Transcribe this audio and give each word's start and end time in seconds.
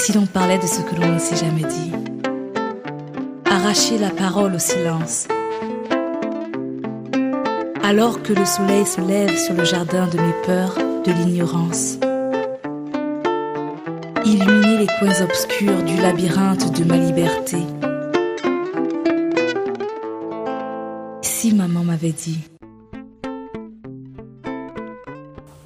si 0.00 0.14
l'on 0.14 0.24
parlait 0.24 0.58
de 0.58 0.66
ce 0.66 0.80
que 0.80 0.94
l'on 0.98 1.12
ne 1.12 1.18
s'est 1.18 1.36
jamais 1.36 1.68
dit 1.68 1.92
Arracher 3.44 3.98
la 3.98 4.08
parole 4.08 4.54
au 4.54 4.58
silence. 4.58 5.28
Alors 7.82 8.22
que 8.22 8.32
le 8.32 8.46
soleil 8.46 8.86
se 8.86 9.02
lève 9.02 9.36
sur 9.36 9.52
le 9.52 9.64
jardin 9.64 10.06
de 10.06 10.16
mes 10.16 10.32
peurs, 10.46 10.74
de 11.04 11.12
l'ignorance. 11.12 11.98
Illuminer 14.24 14.78
les 14.78 14.86
coins 14.98 15.20
obscurs 15.22 15.82
du 15.82 15.96
labyrinthe 15.96 16.78
de 16.78 16.84
ma 16.84 16.96
liberté. 16.96 17.58
Si 21.20 21.54
maman 21.54 21.84
m'avait 21.84 22.12
dit. 22.12 22.40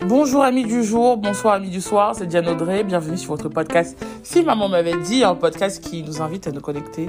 Bonjour 0.07 0.43
amis 0.43 0.65
du 0.65 0.85
jour, 0.85 1.17
bonsoir 1.17 1.55
amis 1.55 1.71
du 1.71 1.81
soir, 1.81 2.15
c'est 2.15 2.27
Diane 2.27 2.47
Audrey, 2.47 2.85
bienvenue 2.85 3.17
sur 3.17 3.31
votre 3.31 3.49
podcast 3.49 3.97
Si 4.23 4.43
maman 4.43 4.69
m'avait 4.69 4.99
dit, 4.99 5.25
un 5.25 5.35
podcast 5.35 5.83
qui 5.83 6.03
nous 6.03 6.21
invite 6.21 6.47
à 6.47 6.53
nous 6.53 6.61
connecter 6.61 7.09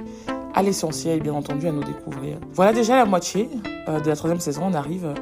à 0.53 0.63
l'essentiel 0.63 1.21
bien 1.21 1.34
entendu 1.34 1.67
à 1.67 1.73
nous 1.73 1.84
découvrir. 1.84 2.37
Voilà 2.53 2.71
déjà 2.71 2.95
la 2.95 3.03
moitié 3.03 3.49
euh, 3.89 3.99
de 3.99 4.07
la 4.07 4.15
troisième 4.15 4.39
saison, 4.39 4.61
on 4.67 4.73
arrive 4.73 5.13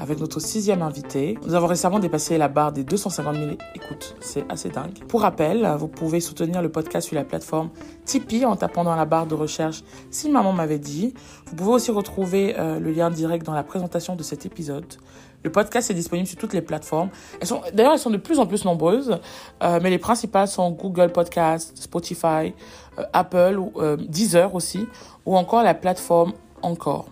avec 0.00 0.18
notre 0.18 0.40
sixième 0.40 0.82
invité. 0.82 1.38
Nous 1.46 1.54
avons 1.54 1.68
récemment 1.68 2.00
dépassé 2.00 2.36
la 2.36 2.48
barre 2.48 2.72
des 2.72 2.82
250 2.82 3.36
000 3.36 3.50
écoutes, 3.76 4.16
c'est 4.18 4.44
assez 4.50 4.68
dingue. 4.68 4.98
Pour 5.06 5.20
rappel, 5.20 5.72
vous 5.78 5.86
pouvez 5.86 6.18
soutenir 6.18 6.62
le 6.62 6.68
podcast 6.68 7.06
sur 7.06 7.14
la 7.14 7.24
plateforme 7.24 7.70
Tipeee 8.06 8.44
en 8.44 8.56
tapant 8.56 8.82
dans 8.82 8.96
la 8.96 9.04
barre 9.04 9.26
de 9.26 9.36
recherche 9.36 9.84
Si 10.10 10.30
maman 10.30 10.52
m'avait 10.52 10.80
dit. 10.80 11.14
Vous 11.46 11.54
pouvez 11.54 11.70
aussi 11.70 11.92
retrouver 11.92 12.56
euh, 12.58 12.80
le 12.80 12.90
lien 12.90 13.08
direct 13.08 13.46
dans 13.46 13.54
la 13.54 13.62
présentation 13.62 14.16
de 14.16 14.24
cet 14.24 14.46
épisode. 14.46 14.96
Le 15.42 15.50
podcast 15.50 15.90
est 15.90 15.94
disponible 15.94 16.28
sur 16.28 16.38
toutes 16.38 16.52
les 16.52 16.62
plateformes. 16.62 17.10
Elles 17.40 17.46
sont, 17.46 17.62
d'ailleurs, 17.72 17.92
elles 17.92 17.98
sont 17.98 18.10
de 18.10 18.16
plus 18.16 18.38
en 18.38 18.46
plus 18.46 18.64
nombreuses, 18.64 19.18
euh, 19.62 19.80
mais 19.82 19.90
les 19.90 19.98
principales 19.98 20.48
sont 20.48 20.70
Google 20.70 21.12
Podcast, 21.12 21.72
Spotify, 21.76 22.54
euh, 22.98 23.04
Apple, 23.12 23.60
euh, 23.76 23.96
Deezer 23.96 24.54
aussi, 24.54 24.86
ou 25.26 25.36
encore 25.36 25.62
la 25.62 25.74
plateforme 25.74 26.32
Encore. 26.62 27.06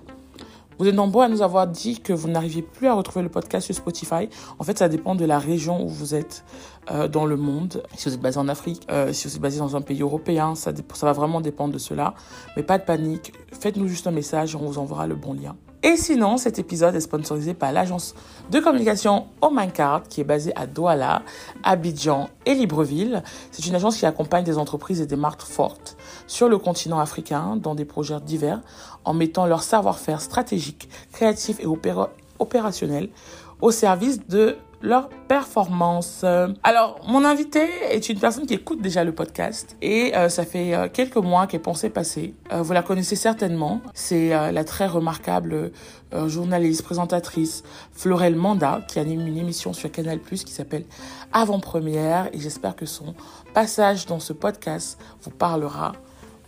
Vous 0.78 0.86
êtes 0.86 0.94
nombreux 0.94 1.24
à 1.24 1.28
nous 1.28 1.42
avoir 1.42 1.66
dit 1.66 1.98
que 1.98 2.12
vous 2.12 2.28
n'arriviez 2.28 2.62
plus 2.62 2.86
à 2.86 2.94
retrouver 2.94 3.24
le 3.24 3.28
podcast 3.28 3.66
sur 3.66 3.74
Spotify. 3.74 4.28
En 4.60 4.64
fait, 4.64 4.78
ça 4.78 4.88
dépend 4.88 5.16
de 5.16 5.24
la 5.24 5.40
région 5.40 5.82
où 5.82 5.88
vous 5.88 6.14
êtes 6.14 6.44
euh, 6.92 7.08
dans 7.08 7.26
le 7.26 7.36
monde. 7.36 7.82
Si 7.96 8.08
vous 8.08 8.14
êtes 8.14 8.20
basé 8.20 8.38
en 8.38 8.46
Afrique, 8.46 8.86
euh, 8.88 9.12
si 9.12 9.26
vous 9.26 9.34
êtes 9.34 9.42
basé 9.42 9.58
dans 9.58 9.74
un 9.74 9.80
pays 9.80 10.02
européen, 10.02 10.54
ça, 10.54 10.72
ça 10.94 11.06
va 11.06 11.12
vraiment 11.12 11.40
dépendre 11.40 11.74
de 11.74 11.78
cela. 11.78 12.14
Mais 12.56 12.62
pas 12.62 12.78
de 12.78 12.84
panique. 12.84 13.32
Faites-nous 13.60 13.88
juste 13.88 14.06
un 14.06 14.12
message 14.12 14.54
et 14.54 14.56
on 14.56 14.66
vous 14.66 14.78
enverra 14.78 15.08
le 15.08 15.16
bon 15.16 15.34
lien. 15.34 15.56
Et 15.84 15.96
sinon, 15.96 16.38
cet 16.38 16.58
épisode 16.58 16.96
est 16.96 17.00
sponsorisé 17.00 17.54
par 17.54 17.70
l'agence 17.70 18.16
de 18.50 18.58
communication 18.58 19.26
Omancard, 19.40 20.02
qui 20.08 20.20
est 20.20 20.24
basée 20.24 20.52
à 20.56 20.66
Douala, 20.66 21.22
Abidjan 21.62 22.28
et 22.46 22.54
Libreville. 22.54 23.22
C'est 23.52 23.64
une 23.66 23.76
agence 23.76 23.96
qui 23.96 24.04
accompagne 24.04 24.42
des 24.42 24.58
entreprises 24.58 25.00
et 25.00 25.06
des 25.06 25.16
marques 25.16 25.42
fortes 25.42 25.96
sur 26.26 26.48
le 26.48 26.58
continent 26.58 26.98
africain 26.98 27.56
dans 27.56 27.76
des 27.76 27.84
projets 27.84 28.20
divers 28.20 28.60
en 29.04 29.14
mettant 29.14 29.46
leur 29.46 29.62
savoir-faire 29.62 30.20
stratégique, 30.20 30.88
créatif 31.12 31.60
et 31.60 31.66
opérationnel 32.40 33.08
au 33.60 33.70
service 33.70 34.26
de 34.26 34.56
leur 34.80 35.08
performance. 35.08 36.24
Alors, 36.62 37.00
mon 37.06 37.24
invité 37.24 37.68
est 37.90 38.08
une 38.08 38.18
personne 38.18 38.46
qui 38.46 38.54
écoute 38.54 38.80
déjà 38.80 39.04
le 39.04 39.12
podcast 39.12 39.76
et 39.82 40.16
euh, 40.16 40.28
ça 40.28 40.44
fait 40.44 40.74
euh, 40.74 40.88
quelques 40.92 41.16
mois 41.16 41.46
qu'elle 41.46 41.62
pensait 41.62 41.90
passer. 41.90 42.34
Euh, 42.52 42.62
vous 42.62 42.72
la 42.72 42.82
connaissez 42.82 43.16
certainement. 43.16 43.80
C'est 43.94 44.28
la 44.28 44.64
très 44.64 44.86
remarquable 44.86 45.72
journaliste, 46.26 46.82
présentatrice 46.82 47.62
Florelle 47.92 48.36
Manda 48.36 48.80
qui 48.88 48.98
anime 48.98 49.26
une 49.26 49.36
émission 49.36 49.72
sur 49.72 49.90
Canal+ 49.90 50.20
qui 50.20 50.52
s'appelle 50.52 50.84
Avant-première 51.32 52.28
et 52.32 52.40
j'espère 52.40 52.76
que 52.76 52.86
son 52.86 53.14
passage 53.52 54.06
dans 54.06 54.20
ce 54.20 54.32
podcast 54.32 54.98
vous 55.22 55.30
parlera 55.30 55.92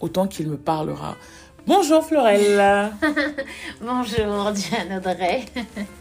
autant 0.01 0.27
qu'il 0.27 0.49
me 0.49 0.57
parlera. 0.57 1.17
Bonjour 1.67 2.05
Florelle. 2.05 2.91
Bonjour 3.81 4.53
Diane 4.53 4.99
Audrey. 4.99 5.45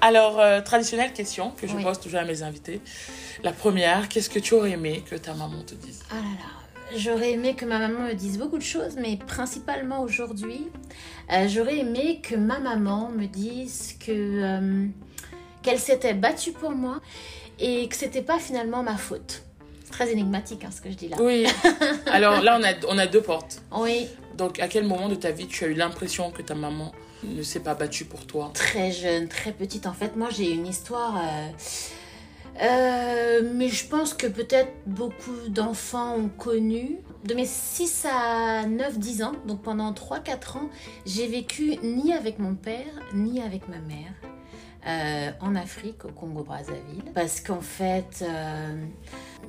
Alors, 0.00 0.40
euh, 0.40 0.60
traditionnelle 0.60 1.12
question 1.12 1.50
que 1.52 1.66
je 1.66 1.76
pose 1.76 2.00
toujours 2.00 2.20
à 2.20 2.24
mes 2.24 2.42
invités. 2.42 2.80
La 3.42 3.52
première, 3.52 4.08
qu'est-ce 4.08 4.30
que 4.30 4.38
tu 4.38 4.54
aurais 4.54 4.72
aimé 4.72 5.02
que 5.08 5.16
ta 5.16 5.34
maman 5.34 5.62
te 5.62 5.74
dise? 5.74 6.02
Ah 6.10 6.16
là 6.16 6.20
là, 6.22 6.96
j'aurais 6.96 7.32
aimé 7.32 7.54
que 7.54 7.64
ma 7.64 7.78
maman 7.78 8.08
me 8.08 8.14
dise 8.14 8.38
beaucoup 8.38 8.58
de 8.58 8.62
choses, 8.62 8.96
mais 8.96 9.16
principalement 9.16 10.02
aujourd'hui, 10.02 10.68
euh, 11.32 11.48
j'aurais 11.48 11.78
aimé 11.78 12.20
que 12.22 12.34
ma 12.34 12.58
maman 12.58 13.10
me 13.10 13.26
dise 13.26 13.96
que 14.04 14.12
euh, 14.12 14.86
qu'elle 15.62 15.78
s'était 15.78 16.14
battue 16.14 16.52
pour 16.52 16.72
moi 16.72 17.00
et 17.58 17.88
que 17.88 17.96
c'était 17.96 18.22
pas 18.22 18.38
finalement 18.38 18.82
ma 18.82 18.96
faute. 18.96 19.42
Très 19.90 20.10
énigmatique 20.12 20.64
hein, 20.64 20.70
ce 20.74 20.80
que 20.80 20.90
je 20.90 20.94
dis 20.96 21.08
là. 21.08 21.16
Oui. 21.20 21.46
Alors 22.06 22.40
là, 22.42 22.58
on 22.60 22.64
a, 22.64 22.72
on 22.88 22.98
a 22.98 23.06
deux 23.06 23.22
portes. 23.22 23.60
Oui. 23.72 24.06
Donc, 24.36 24.58
à 24.60 24.68
quel 24.68 24.84
moment 24.84 25.08
de 25.08 25.16
ta 25.16 25.32
vie 25.32 25.46
tu 25.46 25.64
as 25.64 25.68
eu 25.68 25.74
l'impression 25.74 26.30
que 26.30 26.42
ta 26.42 26.54
maman 26.54 26.92
ne 27.24 27.42
s'est 27.42 27.60
pas 27.60 27.74
battue 27.74 28.04
pour 28.04 28.26
toi 28.26 28.50
Très 28.54 28.92
jeune, 28.92 29.28
très 29.28 29.52
petite. 29.52 29.86
En 29.86 29.92
fait, 29.92 30.16
moi, 30.16 30.28
j'ai 30.30 30.50
une 30.52 30.66
histoire. 30.66 31.16
Euh, 31.16 31.48
euh, 32.62 33.50
mais 33.54 33.68
je 33.68 33.86
pense 33.86 34.14
que 34.14 34.26
peut-être 34.26 34.72
beaucoup 34.86 35.48
d'enfants 35.48 36.16
ont 36.16 36.28
connu. 36.28 36.98
De 37.24 37.34
mes 37.34 37.46
6 37.46 38.06
à 38.10 38.66
9, 38.66 38.98
10 38.98 39.22
ans, 39.22 39.32
donc 39.46 39.62
pendant 39.62 39.92
3-4 39.92 40.56
ans, 40.56 40.70
j'ai 41.04 41.26
vécu 41.26 41.76
ni 41.82 42.14
avec 42.14 42.38
mon 42.38 42.54
père, 42.54 42.86
ni 43.14 43.42
avec 43.42 43.68
ma 43.68 43.78
mère. 43.78 44.14
Euh, 44.86 45.30
en 45.40 45.54
Afrique, 45.56 46.06
au 46.06 46.08
Congo-Brazzaville. 46.08 47.12
Parce 47.14 47.42
qu'en 47.42 47.60
fait, 47.60 48.24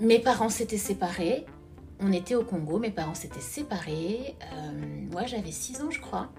mes 0.02 0.20
parents 0.20 0.50
s'étaient 0.50 0.78
séparés. 0.78 1.46
On 2.02 2.12
était 2.12 2.36
au 2.36 2.44
Congo, 2.44 2.80
mes 2.80 2.92
parents 2.92 3.16
s'étaient 3.16 3.40
séparés. 3.40 4.36
moi, 5.12 5.26
j'avais 5.26 5.52
6 5.52 5.82
ans, 5.82 5.92
je 5.92 6.02
crois. 6.02 6.30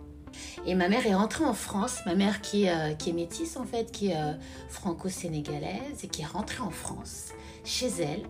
Et 0.66 0.74
ma 0.74 0.88
mère 0.88 1.06
est 1.06 1.14
rentrée 1.14 1.44
en 1.44 1.54
France, 1.54 1.98
ma 2.06 2.14
mère 2.14 2.40
qui, 2.40 2.68
euh, 2.68 2.90
est 2.90 3.12
métisse 3.12 3.56
en 3.56 3.64
fait, 3.64 3.90
qui 3.90 4.08
est 4.08 4.16
euh, 4.16 4.34
franco-sénégalaise 4.68 6.04
et 6.04 6.08
qui 6.08 6.22
est 6.22 6.26
rentrée 6.26 6.62
en 6.62 6.70
France, 6.70 7.30
chez 7.64 7.88
elle. 8.00 8.22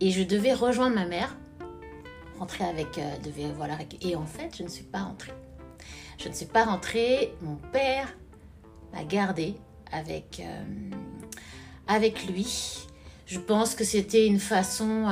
Et 0.00 0.10
je 0.10 0.22
devais 0.22 0.54
rejoindre 0.54 0.94
ma 0.94 1.06
mère, 1.06 1.36
rentrer 2.38 2.64
avec, 2.64 2.98
euh, 2.98 3.18
devait, 3.22 3.52
voilà, 3.56 3.78
et 4.00 4.16
en 4.16 4.26
fait 4.26 4.56
je 4.56 4.62
ne 4.62 4.68
suis 4.68 4.84
pas 4.84 5.02
rentrée. 5.02 5.32
Je 6.18 6.28
ne 6.28 6.34
suis 6.34 6.46
pas 6.46 6.64
rentrée, 6.64 7.34
mon 7.42 7.56
père 7.72 8.16
m'a 8.92 9.04
gardée 9.04 9.56
avec, 9.92 10.42
avec 11.88 12.26
lui. 12.26 12.86
Je 13.26 13.38
pense 13.40 13.74
que 13.74 13.82
c'était 13.84 14.26
une 14.26 14.38
façon 14.38 15.08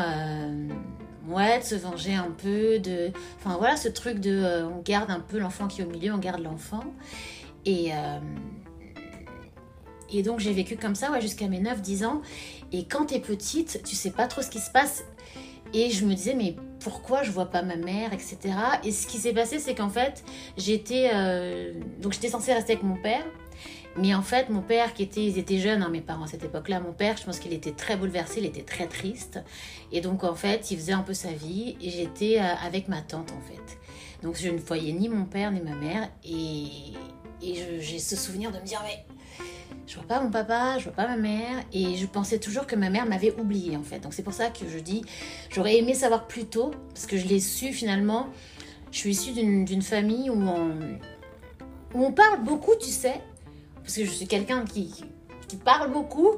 ouais, 1.29 1.59
de 1.59 1.65
se 1.65 1.75
venger 1.75 2.15
un 2.15 2.31
peu, 2.31 2.79
de... 2.79 3.11
Enfin 3.39 3.57
voilà, 3.57 3.77
ce 3.77 3.89
truc 3.89 4.19
de... 4.19 4.31
Euh, 4.31 4.69
on 4.69 4.81
garde 4.83 5.11
un 5.11 5.21
peu 5.21 5.39
l'enfant 5.39 5.69
qui 5.69 5.81
est 5.81 5.85
au 5.85 5.89
milieu, 5.89 6.13
on 6.13 6.19
garde 6.19 6.43
l'enfant. 6.43 6.85
Et... 7.65 7.93
Euh, 7.93 8.19
et 10.15 10.23
donc 10.23 10.41
j'ai 10.41 10.53
vécu 10.53 10.77
comme 10.77 10.95
ça 10.95 11.11
ouais, 11.11 11.23
jusqu'à 11.23 11.49
mes 11.49 11.61
9-10 11.61 12.05
ans. 12.05 12.23
Et 12.71 12.85
quand 12.85 13.07
t'es 13.07 13.21
petite, 13.21 13.83
tu 13.85 13.97
sais 13.97 14.11
pas 14.11 14.27
trop 14.27 14.43
ce 14.43 14.51
qui 14.51 14.59
se 14.59 14.71
passe. 14.71 15.05
Et 15.75 15.91
je 15.91 16.05
me 16.05 16.15
disais, 16.15 16.35
mais 16.35 16.55
pourquoi 16.81 17.23
je 17.23 17.31
vois 17.31 17.47
pas 17.47 17.63
ma 17.63 17.77
mère, 17.77 18.13
etc. 18.13 18.39
Et 18.85 18.93
ce 18.93 19.07
qui 19.07 19.17
s'est 19.17 19.33
passé, 19.33 19.59
c'est 19.59 19.75
qu'en 19.75 19.89
fait, 19.89 20.23
j'étais... 20.59 21.11
Euh, 21.15 21.73
donc 22.01 22.13
j'étais 22.13 22.29
censée 22.29 22.53
rester 22.53 22.73
avec 22.73 22.85
mon 22.85 22.97
père. 22.97 23.25
Mais 23.97 24.15
en 24.15 24.23
fait, 24.23 24.49
mon 24.49 24.63
père, 24.63 24.95
qui 24.95 25.03
était, 25.03 25.25
ils 25.25 25.39
étaient 25.39 25.59
jeunes, 25.59 25.83
hein, 25.83 25.91
mes 25.91 26.01
parents 26.01 26.25
à 26.25 26.27
cette 26.27 26.45
époque-là, 26.45 26.81
mon 26.81 26.93
père, 26.93 27.17
je 27.17 27.25
pense 27.25 27.39
qu'il 27.39 27.53
était 27.53 27.73
très 27.73 27.97
bouleversé, 27.97 28.41
il 28.41 28.47
était 28.47 28.63
très 28.63 28.87
triste. 28.87 29.41
Et 29.93 30.01
donc, 30.01 30.25
en 30.25 30.35
fait, 30.35 30.71
il 30.71 30.79
faisait 30.79 30.93
un 30.93 31.03
peu 31.03 31.15
sa 31.15 31.33
vie 31.33 31.77
et 31.81 31.91
j'étais 31.91 32.39
euh, 32.39 32.55
avec 32.65 32.89
ma 32.89 33.03
tante, 33.03 33.33
en 33.33 33.41
fait. 33.41 33.79
Donc, 34.23 34.37
je 34.39 34.49
ne 34.49 34.59
voyais 34.59 34.93
ni 34.93 35.09
mon 35.09 35.25
père 35.25 35.53
ni 35.53 35.61
ma 35.61 35.75
mère. 35.75 36.09
Et, 36.25 36.95
et 37.43 37.81
j'ai 37.81 37.99
ce 37.99 38.17
souvenir 38.17 38.51
de 38.51 38.59
me 38.59 38.65
dire, 38.65 38.81
mais 38.85 39.05
je 39.87 39.97
vois 39.97 40.07
pas 40.07 40.21
mon 40.23 40.31
papa, 40.31 40.79
je 40.79 40.85
vois 40.85 40.93
pas 40.95 41.07
ma 41.07 41.17
mère, 41.17 41.63
et 41.73 41.97
je 41.97 42.07
pensais 42.07 42.39
toujours 42.39 42.67
que 42.67 42.77
ma 42.77 42.89
mère 42.89 43.05
m'avait 43.05 43.35
oublié 43.39 43.77
en 43.77 43.83
fait. 43.83 43.99
Donc 43.99 44.15
c'est 44.15 44.23
pour 44.23 44.33
ça 44.33 44.49
que 44.49 44.67
je 44.69 44.79
dis, 44.79 45.03
j'aurais 45.51 45.77
aimé 45.77 45.93
savoir 45.93 46.27
plus 46.27 46.47
tôt, 46.47 46.71
parce 46.95 47.05
que 47.07 47.19
je 47.19 47.27
l'ai 47.27 47.41
su 47.41 47.73
finalement. 47.73 48.29
Je 48.91 48.99
suis 48.99 49.11
issue 49.11 49.33
d'une 49.33 49.83
famille 49.83 50.31
où 50.31 50.35
on, 50.35 50.77
où 51.95 52.05
on 52.05 52.13
parle 52.13 52.45
beaucoup, 52.45 52.75
tu 52.81 52.91
sais, 52.91 53.21
parce 53.83 53.97
que 53.97 54.05
je 54.05 54.11
suis 54.11 54.27
quelqu'un 54.27 54.65
qui, 54.65 54.93
qui, 55.49 55.57
parle 55.57 55.91
beaucoup, 55.91 56.31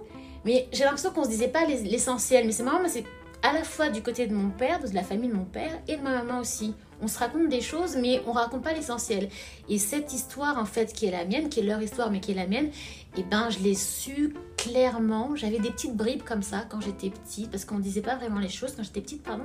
mais 0.44 0.69
j'ai 0.73 0.85
l'impression 0.85 1.11
qu'on 1.11 1.25
se 1.25 1.29
disait 1.29 1.49
pas 1.49 1.64
l'essentiel. 1.67 2.46
Mais 2.46 2.52
c'est 2.52 2.62
marrant, 2.62 2.81
c'est 2.87 3.05
à 3.43 3.52
la 3.52 3.62
fois 3.62 3.91
du 3.91 4.02
côté 4.02 4.26
de 4.26 4.35
mon 4.35 4.50
père, 4.50 4.81
de 4.81 4.94
la 4.94 5.02
famille 5.02 5.29
de 5.29 5.35
mon 5.35 5.44
père, 5.44 5.73
et 5.87 5.96
de 5.96 6.02
ma 6.02 6.23
maman 6.23 6.41
aussi. 6.41 6.75
On 7.02 7.08
se 7.08 7.19
raconte 7.19 7.49
des 7.49 7.61
choses, 7.61 7.96
mais 7.96 8.23
on 8.26 8.32
raconte 8.32 8.62
pas 8.62 8.73
l'essentiel. 8.73 9.29
Et 9.69 9.79
cette 9.79 10.12
histoire, 10.12 10.58
en 10.58 10.64
fait, 10.64 10.93
qui 10.93 11.06
est 11.06 11.11
la 11.11 11.25
mienne, 11.25 11.49
qui 11.49 11.61
est 11.61 11.64
leur 11.64 11.82
histoire, 11.82 12.11
mais 12.11 12.20
qui 12.20 12.32
est 12.32 12.37
la 12.37 12.46
mienne, 12.46 12.70
eh 13.17 13.23
ben, 13.23 13.50
je 13.50 13.58
l'ai 13.58 13.75
su 13.75 14.35
clairement. 14.56 15.37
J'avais 15.37 15.58
des 15.58 15.70
petites 15.70 15.94
bribes 15.94 16.23
comme 16.23 16.43
ça 16.43 16.64
quand 16.69 16.81
j'étais 16.81 17.11
petite, 17.11 17.50
parce 17.50 17.64
qu'on 17.64 17.79
disait 17.79 18.00
pas 18.00 18.17
vraiment 18.17 18.41
les 18.41 18.49
choses 18.49 18.75
quand 18.76 18.82
j'étais 18.82 19.02
petite, 19.02 19.23
pardon. 19.23 19.44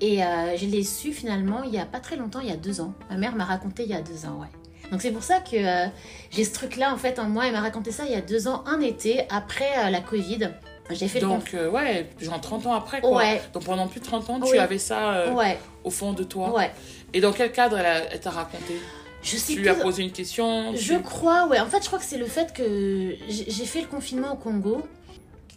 Et 0.00 0.24
euh, 0.24 0.56
je 0.56 0.64
l'ai 0.64 0.82
su 0.82 1.12
finalement 1.12 1.62
il 1.62 1.72
y 1.74 1.78
a 1.78 1.84
pas 1.84 2.00
très 2.00 2.16
longtemps, 2.16 2.40
il 2.40 2.48
y 2.48 2.52
a 2.52 2.56
deux 2.56 2.80
ans. 2.80 2.94
Ma 3.10 3.16
mère 3.16 3.36
m'a 3.36 3.44
raconté 3.44 3.82
il 3.82 3.90
y 3.90 3.94
a 3.94 4.00
deux 4.00 4.24
ans, 4.24 4.40
ouais. 4.40 4.48
Donc 4.90 5.02
c'est 5.02 5.10
pour 5.12 5.22
ça 5.22 5.38
que 5.40 5.56
euh, 5.56 5.86
j'ai 6.30 6.44
ce 6.44 6.52
truc-là 6.52 6.92
en 6.92 6.96
fait 6.96 7.18
en 7.18 7.24
moi. 7.28 7.46
Elle 7.46 7.52
m'a 7.52 7.60
raconté 7.60 7.92
ça 7.92 8.04
il 8.06 8.12
y 8.12 8.16
a 8.16 8.20
deux 8.20 8.48
ans, 8.48 8.64
un 8.66 8.80
été, 8.80 9.22
après 9.30 9.70
euh, 9.86 9.90
la 9.90 10.00
Covid. 10.00 10.50
J'ai 10.92 11.06
fait 11.06 11.20
le 11.20 11.28
Donc, 11.28 11.54
euh, 11.54 11.70
ouais, 11.70 12.08
genre 12.20 12.40
30 12.40 12.66
ans 12.66 12.72
après, 12.74 13.00
quoi. 13.00 13.18
Ouais. 13.18 13.40
Donc, 13.54 13.64
pendant 13.64 13.86
plus 13.86 14.00
de 14.00 14.04
30 14.06 14.28
ans, 14.28 14.40
tu 14.40 14.50
Oui. 14.50 14.58
avais 14.58 14.78
ça 14.78 15.12
euh, 15.12 15.32
Ouais, 15.34 15.56
au 15.84 15.90
fond 15.90 16.12
de 16.12 16.24
toi. 16.24 16.52
ouais. 16.52 16.72
Et 17.14 17.20
dans 17.20 17.32
quel 17.32 17.52
cadre 17.52 17.78
elle, 17.78 18.18
t'a 18.18 18.30
raconté? 18.30 18.74
Je 19.22 19.36
sais 19.36 19.52
Tu 19.52 19.54
plus. 19.54 19.62
lui 19.62 19.68
as 19.68 19.74
posé 19.76 20.02
une 20.02 20.10
question 20.10 20.74
Je 20.74 20.94
tu- 20.94 21.00
crois, 21.02 21.46
ouais. 21.46 21.60
En 21.60 21.66
fait, 21.66 21.80
je 21.82 21.86
crois 21.86 22.00
que 22.00 22.04
c'est 22.04 22.16
le 22.18 22.26
fait 22.26 22.52
que 22.52 23.14
j'ai 23.28 23.66
fait 23.66 23.82
le 23.82 23.86
confinement 23.86 24.32
au 24.32 24.36
Congo. 24.36 24.82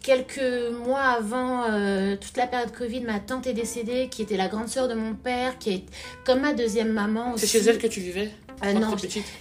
Quelques 0.04 0.70
mois 0.84 1.00
avant 1.00 1.64
euh, 1.64 2.14
toute 2.20 2.36
la 2.36 2.46
période 2.46 2.70
Covid, 2.72 3.00
ma 3.00 3.20
tante 3.20 3.46
est 3.46 3.54
décédée, 3.54 4.08
qui 4.10 4.20
était 4.20 4.36
la 4.36 4.48
grande 4.48 4.68
sœur 4.68 4.86
de 4.86 4.92
mon 4.92 5.14
père, 5.14 5.58
qui 5.58 5.70
est 5.70 5.84
comme 6.26 6.40
ma 6.42 6.52
deuxième 6.52 6.92
maman. 6.92 7.38
C'est 7.38 7.46
chez 7.46 7.60
elle 7.60 7.78
que 7.78 7.86
tu 7.86 8.00
vivais? 8.00 8.30
Euh, 8.62 8.74
non, 8.74 8.94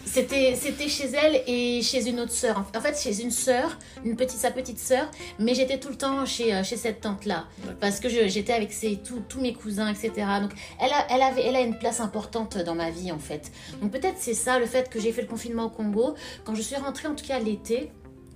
C'était, 0.06 0.56
c'était 0.56 0.88
chez 0.88 1.12
elle 1.22 1.44
et 1.48 1.82
chez 1.82 2.08
une 2.08 2.22
autre 2.22 2.32
sœur. 2.32 2.64
En 2.78 2.80
fait, 2.80 2.98
chez 2.98 3.22
une 3.22 3.30
sœur, 3.30 3.78
une 4.06 4.16
petite, 4.16 4.40
sa 4.40 4.52
petite 4.52 4.80
sœur, 4.80 5.12
mais 5.38 5.54
j'étais 5.54 5.80
tout 5.80 5.90
le 5.90 5.98
temps 5.98 6.26
chez, 6.26 6.54
euh, 6.54 6.64
chez 6.64 6.78
cette 6.78 7.02
tante-là. 7.02 7.46
D'accord. 7.58 7.76
Parce 7.82 8.00
que 8.00 8.08
j'étais 8.08 8.54
avec 8.54 8.72
ses, 8.72 8.96
tous 9.04 9.20
tous 9.28 9.42
mes 9.42 9.54
cousins, 9.54 9.90
etc. 9.90 10.12
Donc, 10.42 10.52
elle 10.80 10.94
a, 10.94 11.08
elle, 11.10 11.24
avait, 11.24 11.44
elle 11.44 11.58
a 11.58 11.62
une 11.62 11.78
place 11.78 12.00
importante 12.00 12.58
dans 12.58 12.76
ma 12.76 12.90
vie, 12.90 13.12
en 13.12 13.20
fait. 13.20 13.52
Donc, 13.82 13.92
peut-être 13.92 14.16
c'est 14.18 14.34
ça, 14.34 14.60
le 14.60 14.66
fait 14.66 14.90
que 14.90 15.02
j'ai 15.02 15.12
fait 15.12 15.24
le 15.24 15.28
confinement 15.28 15.66
au 15.66 15.70
Congo. 15.70 16.16
Quand 16.46 16.56
je 16.56 16.62
suis 16.62 16.78
rentrée, 16.78 17.10
en 17.10 17.16
tout 17.16 17.26
cas 17.26 17.40
l'été, 17.40 17.92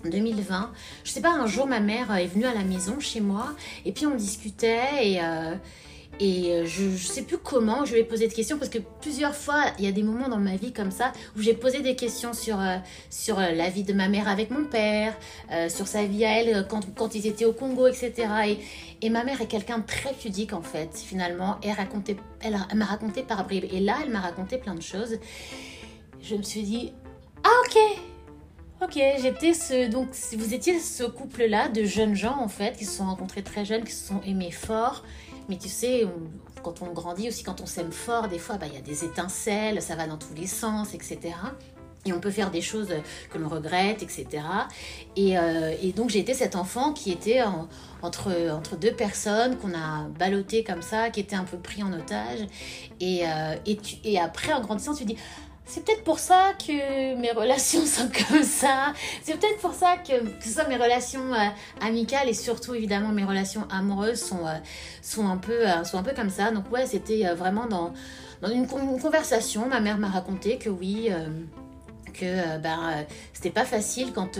2020, 0.05 0.71
je 1.03 1.11
sais 1.11 1.21
pas, 1.21 1.31
un 1.31 1.47
jour, 1.47 1.67
ma 1.67 1.79
mère 1.79 2.15
est 2.15 2.27
venue 2.27 2.45
à 2.45 2.53
la 2.53 2.63
maison 2.63 2.99
chez 2.99 3.21
moi, 3.21 3.55
et 3.85 3.91
puis 3.91 4.05
on 4.05 4.15
discutait, 4.15 4.79
et... 5.01 5.21
euh, 5.21 5.55
et 6.19 6.51
euh, 6.51 6.65
je, 6.65 6.89
je 6.95 7.07
sais 7.07 7.21
plus 7.21 7.37
comment 7.37 7.85
je 7.85 7.93
lui 7.93 7.99
ai 7.99 8.03
posé 8.03 8.27
de 8.27 8.33
questions 8.33 8.57
parce 8.57 8.71
que 8.71 8.79
plusieurs 9.01 9.35
fois 9.35 9.65
il 9.77 9.85
y 9.85 9.87
a 9.87 9.91
des 9.91 10.01
moments 10.01 10.29
dans 10.29 10.39
ma 10.39 10.55
vie 10.55 10.73
comme 10.73 10.89
ça 10.89 11.11
où 11.35 11.41
j'ai 11.41 11.53
posé 11.53 11.81
des 11.81 11.95
questions 11.95 12.33
sur, 12.33 12.59
euh, 12.59 12.77
sur 13.11 13.37
euh, 13.37 13.51
la 13.51 13.69
vie 13.69 13.83
de 13.83 13.93
ma 13.93 14.07
mère 14.07 14.27
avec 14.27 14.49
mon 14.49 14.65
père, 14.65 15.15
euh, 15.51 15.69
sur 15.69 15.87
sa 15.87 16.05
vie 16.05 16.25
à 16.25 16.41
elle 16.41 16.55
euh, 16.55 16.63
quand, 16.63 16.81
quand 16.95 17.13
ils 17.13 17.27
étaient 17.27 17.45
au 17.45 17.53
Congo, 17.53 17.85
etc. 17.85 18.13
Et, 18.47 19.05
et 19.05 19.09
ma 19.11 19.23
mère 19.23 19.41
est 19.41 19.47
quelqu'un 19.47 19.77
de 19.77 19.85
très 19.85 20.13
pudique 20.13 20.53
en 20.53 20.63
fait, 20.63 20.89
finalement. 20.97 21.57
Et 21.61 21.67
elle, 21.67 21.75
racontait, 21.75 22.17
elle 22.41 22.57
m'a 22.73 22.85
raconté 22.85 23.21
par 23.21 23.45
bribes. 23.45 23.65
Et 23.71 23.79
là, 23.79 23.97
elle 24.03 24.09
m'a 24.11 24.21
raconté 24.21 24.57
plein 24.57 24.73
de 24.73 24.81
choses. 24.81 25.19
Je 26.21 26.35
me 26.35 26.41
suis 26.41 26.63
dit, 26.63 26.93
ah 27.43 27.49
ok, 27.65 27.77
ok, 28.87 29.01
j'étais 29.21 29.53
ce. 29.53 29.89
Donc 29.89 30.07
vous 30.37 30.53
étiez 30.53 30.79
ce 30.79 31.03
couple-là 31.03 31.69
de 31.69 31.83
jeunes 31.83 32.15
gens 32.15 32.37
en 32.39 32.47
fait 32.47 32.77
qui 32.77 32.85
se 32.85 32.97
sont 32.97 33.05
rencontrés 33.05 33.43
très 33.43 33.65
jeunes, 33.65 33.83
qui 33.83 33.91
se 33.91 34.07
sont 34.07 34.21
aimés 34.25 34.51
fort. 34.51 35.03
Mais 35.49 35.57
tu 35.57 35.69
sais, 35.69 36.05
quand 36.63 36.81
on 36.81 36.91
grandit 36.91 37.29
aussi, 37.29 37.43
quand 37.43 37.61
on 37.61 37.65
s'aime 37.65 37.91
fort, 37.91 38.27
des 38.27 38.39
fois, 38.39 38.57
bah, 38.57 38.65
il 38.67 38.73
y 38.73 38.77
a 38.77 38.81
des 38.81 39.05
étincelles, 39.05 39.81
ça 39.81 39.95
va 39.95 40.07
dans 40.07 40.17
tous 40.17 40.33
les 40.35 40.47
sens, 40.47 40.93
etc. 40.93 41.19
Et 42.05 42.13
on 42.13 42.19
peut 42.19 42.31
faire 42.31 42.51
des 42.51 42.61
choses 42.61 42.89
que 43.31 43.37
l'on 43.37 43.49
regrette, 43.49 44.01
etc. 44.03 44.27
Et, 45.15 45.37
euh, 45.37 45.73
et 45.81 45.91
donc 45.91 46.15
été 46.15 46.33
cet 46.33 46.55
enfant 46.55 46.93
qui 46.93 47.11
était 47.11 47.41
en- 47.41 47.67
entre, 48.01 48.31
entre 48.51 48.75
deux 48.77 48.91
personnes, 48.93 49.57
qu'on 49.57 49.73
a 49.73 50.07
ballotté 50.19 50.63
comme 50.63 50.81
ça, 50.81 51.09
qui 51.09 51.19
était 51.21 51.35
un 51.35 51.43
peu 51.43 51.57
pris 51.57 51.83
en 51.83 51.91
otage. 51.91 52.39
Et, 53.01 53.21
euh, 53.27 53.55
et, 53.65 53.75
tu- 53.77 53.95
et 54.05 54.19
après, 54.19 54.53
en 54.53 54.61
grandissant, 54.61 54.93
tu 54.93 55.03
dis, 55.05 55.17
c'est 55.67 55.83
peut-être 55.83 56.03
pour 56.03 56.19
ça 56.19 56.53
que 56.57 57.15
mes 57.15 57.31
relations 57.31 57.85
sont 57.85 58.09
comme 58.29 58.43
ça. 58.43 58.93
C'est 59.23 59.37
peut-être 59.37 59.59
pour 59.59 59.73
ça 59.73 59.97
que, 59.97 60.13
ce 60.41 60.67
mes 60.69 60.77
relations 60.77 61.33
euh, 61.33 61.49
amicales 61.81 62.29
et 62.29 62.33
surtout 62.33 62.73
évidemment 62.73 63.09
mes 63.09 63.25
relations 63.25 63.67
amoureuses 63.69 64.21
sont, 64.21 64.47
euh, 64.47 64.55
sont, 65.01 65.27
un, 65.27 65.37
peu, 65.37 65.67
euh, 65.67 65.83
sont 65.83 65.97
un 65.97 66.03
peu 66.03 66.13
comme 66.13 66.29
ça. 66.29 66.51
Donc 66.51 66.71
ouais, 66.71 66.85
c'était 66.85 67.25
vraiment 67.35 67.67
dans, 67.67 67.93
dans 68.41 68.49
une, 68.49 68.65
con- 68.67 68.79
une 68.79 69.01
conversation. 69.01 69.67
Ma 69.67 69.81
mère 69.81 69.97
m'a 69.97 70.07
raconté 70.07 70.57
que 70.57 70.69
oui, 70.69 71.09
que 72.13 72.25
euh, 72.25 73.03
c'était 73.33 73.51
pas 73.51 73.65
facile 73.65 74.11
quand 74.13 74.39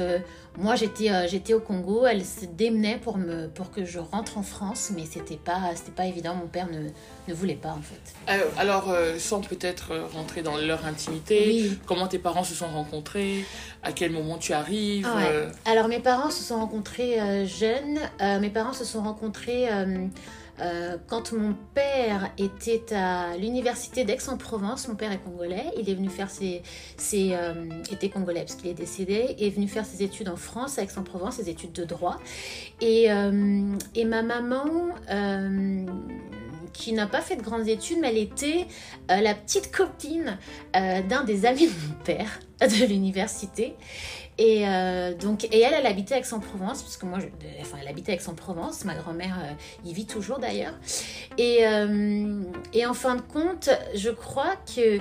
moi 0.58 0.76
j'étais 0.76 1.10
euh, 1.12 1.28
j'étais 1.28 1.54
au 1.54 1.60
Congo. 1.60 2.06
Elle 2.06 2.26
se 2.26 2.46
démenait 2.46 2.98
pour, 2.98 3.18
me, 3.18 3.48
pour 3.48 3.72
que 3.72 3.86
je 3.86 4.00
rentre 4.00 4.38
en 4.38 4.44
France, 4.44 4.92
mais 4.96 5.04
c'était 5.10 5.38
pas, 5.38 5.62
c'était 5.76 5.92
pas 5.92 6.06
évident. 6.06 6.36
Mon 6.36 6.48
père 6.48 6.68
ne, 6.70 6.90
ne 7.28 7.34
voulait 7.34 7.56
pas 7.56 7.70
en 7.70 7.82
fait. 7.82 8.34
Euh, 8.34 8.44
Alors, 8.58 8.90
euh, 8.90 9.18
sans 9.20 9.42
peut-être 9.42 9.96
rentrer 10.14 10.42
dans 10.42 10.58
leur 10.58 10.86
intimité, 10.86 11.44
Oui. 11.48 11.80
comment 11.86 12.08
tes 12.08 12.20
parents 12.20 12.44
se 12.44 12.54
sont 12.56 12.68
rencontrés, 12.68 13.46
à 13.84 13.92
quel 13.92 14.12
moment 14.12 14.38
tu 14.38 14.54
arrives 14.54 15.08
Ah 15.10 15.18
ouais. 15.18 15.48
Alors 15.66 15.88
mes 15.88 16.00
parents 16.00 16.32
se 16.32 16.44
sont 16.44 16.58
rencontrés 16.58 17.46
jeunes. 17.46 18.00
Mes 18.42 18.50
parents 18.50 18.74
se 18.74 18.84
sont 18.86 19.04
rencontrés 19.04 19.68
euh, 20.60 20.88
euh, 20.88 20.98
quand 21.08 21.32
mon 21.32 21.56
père 21.74 22.32
était 22.38 22.94
à 22.94 23.38
l'université 23.38 24.06
d'Aix-en-Provence. 24.06 24.88
Mon 24.88 24.96
père 24.96 25.12
est 25.12 25.20
congolais. 25.20 25.66
Il 25.78 25.90
est 25.90 25.96
venu 25.96 26.10
faire 26.10 26.30
ses, 26.30 26.62
ses 26.98 27.32
euh, 27.34 27.54
était 27.92 28.10
congolais 28.10 28.42
parce 28.42 28.56
qu'il 28.56 28.70
est 28.70 28.74
décédé. 28.74 29.36
Est 29.40 29.50
venu 29.50 29.68
faire 29.68 29.86
ses 29.86 30.04
études 30.04 30.30
en 30.30 30.36
France 30.36 30.80
à 30.80 30.84
Aix-en-Provence, 30.84 31.36
ses 31.36 31.50
études 31.50 31.74
de 31.74 31.84
droit. 31.84 32.18
Et, 32.82 33.12
euh, 33.12 33.76
et 33.96 34.06
ma 34.06 34.22
maman. 34.22 34.66
Qui 36.74 36.94
n'a 36.94 37.08
pas 37.08 37.22
fait 37.22 37.36
de 37.36 37.42
grandes 37.42 37.68
études, 37.68 37.98
mais 38.02 38.10
elle 38.10 38.18
était 38.18 38.68
euh, 39.12 39.22
la 39.22 39.34
petite 39.34 39.76
copine 39.76 40.38
euh, 40.76 41.02
d'un 41.02 41.24
des 41.24 41.46
amis 41.46 41.68
de 41.68 41.74
mon 41.88 42.04
père 42.04 42.40
de 42.62 42.86
l'université. 42.86 43.76
Et 44.40 44.68
euh, 44.68 45.14
et 45.52 45.62
elle, 45.62 45.74
elle 45.74 45.86
habitait 45.88 46.20
Aix-en-Provence, 46.20 46.84
parce 46.84 46.98
que 46.98 47.08
moi, 47.08 47.18
enfin, 47.60 47.78
elle 47.82 47.88
habitait 47.88 48.14
Aix-en-Provence. 48.14 48.86
Ma 48.86 48.94
grand-mère 48.94 49.36
y 49.84 49.94
vit 49.94 50.06
toujours 50.06 50.38
d'ailleurs. 50.38 50.76
Et, 51.40 51.62
et 52.74 52.86
en 52.86 52.94
fin 52.94 53.16
de 53.16 53.22
compte, 53.22 53.70
je 53.96 54.12
crois 54.12 54.56
que. 54.76 55.00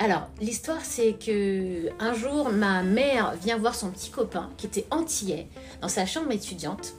Alors, 0.00 0.28
l'histoire, 0.38 0.80
c'est 0.82 1.14
que 1.14 1.88
un 1.98 2.12
jour, 2.12 2.50
ma 2.50 2.82
mère 2.82 3.34
vient 3.42 3.56
voir 3.56 3.74
son 3.74 3.90
petit 3.90 4.10
copain, 4.10 4.50
qui 4.58 4.66
était 4.66 4.86
antillais, 4.90 5.46
dans 5.80 5.88
sa 5.88 6.04
chambre 6.04 6.30
étudiante. 6.32 6.94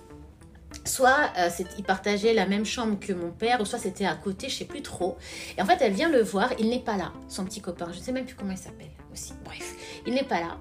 Soit 0.86 1.32
euh, 1.38 1.50
il 1.78 1.84
partageait 1.84 2.34
la 2.34 2.46
même 2.46 2.66
chambre 2.66 3.00
que 3.00 3.12
mon 3.12 3.32
père, 3.32 3.60
ou 3.60 3.66
soit 3.66 3.80
c'était 3.80 4.06
à 4.06 4.16
côté, 4.16 4.50
je 4.50 4.58
sais 4.58 4.66
plus 4.66 4.82
trop. 4.82 5.18
Et 5.58 5.62
en 5.62 5.66
fait, 5.66 5.78
elle 5.82 5.94
vient 5.94 6.10
le 6.10 6.22
voir, 6.22 6.52
il 6.60 6.70
n'est 6.70 6.80
pas 6.80 6.96
là, 6.96 7.12
son 7.28 7.44
petit 7.44 7.60
copain. 7.60 7.88
Je 7.92 7.98
ne 7.98 8.04
sais 8.04 8.12
même 8.12 8.26
plus 8.26 8.36
comment 8.36 8.52
il 8.52 8.58
s'appelle 8.58 8.92
aussi. 9.12 9.34
Bref, 9.44 9.76
il 10.06 10.14
n'est 10.14 10.24
pas 10.24 10.40
là. 10.40 10.58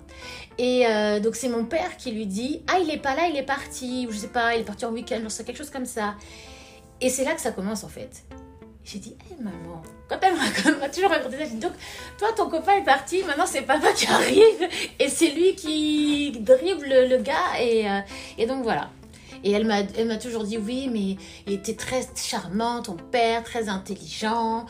Et 0.58 0.86
euh, 0.86 1.20
donc 1.20 1.36
c'est 1.36 1.48
mon 1.48 1.64
père 1.64 1.96
qui 1.96 2.12
lui 2.12 2.26
dit 2.26 2.62
Ah, 2.68 2.78
il 2.78 2.90
est 2.90 2.98
pas 2.98 3.14
là, 3.14 3.26
il 3.28 3.36
est 3.36 3.44
parti, 3.44 4.06
ou 4.08 4.12
je 4.12 4.18
sais 4.18 4.28
pas, 4.28 4.54
il 4.54 4.62
est 4.62 4.64
parti 4.64 4.84
en 4.84 4.92
week-end, 4.92 5.20
je 5.22 5.28
sais, 5.28 5.44
quelque 5.44 5.58
chose 5.58 5.70
comme 5.70 5.86
ça. 5.86 6.14
Et 7.00 7.10
c'est 7.10 7.24
là 7.24 7.34
que 7.34 7.40
ça 7.40 7.52
commence 7.52 7.84
en 7.84 7.88
fait. 7.88 8.22
J'ai 8.84 8.98
dit 8.98 9.16
Hé 9.30 9.42
maman, 9.42 9.82
quand 10.08 10.18
elle 10.22 10.78
m'a 10.78 10.88
toujours 10.88 11.10
raconté 11.10 11.38
ça, 11.38 11.44
j'ai 11.44 11.50
dit 11.50 11.58
Donc, 11.58 11.72
toi 12.18 12.28
ton 12.36 12.48
copain 12.48 12.76
est 12.76 12.84
parti, 12.84 13.22
maintenant 13.24 13.46
c'est 13.46 13.62
papa 13.62 13.92
qui 13.92 14.06
arrive, 14.06 14.68
et 14.98 15.08
c'est 15.08 15.30
lui 15.30 15.54
qui 15.54 16.32
dribble 16.40 16.86
le, 16.86 17.18
gars, 17.18 17.60
et, 17.60 17.90
euh, 17.90 18.00
et 18.38 18.46
donc 18.46 18.62
voilà. 18.62 18.90
Et 19.44 19.52
elle 19.52 19.66
m'a, 19.66 20.16
toujours 20.16 20.44
dit 20.44 20.56
oui, 20.56 20.88
mais 20.90 21.16
il 21.46 21.52
était 21.52 21.74
très 21.74 22.00
charmant, 22.16 22.80
ton 22.80 22.96
père, 22.96 23.44
très 23.44 23.68
intelligent. 23.68 24.64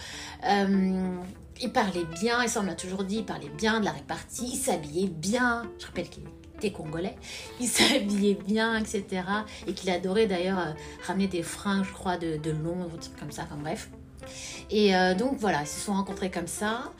Euh, 0.44 1.16
il 1.62 1.72
parlait 1.72 2.04
bien, 2.20 2.42
et 2.42 2.48
ça 2.48 2.60
on 2.60 2.64
m'a 2.64 2.74
toujours 2.74 3.04
dit, 3.04 3.18
il 3.18 3.24
parlait 3.24 3.50
bien 3.56 3.78
de 3.78 3.84
la 3.84 3.92
répartie, 3.92 4.50
il 4.52 4.58
s'habillait 4.58 5.06
bien. 5.06 5.70
Je 5.78 5.86
rappelle 5.86 6.08
qu'il 6.10 6.24
était 6.56 6.72
congolais. 6.72 7.14
Il 7.60 7.68
s'habillait 7.68 8.34
bien, 8.34 8.76
etc. 8.76 9.22
Et 9.68 9.74
qu'il 9.74 9.90
adorait 9.90 10.26
d'ailleurs 10.26 10.58
euh, 10.58 10.72
ramener 11.06 11.28
des 11.28 11.44
fringues, 11.44 11.84
je 11.84 11.92
crois, 11.92 12.16
de, 12.16 12.36
de 12.36 12.50
Londres, 12.50 12.90
des 12.94 12.98
trucs 12.98 13.16
comme 13.16 13.32
ça, 13.32 13.44
enfin 13.44 13.60
bref. 13.62 13.90
Et 14.70 14.96
euh, 14.96 15.14
donc 15.14 15.36
voilà, 15.38 15.60
ils 15.62 15.68
se 15.68 15.78
sont 15.78 15.92
rencontrés 15.92 16.32
comme 16.32 16.48
ça. 16.48 16.92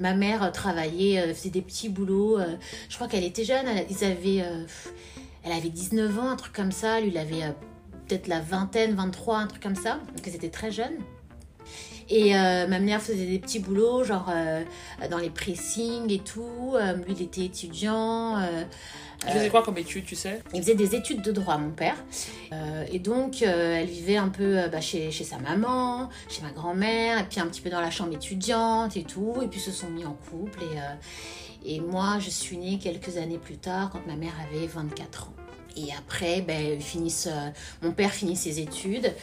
Ma 0.00 0.14
mère 0.14 0.50
travaillait, 0.50 1.32
faisait 1.32 1.50
des 1.50 1.62
petits 1.62 1.90
boulots. 1.90 2.40
je 2.88 2.94
crois 2.96 3.06
qu'elle 3.06 3.22
était 3.22 3.44
jeune, 3.44 3.66
ils 3.90 4.02
avaient, 4.02 4.42
elle 5.42 5.52
avait 5.52 5.70
19 5.70 6.18
ans, 6.18 6.28
un 6.28 6.36
truc 6.36 6.52
comme 6.52 6.72
ça. 6.72 7.00
Lui, 7.00 7.08
il 7.08 7.18
avait 7.18 7.44
euh, 7.44 7.52
peut-être 8.06 8.28
la 8.28 8.40
vingtaine, 8.40 8.94
23, 8.94 9.38
un 9.38 9.46
truc 9.46 9.62
comme 9.62 9.76
ça. 9.76 10.00
Donc 10.16 10.26
ils 10.26 10.34
étaient 10.34 10.50
très 10.50 10.70
jeunes. 10.70 10.98
Et 12.10 12.36
euh, 12.36 12.66
ma 12.66 12.80
mère 12.80 13.00
faisait 13.00 13.26
des 13.26 13.38
petits 13.38 13.60
boulots, 13.60 14.02
genre 14.02 14.28
euh, 14.34 14.62
dans 15.08 15.18
les 15.18 15.30
pressings 15.30 16.10
et 16.10 16.18
tout. 16.18 16.74
Euh, 16.74 16.94
lui, 16.94 17.14
il 17.16 17.22
était 17.22 17.44
étudiant. 17.44 18.36
Tu 19.20 19.28
faisais 19.28 19.50
quoi 19.50 19.62
comme 19.62 19.76
étude, 19.76 20.06
tu 20.06 20.16
sais? 20.16 20.42
il 20.54 20.62
faisait 20.62 20.74
des 20.74 20.94
études 20.94 21.20
de 21.20 21.30
droit, 21.30 21.58
mon 21.58 21.70
père. 21.70 21.96
Et 22.90 22.98
donc, 22.98 23.42
elle 23.42 23.86
vivait 23.86 24.16
un 24.16 24.30
peu 24.30 24.66
bah, 24.72 24.80
chez, 24.80 25.10
chez 25.10 25.24
sa 25.24 25.38
maman, 25.38 26.08
chez 26.28 26.42
ma 26.42 26.50
grand-mère, 26.50 27.18
et 27.18 27.24
puis 27.24 27.38
un 27.38 27.46
petit 27.46 27.60
peu 27.60 27.68
dans 27.68 27.82
la 27.82 27.90
chambre 27.90 28.14
étudiante 28.14 28.96
et 28.96 29.04
tout. 29.04 29.36
Et 29.42 29.46
puis, 29.46 29.60
ils 29.60 29.62
se 29.62 29.72
sont 29.72 29.90
mis 29.90 30.06
en 30.06 30.14
couple. 30.14 30.60
Et, 30.62 30.78
et 31.64 31.80
moi, 31.80 32.18
je 32.18 32.30
suis 32.30 32.56
née 32.56 32.78
quelques 32.78 33.16
années 33.16 33.38
plus 33.38 33.56
tard, 33.56 33.90
quand 33.90 34.06
ma 34.06 34.16
mère 34.16 34.32
avait 34.48 34.66
24 34.66 35.28
ans. 35.28 35.34
Et 35.76 35.88
après, 35.96 36.40
ben, 36.40 36.80
finissent, 36.80 37.28
euh, 37.30 37.50
mon 37.82 37.92
père 37.92 38.12
finit 38.12 38.36
ses 38.36 38.60
études 38.60 39.14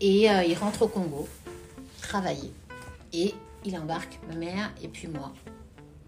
et 0.00 0.30
euh, 0.30 0.44
il 0.44 0.56
rentre 0.56 0.82
au 0.82 0.88
Congo 0.88 1.28
travailler. 2.00 2.52
Et 3.12 3.34
il 3.64 3.76
embarque 3.76 4.18
ma 4.28 4.36
mère 4.36 4.72
et 4.82 4.88
puis 4.88 5.08
moi. 5.08 5.32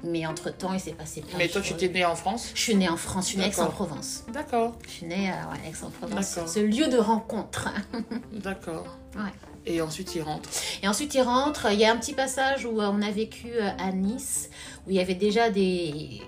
Mais 0.04 0.24
entre-temps, 0.26 0.72
il 0.72 0.78
s'est 0.78 0.92
passé 0.92 1.22
plein 1.22 1.38
Mais 1.38 1.48
de 1.48 1.52
toi, 1.52 1.60
tu 1.60 1.72
étais 1.72 1.88
née 1.88 2.04
en 2.04 2.14
France? 2.14 2.52
Je 2.54 2.60
suis 2.60 2.76
née 2.76 2.88
en 2.88 2.96
France, 2.96 3.24
je 3.24 3.30
suis 3.30 3.38
née. 3.38 3.46
Aix-en-Provence. 3.46 4.24
D'accord, 4.32 4.78
Je 4.86 4.90
suis 4.90 5.06
née 5.06 5.28
à 5.28 5.48
ouais, 5.50 5.68
Aix-en-Provence, 5.68 6.34
D'accord. 6.36 6.48
ce 6.48 6.60
lieu 6.60 6.86
de 6.86 6.98
rencontre. 6.98 7.68
d'accord. 8.32 8.96
Ouais. 9.16 9.32
Et 9.70 9.82
ensuite, 9.82 10.14
il 10.14 10.22
rentre. 10.22 10.48
Et 10.82 10.88
ensuite, 10.88 11.14
il 11.14 11.20
rentre. 11.20 11.70
Il 11.70 11.78
y 11.78 11.84
a 11.84 11.92
un 11.92 11.96
petit 11.96 12.14
passage 12.14 12.64
où 12.64 12.80
euh, 12.80 12.90
on 12.90 13.02
a 13.02 13.10
vécu 13.10 13.48
euh, 13.52 13.68
à 13.78 13.92
Nice, 13.92 14.48
où 14.86 14.90
il 14.90 14.96
y 14.96 15.00
avait 15.00 15.14
déjà 15.14 15.50
des 15.50 16.22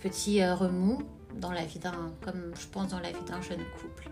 petits 0.00 0.40
euh, 0.40 0.54
remous 0.54 1.02
dans 1.34 1.50
la 1.50 1.64
vie 1.64 1.80
d'un, 1.80 2.12
comme 2.24 2.52
je 2.58 2.66
pense 2.66 2.88
dans 2.88 3.00
la 3.00 3.08
vie 3.08 3.24
d'un 3.28 3.42
jeune 3.42 3.64
couple. 3.80 4.08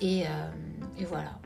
Et, 0.00 0.24
euh, 0.24 0.98
et 0.98 1.04
voilà. 1.04 1.38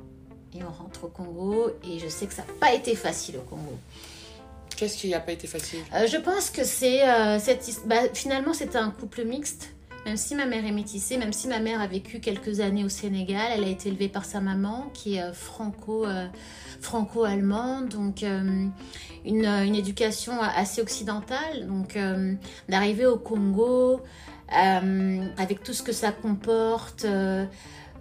Et 0.55 0.65
on 0.65 0.71
rentre 0.71 1.05
au 1.05 1.09
Congo. 1.09 1.71
Et 1.85 1.99
je 1.99 2.09
sais 2.09 2.27
que 2.27 2.33
ça 2.33 2.43
n'a 2.43 2.53
pas 2.59 2.73
été 2.73 2.97
facile 2.97 3.37
au 3.37 3.43
Congo. 3.43 3.79
Qu'est-ce 4.75 4.97
qui 4.97 5.11
n'a 5.11 5.21
pas 5.21 5.33
été 5.33 5.47
facile? 5.47 5.81
Euh, 5.95 6.07
je 6.07 6.17
pense 6.17 6.51
que 6.51 6.65
c'est 6.65 7.07
euh, 7.07 7.39
cette 7.39 7.83
bah, 7.87 8.09
finalement 8.15 8.55
c'était 8.55 8.79
un 8.79 8.91
couple 8.91 9.25
mixte. 9.25 9.69
Même 10.05 10.17
si 10.17 10.35
ma 10.35 10.47
mère 10.47 10.65
est 10.65 10.73
métissée, 10.73 11.17
même 11.17 11.33
si 11.33 11.47
ma 11.47 11.61
mère 11.61 11.81
a 11.81 11.87
vécu 11.87 12.19
quelques 12.19 12.59
années 12.59 12.85
au 12.85 12.89
Sénégal, 12.89 13.53
elle 13.55 13.63
a 13.63 13.69
été 13.69 13.89
élevée 13.89 14.09
par 14.09 14.25
sa 14.25 14.41
maman 14.41 14.91
qui 14.93 15.15
est 15.15 15.23
euh, 15.23 15.33
franco 15.33 16.07
euh, 16.07 16.27
donc 17.89 18.25
euh, 18.25 18.67
une, 19.25 19.47
une 19.47 19.75
éducation 19.77 20.41
assez 20.41 20.83
occidentale. 20.83 21.69
Donc 21.69 21.97
d'arriver 22.69 23.07
au 23.07 23.17
Congo 23.17 24.01
avec 24.49 25.63
tout 25.63 25.73
ce 25.73 25.83
que 25.85 25.93
ça 25.93 26.11
comporte, 26.11 27.07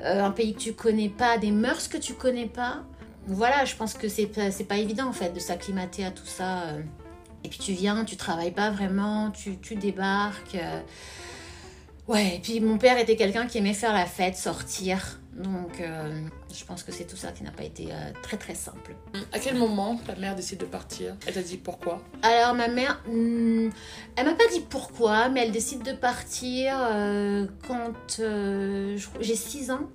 un 0.04 0.32
pays 0.32 0.56
que 0.56 0.60
tu 0.60 0.74
connais 0.74 1.10
pas, 1.10 1.38
des 1.38 1.52
mœurs 1.52 1.88
que 1.88 1.98
tu 1.98 2.16
connais 2.16 2.48
pas. 2.48 2.84
Voilà, 3.28 3.66
je 3.66 3.76
pense 3.76 3.94
que 3.94 4.10
c'est 4.10 4.26
pas- 4.26 4.78
évident 4.78 5.08
en 5.08 5.14
fait 5.14 5.32
de 5.32 5.40
s'acclimater 5.40 6.04
à 6.04 6.10
tout 6.10 6.26
ça. 6.26 6.64
Et 7.44 7.50
puis 7.50 7.60
tu 7.60 7.74
viens, 7.74 8.04
tu 8.04 8.18
travailles 8.18 8.52
pas 8.52 8.72
vraiment, 8.72 9.30
tu, 9.30 9.76
débarques. 9.76 10.58
Ouais, 12.08 12.36
et 12.36 12.40
puis 12.40 12.60
mon 12.60 12.78
père 12.78 12.98
était 12.98 13.16
quelqu'un 13.16 13.48
qui 13.48 13.58
aimait 13.58 13.74
faire 13.74 13.94
la 13.94 14.06
fête, 14.06 14.36
sortir. 14.36 15.20
Donc 15.34 15.80
euh, 15.80 16.22
je 16.54 16.66
pense 16.66 16.84
que 16.84 16.92
c'est 16.92 17.06
tout 17.06 17.16
ça 17.16 17.32
qui 17.32 17.44
n'a 17.44 17.52
pas 17.52 17.64
été 17.64 17.88
euh, 17.92 18.12
très 18.22 18.38
très 18.38 18.54
simple. 18.54 18.96
À 19.32 19.40
quel 19.40 19.56
moment 19.56 19.96
ta 20.06 20.16
mère 20.16 20.36
décide 20.36 20.60
de 20.60 20.66
partir? 20.66 21.16
Elle 21.26 21.34
t'a 21.34 21.42
dit 21.42 21.58
pourquoi? 21.58 22.02
Alors 22.22 22.54
ma 22.54 22.68
mère, 22.68 23.02
hmm, 23.08 23.70
elle 24.16 24.26
m'a 24.26 24.34
pas 24.34 24.48
dit 24.52 24.62
pourquoi, 24.70 25.30
mais 25.30 25.42
elle 25.42 25.52
décide 25.52 25.84
de 25.84 25.94
partir 25.94 26.74
euh, 26.78 27.48
quand 27.66 28.22
j'ai 29.22 29.36
6 29.36 29.72
ans. 29.72 29.90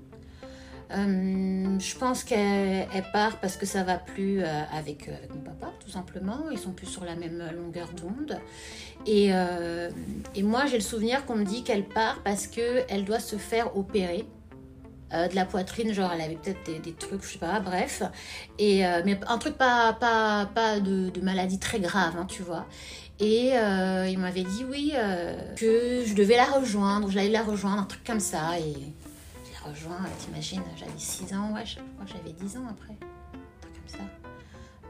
Euh, 0.92 1.78
je 1.80 1.96
pense 1.96 2.22
qu'elle 2.22 2.86
elle 2.94 3.10
part 3.12 3.40
parce 3.40 3.56
que 3.56 3.66
ça 3.66 3.82
va 3.82 3.98
plus 3.98 4.40
euh, 4.40 4.62
avec, 4.72 5.08
euh, 5.08 5.16
avec 5.16 5.34
mon 5.34 5.40
papa, 5.40 5.72
tout 5.84 5.90
simplement. 5.90 6.50
Ils 6.50 6.58
sont 6.58 6.72
plus 6.72 6.86
sur 6.86 7.04
la 7.04 7.16
même 7.16 7.42
longueur 7.56 7.88
d'onde. 7.92 8.38
Et, 9.06 9.32
moi, 10.42 10.66
j'ai 10.66 10.76
le 10.76 10.82
souvenir 10.82 11.24
qu'on 11.26 11.36
me 11.36 11.44
dit 11.44 11.64
qu'elle 11.64 11.84
part 11.84 12.22
parce 12.22 12.46
qu'elle 12.46 13.04
doit 13.04 13.20
se 13.20 13.36
faire 13.36 13.76
opérer. 13.76 14.26
de 15.12 15.34
la 15.34 15.44
poitrine, 15.44 15.92
genre 15.92 16.10
elle 16.12 16.20
avait 16.20 16.36
peut-être 16.36 16.82
des, 16.82 16.92
trucs, 16.92 17.22
je 17.22 17.32
sais 17.34 17.38
pas, 17.38 17.60
bref. 17.60 18.02
Et, 18.58 18.82
mais 19.04 19.18
un 19.28 19.38
truc 19.38 19.56
pas, 19.56 19.92
pas, 19.92 20.46
pas 20.54 20.80
de, 20.80 21.20
maladie 21.20 21.58
très 21.58 21.80
grave, 21.80 22.14
hein, 22.18 22.26
tu 22.26 22.42
vois. 22.42 22.66
Et 23.20 23.52
il 24.10 24.18
m'avait 24.18 24.44
dit 24.44 24.64
oui, 24.68 24.92
que 25.56 26.04
je 26.04 26.14
devais 26.14 26.36
la 26.36 26.46
rejoindre, 26.46 27.10
j'allais 27.10 27.30
la 27.30 27.42
rejoindre, 27.42 27.82
un 27.82 27.86
truc 27.86 28.04
comme 28.04 28.20
ça. 28.20 28.58
Et 28.58 28.74
je 28.74 29.05
euh, 29.68 30.08
t'imagines, 30.18 30.62
j'avais 30.76 30.92
6 30.96 31.35
ans, 31.35 31.52
ouais, 31.54 31.64
je 31.64 31.75
crois 31.76 32.04
que 32.04 32.12
j'avais 32.12 32.32
10 32.32 32.56
ans 32.58 32.66
après. 32.70 32.94
Comme 32.99 33.88
ça. 33.88 33.99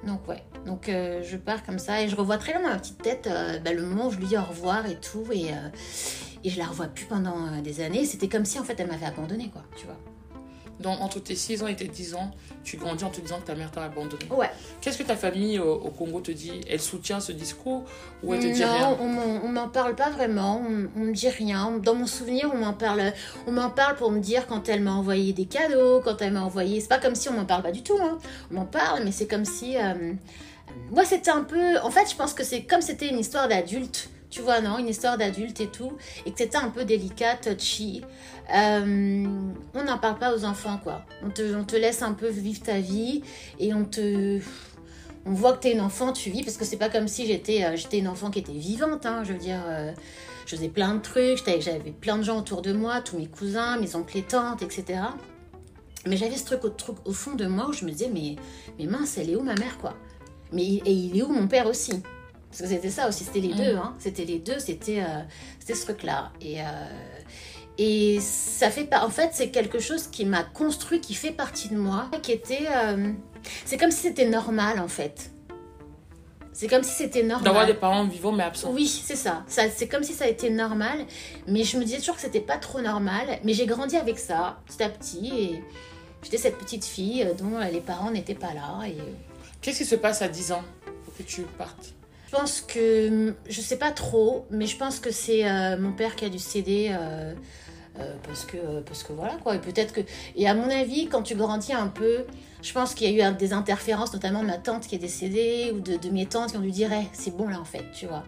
Donc 0.07 0.29
ouais, 0.29 0.43
donc 0.65 0.89
euh, 0.89 1.23
je 1.23 1.37
pars 1.37 1.65
comme 1.65 1.79
ça 1.79 2.03
et 2.03 2.09
je 2.09 2.17
revois 2.17 2.39
très 2.39 2.53
bien 2.53 2.63
dans 2.63 2.69
ma 2.69 2.79
petite 2.79 3.03
tête 3.03 3.27
euh, 3.27 3.59
bah, 3.59 3.73
le 3.73 3.83
moment 3.83 4.09
où 4.09 4.11
je 4.11 4.19
lui 4.19 4.27
dis 4.27 4.37
au 4.37 4.43
revoir 4.43 4.87
et 4.87 4.97
tout. 4.97 5.25
Et, 5.33 5.51
et 6.45 6.51
je 6.51 6.59
la 6.59 6.67
revois 6.67 6.87
plus 6.87 7.07
pendant 7.07 7.61
des 7.61 7.81
années. 7.81 8.05
C'était 8.05 8.29
comme 8.29 8.45
si 8.45 8.59
en 8.59 8.65
fait 8.65 8.79
elle 8.79 8.89
m'avait 8.89 9.07
abandonnée, 9.07 9.51
quoi, 9.51 9.63
tu 9.77 9.87
vois. 9.87 9.99
Donc, 10.81 11.01
entre 11.01 11.21
tes 11.21 11.35
6 11.35 11.63
ans 11.63 11.67
et 11.69 11.77
tes 11.77 11.89
10 11.89 12.15
ans, 12.15 12.31
tu 12.63 12.77
grandis 12.77 13.05
en 13.05 13.09
te 13.11 13.21
disant 13.21 13.39
que 13.41 13.47
ta 13.47 13.55
mère 13.55 13.71
t'a 13.71 13.83
abandonné. 13.85 14.27
Ouais. 14.31 14.51
Qu'est-ce 14.81 14.99
que 14.99 15.03
ta 15.05 15.17
famille 15.17 15.59
au, 15.59 15.73
au 15.75 15.91
Congo 15.91 16.21
te 16.21 16.31
dit? 16.33 16.61
Elle 16.69 16.81
soutient 16.81 17.19
ce 17.21 17.33
discours 17.33 17.85
ou 18.23 18.35
elle 18.35 18.41
te 18.41 18.47
dit 18.47 18.61
non, 18.61 18.73
rien? 18.73 18.97
on 19.01 19.07
m'en- 19.09 19.41
on 19.45 19.49
m'en 19.49 19.69
parle 19.69 19.95
pas 19.95 20.11
vraiment, 20.11 20.61
on, 20.69 20.89
on 20.97 21.05
me 21.07 21.13
dit 21.15 21.29
rien. 21.31 21.73
Dans 21.83 21.95
mon 21.95 22.07
souvenir, 22.07 22.51
on 22.53 22.59
m'en 22.59 22.75
parle, 22.75 23.13
on 23.47 23.53
m'en 23.53 23.71
parle 23.71 23.97
pour 23.97 24.11
me 24.11 24.21
dire 24.21 24.47
quand 24.47 24.69
elle 24.69 24.83
m'a 24.83 24.93
envoyé 24.93 25.33
des 25.33 25.47
cadeaux, 25.47 26.01
quand 26.05 26.21
elle 26.21 26.33
m'a 26.35 26.43
envoyé. 26.43 26.81
C'est 26.81 26.89
pas 26.89 26.99
comme 26.99 27.15
si 27.15 27.29
on 27.29 27.33
m'en 27.33 27.47
parle 27.47 27.63
pas 27.63 27.73
du 27.73 27.83
tout, 27.83 27.99
hein. 28.03 28.19
On 28.51 28.55
m'en 28.57 28.67
parle, 28.67 29.03
mais 29.05 29.13
c'est 29.13 29.27
comme 29.27 29.45
si. 29.47 29.77
euh, 29.79 30.13
Moi, 30.91 31.05
c'était 31.05 31.31
un 31.31 31.43
peu. 31.45 31.79
En 31.81 31.91
fait, 31.91 32.11
je 32.11 32.17
pense 32.17 32.35
que 32.35 32.45
c'est 32.45 32.63
comme 32.65 32.83
c'était 32.83 33.09
une 33.09 33.19
histoire 33.19 33.49
d'adulte. 33.49 34.11
Tu 34.31 34.43
vois, 34.43 34.61
non 34.61 34.79
Une 34.79 34.89
histoire 34.89 35.19
d'adulte 35.19 35.61
et 35.61 35.69
tout. 35.69 35.93
Et 36.25 36.33
que 36.33 36.39
c'était 36.39 36.57
un 36.57 36.71
peu 36.71 36.85
délicat, 36.85 37.37
touchy. 37.37 38.03
Euh, 38.55 39.25
on 39.75 39.85
n'en 39.85 39.99
parle 39.99 40.19
pas 40.19 40.35
aux 40.35 40.45
enfants, 40.45 40.79
quoi. 40.83 41.03
On 41.25 41.31
te, 41.31 41.55
on 41.57 41.65
te 41.65 41.77
laisse 41.77 42.03
un 42.03 42.13
peu 42.13 42.29
vivre 42.29 42.63
ta 42.63 42.81
vie 42.81 43.23
et 43.59 43.75
on 43.75 43.85
te 43.85 44.41
on 45.27 45.33
voit 45.33 45.55
que 45.55 45.63
t'es 45.63 45.73
une 45.73 45.81
enfant, 45.81 46.13
tu 46.13 46.31
vis, 46.31 46.45
parce 46.45 46.57
que 46.57 46.65
c'est 46.65 46.77
pas 46.77 46.89
comme 46.89 47.09
si 47.09 47.27
j'étais 47.27 47.65
euh, 47.65 47.77
une 47.93 48.07
enfant 48.07 48.31
qui 48.31 48.39
était 48.39 48.53
vivante, 48.53 49.05
hein, 49.07 49.25
je 49.25 49.33
veux 49.33 49.39
dire, 49.39 49.61
euh, 49.67 49.93
je 50.47 50.55
faisais 50.55 50.69
plein 50.69 50.95
de 50.95 51.01
trucs, 51.01 51.43
j'avais 51.45 51.91
plein 51.91 52.17
de 52.17 52.23
gens 52.23 52.39
autour 52.39 52.63
de 52.63 52.73
moi, 52.73 53.01
tous 53.01 53.19
mes 53.19 53.27
cousins, 53.27 53.77
mes 53.79 53.97
oncles 53.97 54.19
et 54.19 54.23
tantes, 54.23 54.63
etc. 54.63 55.01
Mais 56.07 56.17
j'avais 56.17 56.37
ce 56.37 56.45
truc 56.45 56.65
au, 56.65 56.69
truc 56.69 56.97
au 57.05 57.13
fond 57.13 57.35
de 57.35 57.47
moi 57.47 57.69
où 57.69 57.73
je 57.73 57.85
me 57.85 57.91
disais, 57.91 58.09
mais, 58.13 58.37
mais 58.79 58.87
mince, 58.87 59.19
elle 59.19 59.31
est 59.31 59.37
où 59.37 59.43
ma 59.43 59.57
mère, 59.57 59.79
quoi? 59.79 59.95
Mais, 60.53 60.63
Et 60.63 60.93
il 60.93 61.19
est 61.19 61.23
où 61.23 61.29
mon 61.29 61.49
père 61.49 61.67
aussi? 61.67 62.01
Parce 62.59 62.71
que 62.71 62.77
c'était 62.77 62.91
ça 62.91 63.07
aussi, 63.09 63.25
c'était 63.25 63.41
les 63.41 63.53
deux, 63.55 63.77
hein, 63.77 63.95
c'était 63.99 64.25
les 64.25 64.39
deux, 64.39 64.59
c'était 64.59 65.01
euh, 65.03 65.23
ce 65.67 65.85
truc-là. 65.85 66.31
Et, 66.41 66.61
euh, 66.63 66.65
et 67.77 68.19
ça 68.21 68.71
fait 68.71 68.85
pas. 68.85 69.05
En 69.05 69.11
fait, 69.11 69.31
c'est 69.35 69.51
quelque 69.51 69.79
chose 69.79 70.07
qui 70.07 70.25
m'a 70.25 70.43
construit, 70.43 71.01
qui 71.01 71.13
fait 71.13 71.33
partie 71.33 71.69
de 71.69 71.77
moi, 71.77 72.09
qui 72.23 72.33
était. 72.33 72.67
euh, 72.75 73.13
c'est 73.67 73.77
comme 73.77 73.91
si 73.91 74.03
c'était 74.03 74.29
normal 74.29 74.81
en 74.81 74.89
fait. 74.89 75.31
C'est 76.55 76.69
comme 76.69 76.83
si 76.83 76.93
c'était 76.93 77.23
normal. 77.23 77.45
D'avoir 77.45 77.67
des 77.67 77.75
parents 77.75 78.07
vivants 78.07 78.33
mais 78.33 78.45
absents. 78.45 78.71
Oui, 78.73 78.87
c'est 78.87 79.17
ça. 79.17 79.45
ça 79.47 79.65
c'est 79.69 79.89
comme 79.89 80.03
si 80.03 80.15
ça 80.15 80.25
a 80.25 80.29
été 80.29 80.49
normal. 80.49 81.05
Mais 81.47 81.63
je 81.65 81.77
me 81.77 81.85
disais 81.85 81.99
toujours 81.99 82.15
que 82.15 82.23
c'était 82.23 82.41
pas 82.41 82.57
trop 82.57 82.81
normal. 82.81 83.39
Mais 83.45 83.53
j'ai 83.53 83.67
grandi 83.67 83.99
avec 83.99 84.19
ça, 84.19 84.59
petit 84.67 84.83
à 84.83 84.89
petit. 84.89 85.33
Et 85.39 85.65
j'étais 86.23 86.39
cette 86.39 86.57
petite 86.57 86.87
fille 86.87 87.23
euh, 87.23 87.35
dont 87.35 87.59
les 87.71 87.83
parents 87.83 88.11
n'étaient 88.11 88.35
pas 88.35 88.55
là. 88.55 88.81
Et 88.89 88.97
Qu'est-ce 89.61 89.79
qui 89.79 89.85
se 89.85 89.97
passe 89.97 90.23
à 90.23 90.29
10 90.29 90.53
ans 90.53 90.63
pour 91.05 91.15
que 91.15 91.23
tu 91.23 91.43
partes? 91.59 91.93
Pense 92.37 92.61
que. 92.61 93.35
Je 93.49 93.61
sais 93.61 93.77
pas 93.77 93.91
trop, 93.91 94.47
mais 94.51 94.67
je 94.67 94.77
pense 94.77 95.01
que 95.01 95.11
c'est 95.11 95.49
euh, 95.49 95.79
mon 95.79 95.93
père 95.93 96.17
qui 96.17 96.25
a 96.25 96.29
dû 96.29 96.39
céder. 96.39 96.89
euh, 96.91 97.35
euh, 97.99 98.15
parce 98.27 98.45
que 98.45 98.81
parce 98.81 99.03
que 99.03 99.15
voilà 99.15 99.39
quoi 99.43 99.55
et 99.55 99.59
peut-être 99.59 99.95
que 99.95 100.03
et 100.35 100.47
à 100.47 100.53
mon 100.53 100.69
avis 100.69 101.07
quand 101.09 101.23
tu 101.23 101.35
grandis 101.35 101.73
un 101.73 101.87
peu 101.87 102.27
je 102.61 102.71
pense 102.75 102.93
qu'il 102.93 103.11
y 103.11 103.23
a 103.23 103.31
eu 103.31 103.35
des 103.37 103.55
interférences 103.55 104.13
notamment 104.13 104.43
de 104.43 104.49
ma 104.49 104.59
tante 104.59 104.87
qui 104.87 104.97
est 104.97 104.99
décédée 104.99 105.73
ou 105.75 105.81
de, 105.81 106.11
mes 106.11 106.27
tantes 106.27 106.51
qui 106.51 106.59
ont 106.59 106.61
dû 106.61 106.71
dire 106.71 106.91
Eh, 106.93 107.07
c'est 107.15 107.35
bon 107.35 107.49
là 107.49 107.59
en 107.59 107.65
fait 107.65 107.85
tu 107.95 108.05
vois 108.05 108.25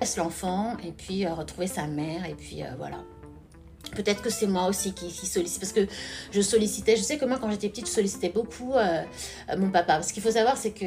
laisse 0.00 0.16
l'enfant 0.16 0.76
et 0.84 0.90
puis 0.90 1.28
retrouver 1.28 1.68
sa 1.68 1.86
mère 1.86 2.24
et 2.28 2.34
puis 2.34 2.64
voilà 2.76 3.04
peut-être 3.94 4.20
que 4.20 4.30
c'est 4.30 4.48
moi 4.48 4.66
aussi 4.66 4.92
qui, 4.94 5.06
qui 5.06 5.26
sollicite 5.26 5.60
parce 5.60 5.72
que 5.72 5.86
je 6.32 6.40
sollicitais 6.40 6.96
je 6.96 7.02
sais 7.02 7.16
que 7.16 7.24
moi 7.24 7.38
quand 7.40 7.52
j'étais 7.52 7.68
petite 7.68 7.86
je 7.86 7.92
sollicitais 7.92 8.30
beaucoup 8.30 8.72
mon 9.56 9.70
papa 9.70 9.94
parce 9.94 10.10
qu'il 10.10 10.24
faut 10.24 10.32
savoir 10.32 10.56
c'est 10.56 10.72
que 10.72 10.86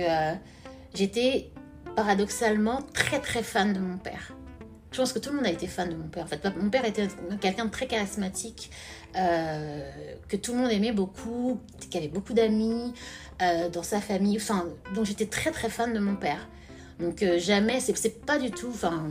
j'étais 0.93 1.49
paradoxalement 1.97 2.79
très 2.93 3.19
très 3.19 3.41
fan 3.43 3.73
de 3.73 3.79
mon 3.79 3.97
père 3.97 4.33
je 4.93 4.97
pense 4.99 5.11
que 5.11 5.19
tout 5.19 5.31
le 5.31 5.35
monde 5.35 5.45
a 5.45 5.51
été 5.51 5.67
fan 5.67 5.89
de 5.89 5.95
mon 5.95 6.07
père. 6.07 6.23
En 6.23 6.27
fait, 6.27 6.41
mon 6.57 6.69
père 6.69 6.85
était 6.85 7.07
quelqu'un 7.41 7.65
de 7.65 7.69
très 7.69 7.87
charismatique, 7.87 8.71
euh, 9.17 9.91
que 10.29 10.37
tout 10.37 10.53
le 10.53 10.59
monde 10.59 10.71
aimait 10.71 10.93
beaucoup, 10.93 11.59
qui 11.91 11.97
avait 11.97 12.07
beaucoup 12.07 12.33
d'amis 12.33 12.93
euh, 13.41 13.67
dans 13.69 13.83
sa 13.83 13.99
famille. 13.99 14.37
Enfin, 14.37 14.65
donc 14.95 15.05
j'étais 15.05 15.25
très 15.27 15.51
très 15.51 15.69
fan 15.69 15.93
de 15.93 15.99
mon 15.99 16.15
père. 16.15 16.47
Donc 17.01 17.21
euh, 17.21 17.37
jamais, 17.37 17.79
c'est 17.81 18.25
pas 18.25 18.39
du 18.39 18.49
tout. 18.49 18.69
Enfin, 18.73 19.07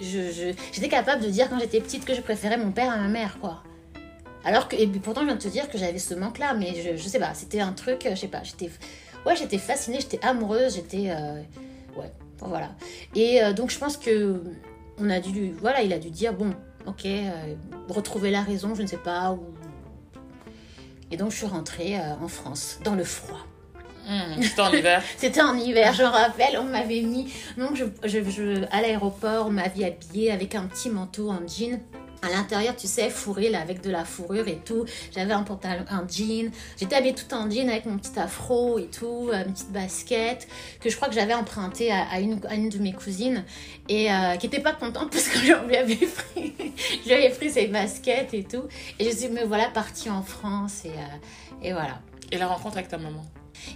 je- 0.00 0.32
je- 0.32 0.54
j'étais 0.72 0.88
capable 0.88 1.22
de 1.22 1.28
dire 1.28 1.48
quand 1.50 1.60
j'étais 1.60 1.80
petite 1.80 2.04
que 2.06 2.14
je 2.14 2.22
préférais 2.22 2.56
mon 2.56 2.72
père 2.72 2.90
à 2.90 2.96
ma 2.96 3.08
mère, 3.08 3.38
quoi. 3.40 3.62
Alors 4.44 4.66
que, 4.68 4.76
et 4.76 4.86
pourtant, 4.86 5.20
je 5.20 5.26
viens 5.26 5.36
de 5.36 5.40
te 5.42 5.48
dire 5.48 5.68
que 5.68 5.76
j'avais 5.76 5.98
ce 5.98 6.14
manque-là, 6.14 6.54
mais 6.54 6.74
je, 6.82 6.96
je 6.96 7.08
sais 7.08 7.18
pas, 7.20 7.34
c'était 7.34 7.60
un 7.60 7.72
truc, 7.74 8.08
je 8.10 8.14
sais 8.16 8.28
pas, 8.28 8.42
j'étais, 8.42 8.70
ouais, 9.26 9.36
j'étais 9.36 9.58
fascinée, 9.58 9.98
j'étais 10.00 10.24
amoureuse, 10.24 10.74
j'étais, 10.76 11.10
euh, 11.10 11.40
ouais, 11.96 12.10
voilà. 12.40 12.70
Et 13.14 13.42
euh, 13.42 13.52
donc 13.52 13.70
je 13.70 13.78
pense 13.78 13.96
que 13.96 14.42
on 14.98 15.10
a 15.10 15.20
dû, 15.20 15.52
voilà, 15.60 15.82
il 15.82 15.92
a 15.92 15.98
dû 15.98 16.10
dire 16.10 16.32
bon, 16.32 16.52
ok, 16.86 17.04
euh, 17.06 17.54
retrouver 17.88 18.30
la 18.30 18.42
raison, 18.42 18.74
je 18.74 18.82
ne 18.82 18.86
sais 18.86 18.96
pas. 18.96 19.36
Et 21.10 21.16
donc 21.16 21.30
je 21.30 21.36
suis 21.36 21.46
rentrée 21.46 21.98
euh, 21.98 22.14
en 22.22 22.28
France, 22.28 22.78
dans 22.84 22.94
le 22.94 23.04
froid. 23.04 23.38
Hmm, 24.06 24.40
C'était 24.42 24.60
en 24.62 24.72
hiver. 24.72 25.02
C'était 25.18 25.42
en 25.42 25.54
hiver, 25.54 25.92
je 25.92 26.02
me 26.02 26.08
rappelle, 26.08 26.58
on 26.58 26.64
m'avait 26.64 27.02
mis, 27.02 27.32
donc 27.58 27.76
je, 27.76 27.84
je, 28.04 28.22
je- 28.30 28.64
à 28.70 28.80
l'aéroport, 28.80 29.46
on 29.46 29.50
m'avait 29.50 29.84
habillée 29.84 30.30
avec 30.32 30.54
un 30.54 30.66
petit 30.66 30.88
manteau 30.90 31.30
en 31.30 31.40
jean. 31.46 31.78
À 32.20 32.30
l'intérieur, 32.30 32.74
tu 32.74 32.88
sais, 32.88 33.10
fourré 33.10 33.48
là, 33.48 33.60
avec 33.60 33.80
de 33.80 33.90
la 33.90 34.04
fourrure 34.04 34.48
et 34.48 34.58
tout. 34.64 34.84
J'avais 35.14 35.32
un 35.32 35.44
pantalon, 35.44 35.84
un 35.88 36.06
jean. 36.08 36.50
J'étais 36.76 36.96
habillée 36.96 37.14
tout 37.14 37.32
en 37.32 37.48
jean 37.48 37.68
avec 37.68 37.86
mon 37.86 37.96
petit 37.96 38.18
afro 38.18 38.78
et 38.78 38.86
tout, 38.86 39.30
euh, 39.32 39.44
une 39.44 39.52
petite 39.52 39.70
basket 39.70 40.48
que 40.80 40.90
je 40.90 40.96
crois 40.96 41.08
que 41.08 41.14
j'avais 41.14 41.34
emprunté 41.34 41.92
à, 41.92 42.08
à 42.10 42.18
une, 42.18 42.40
à 42.48 42.54
une 42.56 42.68
de 42.70 42.78
mes 42.78 42.92
cousines 42.92 43.44
et 43.88 44.12
euh, 44.12 44.36
qui 44.36 44.46
était 44.46 44.60
pas 44.60 44.72
contente 44.72 45.10
parce 45.12 45.28
que 45.28 45.38
je 45.38 45.52
lui 45.66 45.76
avais 45.76 45.94
pris, 45.94 46.54
je 47.04 47.08
lui 47.08 47.14
avais 47.14 47.30
pris 47.30 47.50
ses 47.50 47.66
baskets 47.68 48.34
et 48.34 48.44
tout. 48.44 48.64
Et 48.98 49.04
je 49.04 49.16
suis 49.16 49.28
me 49.28 49.44
voilà 49.44 49.68
partie 49.68 50.10
en 50.10 50.22
France 50.22 50.84
et, 50.84 50.90
euh, 50.90 51.62
et 51.62 51.72
voilà. 51.72 52.00
Et 52.30 52.38
la 52.38 52.46
rencontre 52.46 52.76
avec 52.76 52.88
ta 52.88 52.98
maman? 52.98 53.24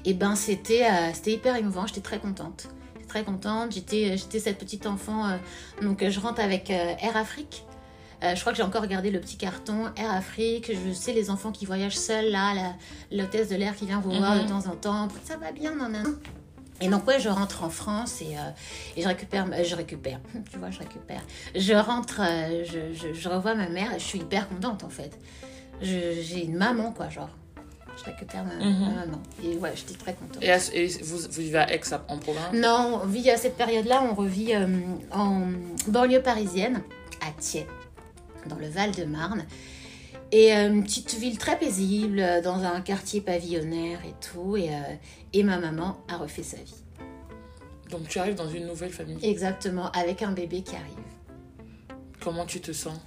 Et 0.05 0.15
ben 0.15 0.37
c'était 0.37 0.85
euh, 0.85 1.11
c'était 1.13 1.33
hyper 1.33 1.57
émouvant, 1.57 1.87
j'étais 1.87 2.01
très 2.01 2.19
contente. 2.19 2.69
Très 3.09 3.25
contente, 3.25 3.73
j'étais 3.73 4.17
j'étais 4.17 4.39
cette 4.41 4.59
petite 4.59 4.87
enfant 4.87 5.39
donc 5.83 6.03
je 6.09 6.19
rentre 6.19 6.41
avec 6.41 6.71
Air 6.71 7.15
Afrique. 7.15 7.65
Euh, 8.23 8.35
je 8.37 8.41
crois 8.41 8.53
que 8.53 8.57
j'ai 8.59 8.63
encore 8.63 8.83
regardé 8.83 9.11
le 9.11 9.21
petit 9.21 9.37
carton 9.37 9.87
Air 9.97 10.13
Afrique. 10.13 10.71
Je 10.73 10.93
sais 10.93 11.13
les 11.13 11.29
enfants 11.31 11.51
qui 11.53 11.67
voyagent 11.67 11.97
seuls 11.97 12.31
là, 12.31 12.55
la- 12.55 12.75
l'hôtesse 13.17 13.49
de 13.49 13.57
l'air 13.57 13.75
qui 13.75 13.87
vient 13.87 14.01
vous 14.01 14.11
voir 14.13 14.37
Mhm. 14.37 14.43
de 14.45 14.49
temps 14.49 14.67
en 14.67 14.77
temps. 14.77 15.09
Ça 15.25 15.37
va 15.37 15.51
bien, 15.53 15.75
non, 15.75 15.89
non. 15.89 16.05
Et 16.81 16.89
donc 16.89 17.07
ouais, 17.07 17.21
je 17.21 17.29
rentre 17.29 17.63
en 17.65 17.71
France 17.71 18.21
et, 18.23 18.37
euh, 18.37 18.41
et 18.97 19.03
je 19.03 19.09
récupère, 19.09 19.47
euh, 19.53 19.63
je 19.65 19.75
récupère, 19.77 20.19
tu 20.53 20.59
vois, 20.59 20.71
je 20.71 20.79
récupère. 20.81 21.21
Je 21.55 21.75
rentre, 21.75 22.21
euh, 22.21 22.65
je, 22.65 22.93
je, 22.95 23.13
je 23.15 23.29
revois 23.29 23.55
ma 23.55 23.69
mère 23.69 23.91
je 23.95 24.05
suis 24.05 24.19
hyper 24.19 24.49
contente 24.49 24.83
en 24.85 24.89
fait. 24.89 25.17
J'ai 25.81 26.45
une 26.45 26.57
maman 26.57 26.93
quoi, 26.93 27.09
genre. 27.09 27.31
Je 27.99 28.05
récupère 28.05 28.45
ma, 28.45 28.55
Mhm. 28.65 28.81
ma 28.81 29.01
maman. 29.05 29.23
Et 29.45 29.57
ouais, 29.59 29.73
j'étais 29.77 29.95
très 29.99 30.15
contente. 30.15 30.43
Et, 30.43 30.87
vous, 31.03 31.19
vous 31.19 31.43
vivez 31.43 31.59
à 31.59 31.73
Aix, 31.73 31.81
en 32.09 32.17
province? 32.19 32.55
Non, 32.55 33.01
on 33.03 33.07
vit 33.07 33.29
à 33.31 33.37
cette 33.37 33.57
période-là, 33.57 34.03
on 34.11 34.15
revit 34.15 34.55
euh, 34.55 34.67
en 35.13 35.43
banlieue 35.89 36.23
parisienne, 36.23 36.81
à 37.21 37.31
Thiers, 37.39 37.67
dans 38.49 38.57
le 38.57 38.69
Val-de-Marne. 38.69 39.45
Et 40.31 40.55
euh, 40.55 40.69
une 40.71 40.83
petite 40.83 41.15
ville 41.15 41.37
très 41.37 41.59
paisible, 41.59 42.19
euh, 42.19 42.41
dans 42.41 42.65
un 42.65 42.81
quartier 42.81 43.21
pavillonnaire 43.21 44.01
et 44.07 44.15
tout. 44.21 44.57
Et, 44.57 44.71
euh, 44.71 44.79
et 45.35 45.43
ma 45.43 45.59
maman 45.59 45.99
a 46.09 46.17
refait 46.17 46.43
sa 46.43 46.57
vie. 46.57 46.83
Donc 47.91 48.09
tu 48.09 48.19
arrives 48.19 48.35
dans 48.37 48.49
une 48.49 48.67
nouvelle 48.67 48.91
famille. 48.93 49.19
Exactement, 49.23 49.91
avec 49.91 50.23
un 50.23 50.33
bébé 50.33 50.63
qui 50.63 50.75
arrive. 50.75 51.99
Comment 52.21 52.47
tu 52.47 52.61
te 52.61 52.73
sens? 52.73 52.99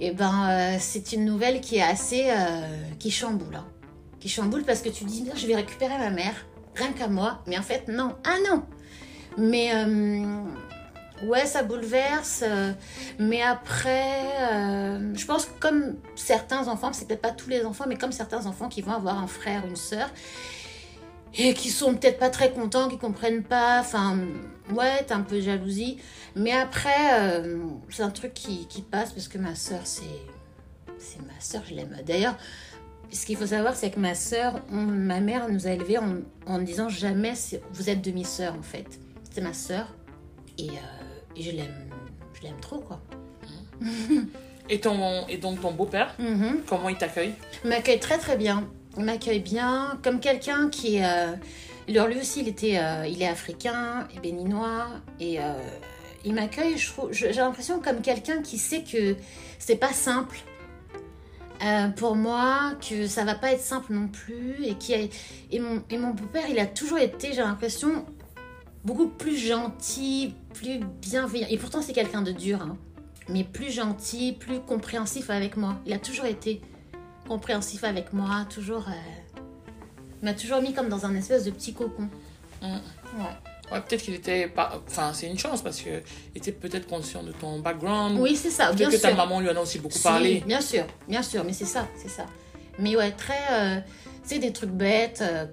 Et 0.00 0.10
ben, 0.10 0.48
euh, 0.50 0.76
c'est 0.80 1.12
une 1.12 1.24
nouvelle 1.24 1.60
qui 1.60 1.76
est 1.76 1.82
assez. 1.82 2.32
qui 2.98 3.10
chamboule. 3.12 3.54
hein. 3.54 3.66
Qui 4.18 4.28
chamboule 4.28 4.64
parce 4.64 4.80
que 4.82 4.88
tu 4.88 5.04
te 5.04 5.08
dis, 5.10 5.28
je 5.36 5.46
vais 5.46 5.54
récupérer 5.54 5.96
ma 5.98 6.10
mère, 6.10 6.34
rien 6.74 6.92
qu'à 6.92 7.06
moi. 7.06 7.42
Mais 7.46 7.56
en 7.58 7.62
fait, 7.62 7.86
non. 7.88 8.16
Ah 8.24 8.38
non 8.48 8.64
Mais. 9.38 9.70
Ouais, 11.26 11.46
ça 11.46 11.62
bouleverse. 11.62 12.42
euh, 12.42 12.72
mais 13.18 13.42
après, 13.42 14.22
euh, 14.52 15.14
je 15.14 15.26
pense 15.26 15.46
que 15.46 15.58
comme 15.60 15.96
certains 16.14 16.68
enfants, 16.68 16.92
c'est 16.92 17.06
peut-être 17.06 17.22
pas 17.22 17.32
tous 17.32 17.48
les 17.48 17.64
enfants, 17.64 17.84
mais 17.88 17.96
comme 17.96 18.12
certains 18.12 18.46
enfants 18.46 18.68
qui 18.68 18.82
vont 18.82 18.92
avoir 18.92 19.18
un 19.18 19.26
frère, 19.26 19.66
une 19.66 19.76
sœur. 19.76 20.08
Et 21.36 21.52
qui 21.54 21.70
sont 21.70 21.94
peut-être 21.94 22.20
pas 22.20 22.30
très 22.30 22.52
contents, 22.52 22.88
qui 22.88 22.96
comprennent 22.96 23.42
pas. 23.42 23.80
Enfin, 23.80 24.18
ouais, 24.70 25.02
t'as 25.04 25.16
un 25.16 25.22
peu 25.22 25.36
de 25.36 25.40
jalousie. 25.40 25.98
Mais 26.36 26.52
après, 26.52 27.20
euh, 27.20 27.58
c'est 27.90 28.04
un 28.04 28.10
truc 28.10 28.34
qui, 28.34 28.66
passe 28.88 29.12
parce 29.12 29.26
que 29.26 29.38
ma 29.38 29.54
sœur, 29.54 29.80
c'est. 29.84 30.02
C'est 30.96 31.20
ma 31.20 31.38
sœur, 31.40 31.62
je 31.68 31.74
l'aime. 31.74 31.96
D'ailleurs, 32.06 32.36
ce 33.10 33.26
qu'il 33.26 33.36
faut 33.36 33.48
savoir, 33.48 33.74
c'est 33.74 33.90
que 33.90 33.98
ma 33.98 34.14
sœur, 34.14 34.60
ma 34.70 35.20
mère 35.20 35.48
nous 35.48 35.66
a 35.66 35.70
élevés 35.70 35.98
en, 35.98 36.18
en 36.46 36.58
disant 36.60 36.88
jamais 36.88 37.34
vous 37.72 37.90
êtes 37.90 38.00
demi-sœur 38.00 38.54
en 38.54 38.62
fait. 38.62 38.86
C'est 39.30 39.40
ma 39.40 39.52
sœur 39.52 39.92
et, 40.58 40.70
et 41.36 41.42
je 41.42 41.50
l'aime. 41.50 41.74
Je 42.34 42.42
l'aime 42.42 42.60
trop 42.60 42.78
quoi. 42.78 43.00
et, 44.68 44.80
ton, 44.80 45.26
et 45.28 45.36
donc 45.38 45.60
ton 45.60 45.72
beau-père, 45.72 46.14
Mhm. 46.18 46.62
comment 46.66 46.88
il 46.88 46.96
t'accueille? 46.96 47.34
Il 47.64 47.70
m'accueille 47.70 48.00
très 48.00 48.18
très 48.18 48.36
bien. 48.36 48.68
Il 48.96 49.04
m'accueille 49.04 49.40
bien, 49.40 49.98
comme 50.02 50.20
quelqu'un 50.20 50.68
qui 50.70 50.96
est. 50.96 51.04
euh, 51.04 51.32
alors 51.88 52.06
lui 52.06 52.18
aussi, 52.18 52.40
il 52.40 52.48
était, 52.48 52.78
euh, 52.78 53.06
il 53.06 53.20
est 53.22 53.26
africain 53.28 54.06
et 54.14 54.20
béninois 54.20 54.86
et 55.20 55.40
euh, 55.40 55.52
il 56.24 56.32
m'accueille. 56.34 56.76
J'ai 57.10 57.32
l'impression 57.32 57.80
comme 57.80 58.00
quelqu'un 58.00 58.40
qui 58.42 58.56
sait 58.58 58.82
que 58.82 59.16
c'est 59.58 59.76
pas 59.76 59.92
simple. 59.92 60.38
pour 61.96 62.14
moi, 62.14 62.72
que 62.86 63.06
ça 63.06 63.24
va 63.24 63.34
pas 63.34 63.52
être 63.52 63.60
simple 63.62 63.92
non 63.94 64.08
plus, 64.08 64.56
et 64.66 64.74
qui 64.74 64.94
a- 64.94 64.98
et 65.50 65.58
mon, 65.60 65.82
et 65.88 65.96
mon 65.96 66.10
beau-père, 66.10 66.44
il 66.50 66.58
a 66.58 66.66
toujours 66.66 66.98
été, 66.98 67.32
j'ai 67.32 67.40
l'impression, 67.40 68.04
beaucoup 68.84 69.08
plus 69.08 69.36
gentil, 69.36 70.34
plus 70.52 70.78
bienveillant. 71.00 71.46
Et 71.50 71.58
pourtant, 71.58 71.82
c'est 71.82 71.92
quelqu'un 71.92 72.22
de 72.22 72.32
dur, 72.32 72.60
hein. 72.62 72.76
mais 73.28 73.44
plus 73.44 73.70
gentil, 73.72 74.32
plus 74.32 74.60
compréhensif 74.60 75.30
avec 75.30 75.56
moi. 75.56 75.76
Il 75.86 75.92
a 75.92 75.98
toujours 75.98 76.26
été 76.26 76.60
compréhensif 77.28 77.84
avec 77.84 78.12
moi, 78.12 78.46
toujours. 78.50 78.86
euh, 78.88 79.40
il 80.22 80.26
m'a 80.26 80.34
toujours 80.34 80.60
mis 80.62 80.72
comme 80.72 80.88
dans 80.88 81.04
un 81.06 81.14
espèce 81.16 81.44
de 81.44 81.50
petit 81.50 81.74
cocon. 81.74 82.08
Mm. 82.62 82.66
Ouais. 82.66 82.80
Ouais, 83.72 83.80
peut-être 83.80 84.02
qu'il 84.02 84.12
était 84.14 84.46
pas. 84.46 84.82
Enfin, 84.86 85.12
c'est 85.14 85.26
une 85.26 85.38
chance 85.38 85.62
parce 85.62 85.80
que 85.80 85.88
il 86.34 86.38
était 86.38 86.52
peut-être 86.52 86.86
conscient 86.86 87.22
de 87.22 87.32
ton 87.32 87.60
background. 87.60 88.18
Oui, 88.20 88.36
c'est 88.36 88.50
ça, 88.50 88.72
bien 88.72 88.88
Peut-être 88.88 89.00
que 89.02 89.08
sûr. 89.08 89.16
ta 89.16 89.24
maman 89.24 89.40
lui 89.40 89.48
en 89.48 89.56
a 89.56 89.60
aussi 89.60 89.78
beaucoup 89.78 89.96
Si, 89.96 90.02
parlé. 90.02 90.42
Bien 90.46 90.60
sûr, 90.60 90.84
bien 91.08 91.22
sûr, 91.22 91.44
mais 91.44 91.54
c'est 91.54 91.64
ça, 91.64 91.88
c'est 91.96 92.10
ça. 92.10 92.26
Mais 92.78 92.94
ouais, 92.94 93.12
très. 93.12 93.40
euh, 93.52 93.80
c'est 94.22 94.38
des 94.38 94.52
trucs 94.52 94.70
bêtes. 94.70 95.22
euh, 95.22 95.46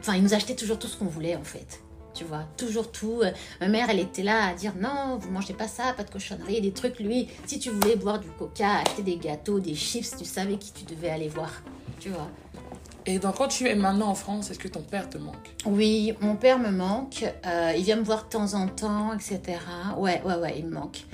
Enfin, 0.00 0.14
il 0.14 0.22
nous 0.22 0.32
achetait 0.32 0.54
toujours 0.54 0.78
tout 0.78 0.86
ce 0.86 0.96
qu'on 0.96 1.04
voulait 1.06 1.36
en 1.36 1.44
fait. 1.44 1.82
Tu 2.14 2.24
vois, 2.24 2.44
toujours 2.56 2.90
tout. 2.90 3.20
Euh, 3.22 3.30
Ma 3.60 3.68
mère, 3.68 3.88
elle 3.88 4.00
était 4.00 4.22
là 4.22 4.48
à 4.48 4.54
dire 4.54 4.72
non, 4.78 5.16
vous 5.18 5.30
mangez 5.30 5.54
pas 5.54 5.68
ça, 5.68 5.92
pas 5.96 6.02
de 6.02 6.10
cochonnerie, 6.10 6.60
des 6.60 6.72
trucs. 6.72 6.98
Lui, 6.98 7.28
si 7.46 7.58
tu 7.58 7.70
voulais 7.70 7.96
boire 7.96 8.18
du 8.18 8.28
coca, 8.30 8.78
acheter 8.78 9.02
des 9.02 9.16
gâteaux, 9.16 9.60
des 9.60 9.74
chips, 9.74 10.16
tu 10.18 10.24
savais 10.24 10.56
qui 10.56 10.72
tu 10.72 10.84
devais 10.84 11.10
aller 11.10 11.28
voir. 11.28 11.50
Tu 12.00 12.08
vois. 12.08 12.28
Et 13.06 13.18
donc, 13.18 13.36
quand 13.36 13.48
tu 13.48 13.66
es 13.68 13.74
maintenant 13.74 14.08
en 14.08 14.14
France, 14.14 14.50
est-ce 14.50 14.58
que 14.58 14.68
ton 14.68 14.82
père 14.82 15.08
te 15.08 15.18
manque? 15.18 15.54
Oui, 15.64 16.14
mon 16.20 16.36
père 16.36 16.58
me 16.58 16.70
manque. 16.70 17.24
euh, 17.46 17.72
il 17.76 17.84
vient 17.84 17.96
me 17.96 18.02
voir 18.04 18.24
de 18.24 18.28
temps 18.28 18.54
en 18.54 18.66
temps, 18.68 19.12
etc. 19.14 19.40
Ouais, 19.96 20.20
ouais, 20.24 20.34
ouais, 20.34 20.54
il 20.58 20.66
me 20.66 20.74
manque. 20.74 21.04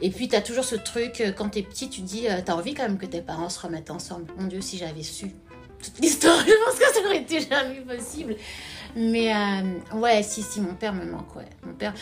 Et 0.00 0.10
puis, 0.10 0.28
t'as 0.28 0.40
toujours 0.42 0.64
ce 0.64 0.76
truc, 0.76 1.20
euh, 1.20 1.32
quand 1.32 1.48
t'es 1.48 1.62
petit, 1.62 1.88
tu 1.88 2.02
dis, 2.02 2.28
euh, 2.28 2.40
t'as 2.44 2.54
envie 2.54 2.74
quand 2.74 2.82
même 2.84 2.98
que 2.98 3.06
tes 3.06 3.22
parents 3.22 3.48
se 3.48 3.58
remettent 3.58 3.90
ensemble. 3.90 4.26
Mon 4.38 4.46
Dieu, 4.46 4.60
si 4.60 4.76
j'avais 4.78 5.02
su 5.02 5.30
toute 5.82 5.98
l'histoire, 6.00 6.38
je 6.46 6.52
pense 6.64 6.78
que 6.78 6.94
ça 6.94 7.00
aurait 7.04 7.18
été 7.22 7.40
jamais 7.40 7.80
possible. 7.80 8.36
Mais 8.96 9.32
euh, 9.34 9.96
ouais, 9.98 10.22
si, 10.22 10.42
si, 10.42 10.60
mon 10.60 10.74
père 10.74 10.94
me 10.94 11.04
manque, 11.04 11.36
ouais. 11.36 11.44
Mon 11.66 11.74
père, 11.74 11.92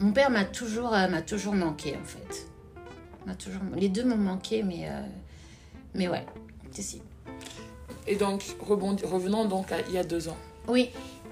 mon 0.00 0.12
père 0.12 0.30
m'a 0.30 0.44
toujours, 0.44 0.92
euh, 0.92 1.06
m'a 1.08 1.22
toujours 1.22 1.54
manqué, 1.54 1.96
en 1.96 2.04
fait. 2.04 2.46
M'a 3.26 3.34
toujours, 3.34 3.60
les 3.76 3.88
deux 3.88 4.04
m'ont 4.04 4.16
manqué, 4.16 4.62
mais, 4.62 4.88
euh, 4.88 5.00
mais 5.94 6.08
ouais, 6.08 6.26
c'est 6.72 6.82
si. 6.82 7.02
Et 8.06 8.16
donc, 8.16 8.42
rebondi- 8.66 9.04
revenons 9.06 9.44
donc 9.44 9.70
à 9.70 9.80
il 9.88 9.94
y 9.94 9.98
a 9.98 10.04
deux 10.04 10.28
ans. 10.28 10.36
Oui, 10.68 10.90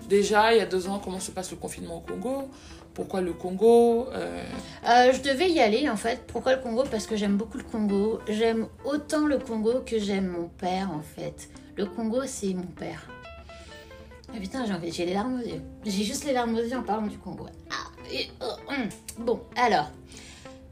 Déjà, 0.08 0.54
il 0.54 0.58
y 0.58 0.60
a 0.60 0.66
deux 0.66 0.88
ans, 0.88 1.00
comment 1.04 1.18
se 1.20 1.32
passe 1.32 1.50
le 1.50 1.56
confinement 1.58 1.96
au 1.96 2.00
Congo? 2.00 2.48
Pourquoi 2.94 3.20
le 3.20 3.32
Congo 3.32 4.06
Euh, 4.12 4.42
Euh, 4.88 5.12
je 5.12 5.20
devais 5.20 5.50
y 5.50 5.60
aller 5.60 5.88
en 5.90 5.96
fait. 5.96 6.22
Pourquoi 6.28 6.54
le 6.54 6.62
Congo? 6.62 6.84
Parce 6.90 7.06
que 7.06 7.14
j'aime 7.16 7.36
beaucoup 7.36 7.58
le 7.58 7.64
Congo. 7.64 8.20
J'aime 8.28 8.68
autant 8.84 9.26
le 9.26 9.38
Congo 9.38 9.80
que 9.84 9.98
j'aime 9.98 10.28
mon 10.28 10.48
père 10.48 10.90
en 10.92 11.02
fait. 11.02 11.50
Le 11.76 11.84
Congo, 11.86 12.22
c'est 12.26 12.54
mon 12.54 12.62
père. 12.66 13.06
Ah 14.30 14.38
putain, 14.40 14.66
j'ai 14.66 14.72
envie, 14.72 14.92
j'ai 14.92 15.06
les 15.06 15.14
larmes 15.14 15.40
aux 15.40 15.46
yeux. 15.46 15.62
J'ai 15.84 16.04
juste 16.04 16.24
les 16.24 16.32
larmes 16.32 16.54
aux 16.54 16.62
yeux 16.62 16.76
en 16.76 16.82
parlant 16.82 17.06
du 17.06 17.18
Congo. 17.18 17.46
Ah, 17.70 17.90
oh, 18.42 18.72
hum. 18.72 18.88
Bon, 19.18 19.40
alors. 19.56 19.90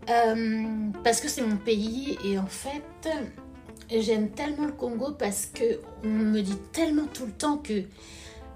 Euh, 0.09 0.91
parce 1.03 1.21
que 1.21 1.29
c'est 1.29 1.43
mon 1.43 1.57
pays 1.57 2.17
et 2.25 2.39
en 2.39 2.47
fait, 2.47 3.09
j'aime 3.91 4.31
tellement 4.31 4.67
le 4.67 4.73
Congo 4.73 5.13
parce 5.13 5.47
que 5.47 5.81
on 6.05 6.09
me 6.09 6.41
dit 6.43 6.59
tellement 6.73 7.07
tout 7.13 7.27
le 7.27 7.33
temps 7.33 7.57
que 7.57 7.83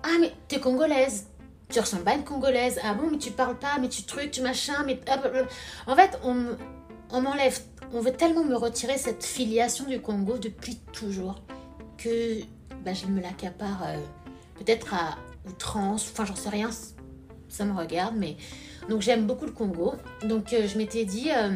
ah 0.04 0.16
mais 0.20 0.32
t'es 0.48 0.60
congolaise, 0.60 1.26
tu 1.68 1.80
ressembles 1.80 2.04
pas 2.04 2.12
à 2.12 2.14
une 2.14 2.24
congolaise. 2.24 2.78
Ah 2.84 2.94
bon 2.94 3.10
mais 3.10 3.18
tu 3.18 3.32
parles 3.32 3.58
pas, 3.58 3.78
mais 3.80 3.88
tu 3.88 4.04
trucs, 4.04 4.30
tu 4.30 4.42
machin, 4.42 4.84
mais 4.86 5.00
en 5.88 5.96
fait 5.96 6.18
on 6.22 6.56
on 7.12 7.20
m'enlève, 7.20 7.58
on 7.92 8.00
veut 8.00 8.12
tellement 8.12 8.44
me 8.44 8.54
retirer 8.54 8.96
cette 8.96 9.24
filiation 9.24 9.86
du 9.86 10.00
Congo 10.00 10.38
depuis 10.38 10.76
toujours 10.92 11.42
que 11.98 12.40
bah, 12.84 12.94
je 12.94 13.06
me 13.06 13.20
l'accapare 13.20 13.82
euh, 13.88 13.96
peut-être 14.60 14.94
à 14.94 15.16
outrance, 15.48 16.10
enfin 16.12 16.24
j'en 16.24 16.36
sais 16.36 16.50
rien, 16.50 16.70
ça 17.48 17.64
me 17.64 17.76
regarde, 17.76 18.14
mais 18.16 18.36
donc 18.88 19.02
j'aime 19.02 19.26
beaucoup 19.26 19.46
le 19.46 19.52
Congo. 19.52 19.94
Donc 20.24 20.52
euh, 20.52 20.66
je 20.66 20.78
m'étais 20.78 21.04
dit, 21.04 21.30
euh, 21.34 21.50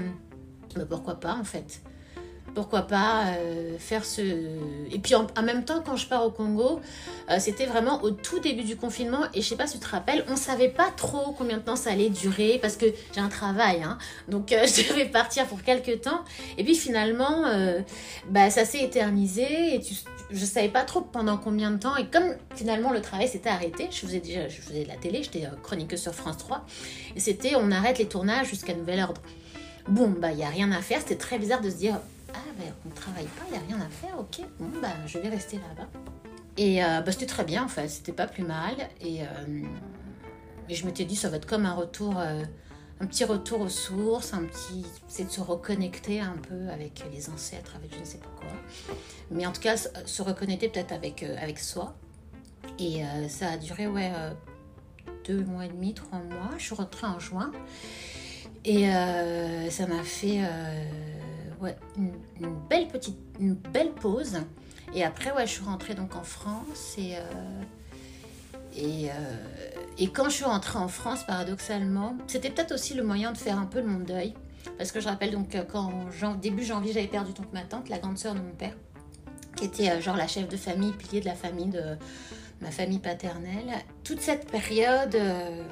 bah, 0.76 0.84
pourquoi 0.88 1.14
pas 1.14 1.34
en 1.34 1.44
fait 1.44 1.80
pourquoi 2.54 2.82
pas 2.82 3.34
euh, 3.38 3.76
faire 3.80 4.04
ce... 4.04 4.22
Et 4.92 5.00
puis 5.00 5.16
en, 5.16 5.26
même 5.42 5.64
temps, 5.64 5.82
quand 5.84 5.96
je 5.96 6.06
pars 6.06 6.24
au 6.24 6.30
Congo, 6.30 6.80
c'était 7.40 7.66
vraiment 7.66 8.00
au 8.04 8.12
tout 8.12 8.38
début 8.38 8.62
du 8.62 8.76
confinement. 8.76 9.22
Et 9.34 9.42
je 9.42 9.48
sais 9.48 9.56
pas 9.56 9.66
si 9.66 9.80
tu 9.80 9.84
te 9.84 9.90
rappelles, 9.90 10.24
on 10.28 10.36
savait 10.36 10.68
pas 10.68 10.92
trop 10.96 11.34
combien 11.36 11.56
de 11.56 11.62
temps 11.62 11.74
ça 11.74 11.90
allait 11.90 12.10
durer 12.10 12.60
parce 12.62 12.76
que 12.76 12.86
j'ai 13.12 13.20
un 13.20 13.28
travail. 13.28 13.82
Hein, 13.82 13.98
donc 14.28 14.50
je 14.50 14.88
devais 14.88 15.06
partir 15.06 15.46
pour 15.46 15.64
quelques 15.64 16.02
temps. 16.02 16.20
Et 16.56 16.62
puis 16.62 16.76
finalement, 16.76 17.42
bah, 18.30 18.50
ça 18.50 18.64
s'est 18.64 18.84
éternisé. 18.84 19.74
Et 19.74 19.80
tu, 19.80 19.94
je 20.34 20.44
savais 20.44 20.68
pas 20.68 20.82
trop 20.82 21.00
pendant 21.00 21.38
combien 21.38 21.70
de 21.70 21.78
temps. 21.78 21.96
Et 21.96 22.06
comme 22.06 22.34
finalement 22.54 22.92
le 22.92 23.00
travail 23.00 23.28
s'était 23.28 23.48
arrêté, 23.48 23.88
je 23.90 23.98
faisais 23.98 24.20
déjà 24.20 24.48
je 24.48 24.60
faisais 24.60 24.84
de 24.84 24.88
la 24.88 24.96
télé, 24.96 25.22
j'étais 25.22 25.46
euh, 25.46 25.56
chroniqueuse 25.62 26.02
sur 26.02 26.14
France 26.14 26.38
3. 26.38 26.66
Et 27.16 27.20
c'était 27.20 27.54
on 27.56 27.70
arrête 27.70 27.98
les 27.98 28.06
tournages 28.06 28.48
jusqu'à 28.48 28.74
nouvel 28.74 29.00
ordre. 29.00 29.22
Bon, 29.88 30.08
bah, 30.10 30.32
il 30.32 30.36
n'y 30.36 30.44
a 30.44 30.48
rien 30.48 30.70
à 30.72 30.80
faire. 30.80 31.00
C'était 31.00 31.16
très 31.16 31.38
bizarre 31.38 31.60
de 31.60 31.70
se 31.70 31.76
dire 31.76 32.00
Ah, 32.32 32.38
ben, 32.58 32.72
on 32.86 32.90
travaille 32.90 33.26
pas, 33.26 33.44
il 33.48 33.52
n'y 33.52 33.58
a 33.58 33.76
rien 33.76 33.86
à 33.86 33.90
faire, 33.90 34.18
ok. 34.18 34.46
Bon, 34.58 34.80
bah, 34.80 34.88
je 35.06 35.18
vais 35.18 35.28
rester 35.28 35.56
là-bas. 35.56 35.88
Et 36.56 36.82
euh, 36.84 37.00
bah, 37.00 37.12
c'était 37.12 37.26
très 37.26 37.44
bien, 37.44 37.64
en 37.64 37.68
fait. 37.68 37.88
C'était 37.88 38.12
pas 38.12 38.26
plus 38.26 38.44
mal. 38.44 38.74
Et, 39.00 39.22
euh, 39.22 39.26
je 40.70 40.86
m'étais 40.86 41.04
dit 41.04 41.16
Ça 41.16 41.28
va 41.28 41.36
être 41.36 41.46
comme 41.46 41.66
un 41.66 41.74
retour, 41.74 42.18
euh, 42.18 42.42
un 43.00 43.06
petit 43.06 43.24
retour 43.24 43.60
aux 43.60 43.68
sources, 43.68 44.32
un 44.34 44.44
petit. 44.44 44.86
C'est 45.08 45.24
de 45.24 45.30
se 45.30 45.40
reconnecter 45.40 46.20
un 46.20 46.36
peu 46.48 46.68
avec 46.70 47.04
les 47.12 47.28
ancêtres, 47.28 47.74
avec 47.76 47.92
je 47.94 48.00
ne 48.00 48.04
sais 48.04 48.18
pas 48.18 48.30
quoi. 48.36 48.48
Mais 49.30 49.46
en 49.46 49.52
tout 49.52 49.60
cas, 49.60 49.76
se- 49.76 49.88
se 50.06 50.22
reconnecter 50.22 50.68
peut-être 50.68 50.92
avec, 50.92 51.22
euh, 51.22 51.36
avec 51.40 51.58
soi. 51.58 51.94
Et 52.78 53.04
euh, 53.04 53.28
ça 53.28 53.50
a 53.50 53.56
duré, 53.56 53.86
ouais, 53.86 54.10
euh, 54.14 54.32
deux 55.26 55.44
mois 55.44 55.66
et 55.66 55.68
demi, 55.68 55.92
trois 55.94 56.18
mois. 56.20 56.50
Je 56.56 56.64
suis 56.64 56.74
rentrée 56.74 57.06
en 57.06 57.18
juin. 57.18 57.50
Et 58.64 58.88
euh, 58.94 59.68
ça 59.70 59.86
m'a 59.86 60.02
fait. 60.02 60.40
euh, 60.42 60.84
ouais, 61.60 61.76
une, 61.98 62.12
une 62.40 62.54
belle 62.70 62.88
petite, 62.88 63.18
une 63.40 63.54
belle 63.54 63.90
pause. 63.92 64.38
Et 64.94 65.02
après, 65.04 65.32
ouais, 65.32 65.46
je 65.46 65.52
suis 65.52 65.64
rentrée 65.64 65.94
donc 65.94 66.14
en 66.16 66.22
France 66.22 66.94
et. 66.98 67.16
Euh, 68.76 69.10
et, 69.98 70.08
quand 70.08 70.24
je 70.24 70.34
suis 70.36 70.44
rentrée 70.44 70.78
en 70.78 70.88
France, 70.88 71.24
paradoxalement, 71.24 72.16
c'était 72.26 72.50
peut-être 72.50 72.72
aussi 72.72 72.94
le 72.94 73.04
moyen 73.04 73.32
de 73.32 73.38
faire 73.38 73.58
un 73.58 73.66
peu 73.66 73.80
de 73.82 73.86
mon 73.86 74.00
deuil. 74.00 74.34
Parce 74.78 74.90
que 74.92 75.00
je 75.00 75.06
rappelle 75.08 75.30
donc 75.30 75.56
jan- 76.18 76.34
début 76.34 76.64
janvier, 76.64 76.92
j'avais 76.92 77.06
perdu 77.06 77.32
donc 77.32 77.52
ma 77.52 77.62
tante, 77.62 77.88
la 77.88 77.98
grande 77.98 78.18
sœur 78.18 78.34
de 78.34 78.40
mon 78.40 78.52
père, 78.52 78.74
qui 79.56 79.66
était 79.66 79.90
euh, 79.90 80.00
genre 80.00 80.16
la 80.16 80.26
chef 80.26 80.48
de 80.48 80.56
famille, 80.56 80.92
pilier 80.92 81.20
de 81.20 81.26
la 81.26 81.34
famille 81.34 81.68
de 81.68 81.96
ma 82.60 82.70
famille 82.70 82.98
paternelle. 82.98 83.72
Toute 84.02 84.20
cette 84.20 84.50
période, 84.50 85.14
euh, 85.14 85.62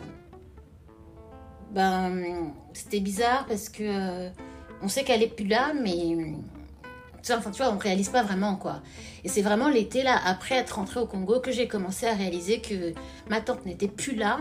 ben, 1.72 2.52
c'était 2.74 3.00
bizarre 3.00 3.46
parce 3.46 3.68
que 3.68 4.28
on 4.82 4.88
sait 4.88 5.04
qu'elle 5.04 5.22
est 5.22 5.34
plus 5.34 5.46
là, 5.46 5.72
mais 5.74 6.34
enfin, 7.30 7.50
tu 7.50 7.62
vois, 7.62 7.72
on 7.72 7.78
réalise 7.78 8.08
pas 8.08 8.22
vraiment 8.22 8.56
quoi. 8.56 8.82
Et 9.24 9.28
c'est 9.28 9.42
vraiment 9.42 9.68
l'été 9.68 10.02
là, 10.02 10.18
après 10.24 10.56
être 10.56 10.76
rentrée 10.76 11.00
au 11.00 11.06
Congo, 11.06 11.40
que 11.40 11.52
j'ai 11.52 11.68
commencé 11.68 12.06
à 12.06 12.14
réaliser 12.14 12.60
que 12.60 12.92
ma 13.28 13.40
tante 13.40 13.64
n'était 13.66 13.88
plus 13.88 14.14
là. 14.14 14.40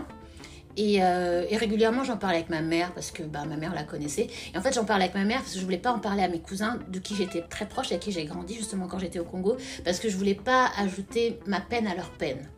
Et, 0.76 1.02
euh, 1.02 1.44
et 1.50 1.56
régulièrement, 1.56 2.02
j'en 2.02 2.16
parlais 2.16 2.38
avec 2.38 2.48
ma 2.48 2.62
mère 2.62 2.92
parce 2.94 3.10
que 3.10 3.22
bah, 3.22 3.44
ma 3.46 3.56
mère 3.56 3.74
la 3.74 3.84
connaissait. 3.84 4.28
Et 4.54 4.58
en 4.58 4.62
fait, 4.62 4.72
j'en 4.72 4.84
parlais 4.84 5.04
avec 5.04 5.14
ma 5.14 5.24
mère 5.24 5.40
parce 5.40 5.52
que 5.52 5.58
je 5.58 5.64
voulais 5.64 5.76
pas 5.78 5.92
en 5.92 5.98
parler 5.98 6.22
à 6.22 6.28
mes 6.28 6.40
cousins 6.40 6.78
de 6.88 6.98
qui 6.98 7.14
j'étais 7.14 7.42
très 7.42 7.68
proche 7.68 7.92
et 7.92 7.96
à 7.96 7.98
qui 7.98 8.10
j'ai 8.10 8.24
grandi 8.24 8.54
justement 8.54 8.86
quand 8.86 8.98
j'étais 8.98 9.18
au 9.18 9.24
Congo 9.24 9.56
parce 9.84 9.98
que 9.98 10.08
je 10.08 10.16
voulais 10.16 10.34
pas 10.34 10.70
ajouter 10.78 11.38
ma 11.46 11.60
peine 11.60 11.86
à 11.86 11.94
leur 11.94 12.10
peine. 12.10 12.48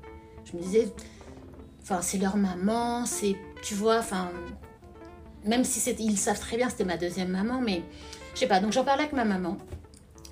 Je 0.45 0.57
me 0.57 0.63
disais, 0.63 0.89
enfin, 1.83 2.03
c'est 2.03 2.19
leur 2.19 2.37
maman, 2.37 3.05
c'est, 3.05 3.35
tu 3.63 3.75
vois, 3.75 3.99
enfin, 3.99 4.31
même 5.45 5.65
si 5.65 5.91
ils 5.99 6.17
savent 6.17 6.39
très 6.39 6.57
bien, 6.57 6.69
c'était 6.69 6.85
ma 6.85 6.97
deuxième 6.97 7.31
maman, 7.31 7.61
mais 7.61 7.83
je 8.35 8.41
sais 8.41 8.47
pas. 8.47 8.61
Donc 8.61 8.73
j'en 8.73 8.85
parlais 8.85 9.03
avec 9.03 9.15
ma 9.15 9.25
maman. 9.25 9.57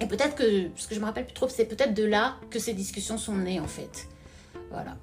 Et 0.00 0.06
peut-être 0.06 0.34
que, 0.34 0.68
ce 0.76 0.88
que 0.88 0.94
je 0.94 1.00
me 1.00 1.04
rappelle 1.04 1.24
plus 1.26 1.34
trop, 1.34 1.48
c'est 1.48 1.64
peut-être 1.64 1.94
de 1.94 2.04
là 2.04 2.36
que 2.50 2.58
ces 2.58 2.74
discussions 2.74 3.18
sont 3.18 3.36
nées 3.36 3.60
en 3.60 3.66
fait. 3.68 4.08
Voilà. 4.70 4.96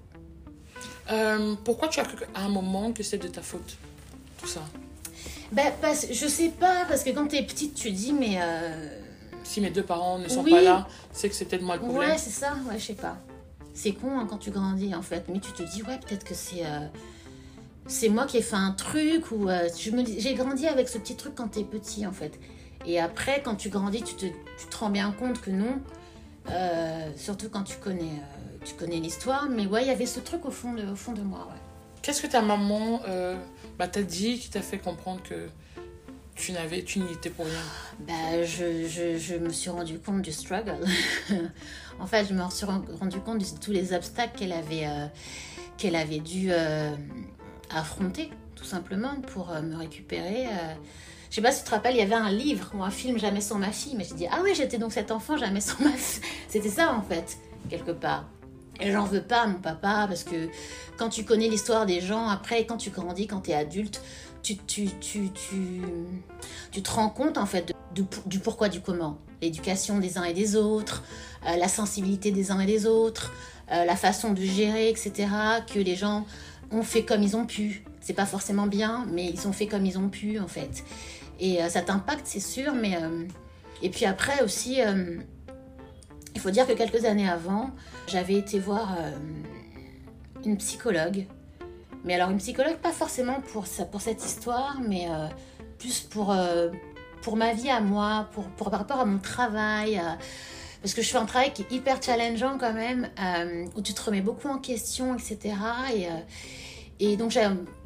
Euh, 1.12 1.56
pourquoi 1.64 1.88
tu 1.88 2.00
as 2.00 2.04
cru 2.06 2.26
à 2.36 2.44
un 2.46 2.50
moment 2.50 2.92
que 2.92 3.02
c'était 3.04 3.28
de 3.28 3.34
ta 3.34 3.42
faute 3.42 3.78
Tout 4.40 4.48
ça? 4.48 4.62
Ben, 5.52 5.72
parce, 5.82 6.08
je 6.12 6.28
sais 6.28 6.50
pas, 6.50 6.86
parce 6.88 7.04
que 7.04 7.10
quand 7.12 7.28
t'es 7.28 7.44
petite, 7.44 7.76
tu 7.76 7.92
dis, 7.92 8.14
mais. 8.14 8.38
euh, 8.42 8.90
Si 9.44 9.62
mes 9.62 9.72
deux 9.72 9.84
parents 9.84 10.20
ne 10.20 10.28
sont 10.28 10.44
Oui. 10.44 10.52
pas 10.52 10.62
là, 10.62 10.88
c'est 11.12 11.28
que 11.30 11.34
c'est 11.36 11.46
peut-être 11.46 11.64
moi 11.64 11.76
le 11.78 11.82
problème. 11.82 12.12
Ouais, 12.12 12.18
c'est 12.18 12.30
ça, 12.30 12.54
ouais, 12.70 12.78
je 12.78 12.86
sais 12.86 12.94
pas. 12.94 13.18
C'est 13.74 13.94
con 13.94 14.20
hein, 14.20 14.28
quand 14.30 14.38
tu 14.38 14.52
grandis 14.52 14.94
en 14.94 15.02
fait, 15.02 15.24
mais 15.30 15.40
tu 15.40 15.52
te 15.54 15.64
dis, 15.64 15.82
ouais, 15.84 15.98
peut-être 16.06 16.24
que 16.26 16.36
c'est. 16.36 16.66
euh, 16.66 16.86
c'est 17.88 18.10
moi 18.10 18.26
qui 18.28 18.38
ai 18.38 18.42
fait 18.44 18.56
un 18.58 18.72
truc, 18.74 19.32
ou. 19.32 19.50
euh, 19.50 19.68
je 19.80 19.90
me 19.92 20.04
dis- 20.04 20.20
J'ai 20.20 20.36
grandi 20.36 20.68
avec 20.68 20.88
ce 20.90 20.98
petit 21.00 21.16
truc 21.16 21.34
quand 21.36 21.48
t'es 21.48 21.64
petit 21.64 22.06
en 22.06 22.12
fait. 22.12 22.38
Et 22.90 23.00
après, 23.00 23.44
quand 23.44 23.54
tu 23.56 23.70
grandis, 23.70 24.02
tu 24.02 24.16
te, 24.16 24.26
tu 24.26 24.66
te 24.68 24.76
rends 24.78 24.90
bien 24.90 25.12
compte 25.12 25.40
que 25.42 25.52
non. 25.52 25.80
Euh, 26.50 27.12
surtout 27.16 27.48
quand 27.48 27.62
tu 27.62 27.78
connais, 27.78 28.02
euh, 28.02 28.58
tu 28.66 28.74
connais 28.74 29.00
l'histoire. 29.00 29.48
Mais 29.48 29.68
ouais, 29.68 29.84
il 29.84 29.88
y 29.88 29.92
avait 29.92 30.08
ce 30.08 30.20
truc 30.20 30.44
au 30.46 30.50
fond 30.50 30.74
de, 30.74 30.84
au 30.92 30.96
fond 30.96 31.12
de 31.12 31.22
moi, 31.22 31.48
ouais. 31.52 31.60
Qu'est-ce 32.02 32.20
que 32.24 32.28
ta 32.28 32.42
maman 32.42 33.02
euh, 33.08 33.36
bah, 33.78 33.88
t'a 33.88 34.02
dit 34.02 34.40
qui 34.40 34.50
t'a 34.50 34.62
fait 34.64 34.80
comprendre 34.80 35.22
que 35.22 35.50
tu 36.34 36.52
n'avais, 36.52 36.82
tu 36.84 36.98
n'y 37.00 37.12
étais 37.14 37.30
pour 37.30 37.46
rien? 37.46 37.62
Bah, 38.08 38.44
je, 38.44 38.88
je, 38.88 39.20
je 39.20 39.36
me 39.36 39.50
suis 39.50 39.70
rendu 39.70 40.00
compte 40.00 40.24
du 40.24 40.32
struggle. 40.32 40.84
en 42.00 42.08
fait, 42.08 42.26
je 42.28 42.34
me 42.34 42.50
suis 42.50 42.66
ren- 42.66 42.86
rendu 43.00 43.20
compte 43.20 43.38
de 43.38 43.60
tous 43.60 43.72
les 43.72 43.94
obstacles 43.94 44.36
qu'elle 44.40 44.54
avait, 44.54 44.88
qu'elle 45.78 45.96
avait 45.96 46.22
dû 46.22 46.50
affronter, 47.70 48.32
tout 48.56 48.64
simplement, 48.66 49.16
pour 49.34 49.50
me 49.62 49.76
récupérer. 49.76 50.48
Je 51.30 51.36
sais 51.36 51.42
pas 51.42 51.52
si 51.52 51.60
tu 51.60 51.70
te 51.70 51.76
rappelles, 51.76 51.96
il 51.96 52.00
y 52.00 52.02
avait 52.02 52.16
un 52.16 52.32
livre 52.32 52.72
ou 52.74 52.84
un 52.84 52.90
film 52.90 53.20
Jamais 53.20 53.42
sans 53.42 53.58
ma 53.58 53.72
fille, 53.72 53.96
mais 53.96 54.04
j'ai 54.04 54.16
dit 54.16 54.28
Ah 54.32 54.40
oui, 54.44 54.52
j'étais 54.56 54.78
donc 54.78 54.92
cet 54.92 55.12
enfant 55.12 55.38
jamais 55.38 55.62
sans 55.62 55.80
ma 55.84 55.92
fille. 55.92 56.24
C'était 56.48 56.70
ça 56.70 56.94
en 56.94 57.02
fait, 57.02 57.38
quelque 57.70 57.92
part. 57.92 58.26
Et 58.82 58.92
j'en 58.92 59.04
veux 59.04 59.22
pas 59.22 59.46
mon 59.46 59.60
papa 59.60 60.06
parce 60.08 60.24
que 60.24 60.50
quand 60.98 61.10
tu 61.10 61.26
connais 61.26 61.50
l'histoire 61.50 61.86
des 61.86 62.02
gens, 62.02 62.28
après, 62.30 62.66
quand 62.66 62.78
tu 62.78 62.90
grandis, 62.90 63.28
quand 63.28 63.42
tu 63.42 63.52
es 63.52 63.54
adulte, 63.54 64.02
tu, 64.42 64.56
tu, 64.58 64.88
tu, 65.02 65.30
tu, 66.72 66.82
te 66.82 66.92
rends 66.92 67.10
compte 67.10 67.38
en 67.38 67.46
fait 67.46 67.74
du 67.94 68.40
pourquoi 68.40 68.70
du 68.70 68.80
comment. 68.82 69.18
L'éducation 69.42 70.00
des 70.00 70.18
uns 70.18 70.24
et 70.24 70.34
des 70.34 70.56
autres, 70.56 71.04
euh, 71.46 71.56
la 71.56 71.68
sensibilité 71.68 72.32
des 72.32 72.52
uns 72.52 72.60
et 72.60 72.66
des 72.66 72.86
autres, 72.86 73.34
euh, 73.72 73.86
la 73.86 73.96
façon 73.96 74.34
de 74.34 74.42
gérer, 74.42 74.90
etc. 74.90 75.28
Que 75.72 75.80
les 75.80 75.96
gens 75.96 76.26
ont 76.72 76.84
fait 76.84 77.04
comme 77.04 77.22
ils 77.24 77.36
ont 77.36 77.46
pu. 77.46 77.84
C'est 78.02 78.14
pas 78.14 78.26
forcément 78.26 78.68
bien, 78.68 79.06
mais 79.12 79.26
ils 79.26 79.48
ont 79.48 79.54
fait 79.54 79.68
comme 79.68 79.86
ils 79.86 79.98
ont 79.98 80.10
pu 80.10 80.40
en 80.40 80.48
fait. 80.48 80.84
Et 81.40 81.62
euh, 81.62 81.70
ça 81.70 81.82
t'impacte, 81.82 82.26
c'est 82.26 82.40
sûr, 82.40 82.74
mais. 82.74 82.96
euh, 83.02 83.26
Et 83.82 83.90
puis 83.90 84.06
après 84.06 84.44
aussi, 84.44 84.82
euh, 84.82 85.18
il 86.36 86.42
faut 86.42 86.52
dire 86.52 86.68
que 86.68 86.74
quelques 86.74 87.06
années 87.06 87.30
avant, 87.30 87.72
j'avais 88.08 88.36
été 88.36 88.60
voir 88.60 88.98
une 90.46 90.58
psychologue. 90.58 91.26
Mais 92.06 92.14
alors, 92.16 92.30
une 92.30 92.38
psychologue, 92.38 92.78
pas 92.78 92.92
forcément 92.92 93.42
pour, 93.52 93.68
ça, 93.68 93.86
pour 93.86 94.02
cette 94.02 94.24
histoire, 94.24 94.78
mais 94.88 95.08
plus 95.80 96.00
pour, 96.02 96.34
pour 97.22 97.36
ma 97.36 97.54
vie 97.54 97.70
à 97.70 97.82
moi, 97.82 98.30
pour, 98.32 98.46
pour, 98.52 98.70
par 98.70 98.80
rapport 98.80 99.00
à 99.00 99.06
mon 99.06 99.20
travail. 99.20 100.00
parce 100.82 100.94
que 100.94 101.02
je 101.02 101.10
fais 101.10 101.18
un 101.18 101.26
travail 101.26 101.52
qui 101.52 101.64
est 101.64 101.72
hyper 101.72 102.02
challengeant 102.02 102.58
quand 102.58 102.74
même, 102.74 103.10
où 103.76 103.82
tu 103.82 103.94
te 103.94 104.02
remets 104.02 104.22
beaucoup 104.22 104.48
en 104.48 104.60
question, 104.60 105.16
etc. 105.16 105.56
Et, 105.94 106.08
et 107.00 107.18
donc, 107.18 107.38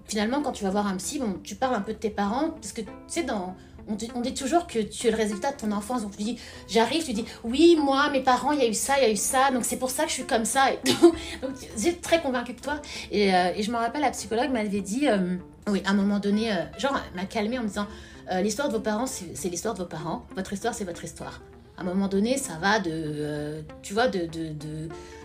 finalement, 0.06 0.42
quand 0.42 0.52
tu 0.52 0.64
vas 0.64 0.70
voir 0.70 0.88
un 0.88 0.98
psy, 0.98 1.20
bon, 1.20 1.40
tu 1.44 1.56
parles 1.56 1.76
un 1.76 1.82
peu 1.82 1.94
de 1.94 2.00
tes 2.00 2.10
parents, 2.10 2.52
parce 2.52 2.74
que 2.74 2.82
tu 2.82 2.88
sais, 3.08 3.24
dans, 3.24 3.56
on, 3.88 4.22
dit, 4.22 4.34
toujours 4.34 4.68
que 4.68 4.80
tu 4.80 5.08
es 5.08 5.12
le 5.12 5.18
résultat 5.18 5.52
de 5.52 5.58
ton 5.58 5.72
enfance. 5.72 6.04
Donc, 6.04 6.16
tu 6.16 6.24
dis, 6.24 6.40
j'arrive, 6.68 7.04
tu 7.04 7.14
dis, 7.14 7.26
oui, 7.44 7.78
moi, 7.80 8.10
mes 8.10 8.22
parents, 8.22 8.52
il 8.52 8.60
y 8.60 8.64
a 8.64 8.68
eu 8.68 8.74
ça, 8.74 8.98
il 9.00 9.04
y 9.04 9.06
a 9.06 9.12
eu 9.12 9.18
ça, 9.18 9.52
donc 9.52 9.66
c'est 9.66 9.78
pour 9.78 9.90
ça 9.90 10.04
que 10.04 10.10
je 10.10 10.16
suis 10.16 10.26
comme 10.26 10.46
ça. 10.46 10.72
Et 10.72 10.80
donc, 11.42 11.56
j'ai 11.78 11.98
très 11.98 12.22
convaincue 12.22 12.54
de 12.54 12.62
toi. 12.62 12.82
Et, 13.12 13.34
euh, 13.34 13.52
et 13.56 13.64
je 13.64 13.72
me 13.72 13.78
rappelle, 13.78 14.02
la 14.02 14.12
psychologue 14.12 14.52
m'avait 14.52 14.82
dit, 14.82 15.08
euh, 15.08 15.36
oui, 15.68 15.82
à 15.86 15.92
un 15.92 15.94
moment 15.94 16.20
donné, 16.20 16.52
euh, 16.52 16.64
genre, 16.78 17.00
m'a 17.16 17.26
calmée 17.26 17.60
en 17.60 17.64
me 17.64 17.68
disant, 17.68 17.88
euh, 18.32 18.42
l'histoire 18.42 18.70
de 18.70 18.74
vos 18.74 18.80
parents, 18.80 19.06
c'est 19.06 19.50
l'histoire 19.50 19.74
de 19.74 19.80
vos 19.80 19.90
parents. 19.90 20.26
Votre 20.36 20.54
histoire, 20.54 20.74
c'est 20.74 20.86
votre 20.86 21.04
histoire. 21.04 21.42
À 21.78 21.82
un 21.82 21.84
moment 21.84 22.08
donné, 22.08 22.38
ça 22.38 22.54
va 22.62 22.80
de, 22.80 23.64
tu 23.82 23.94
vois, 23.94 24.08
de, 24.08 24.28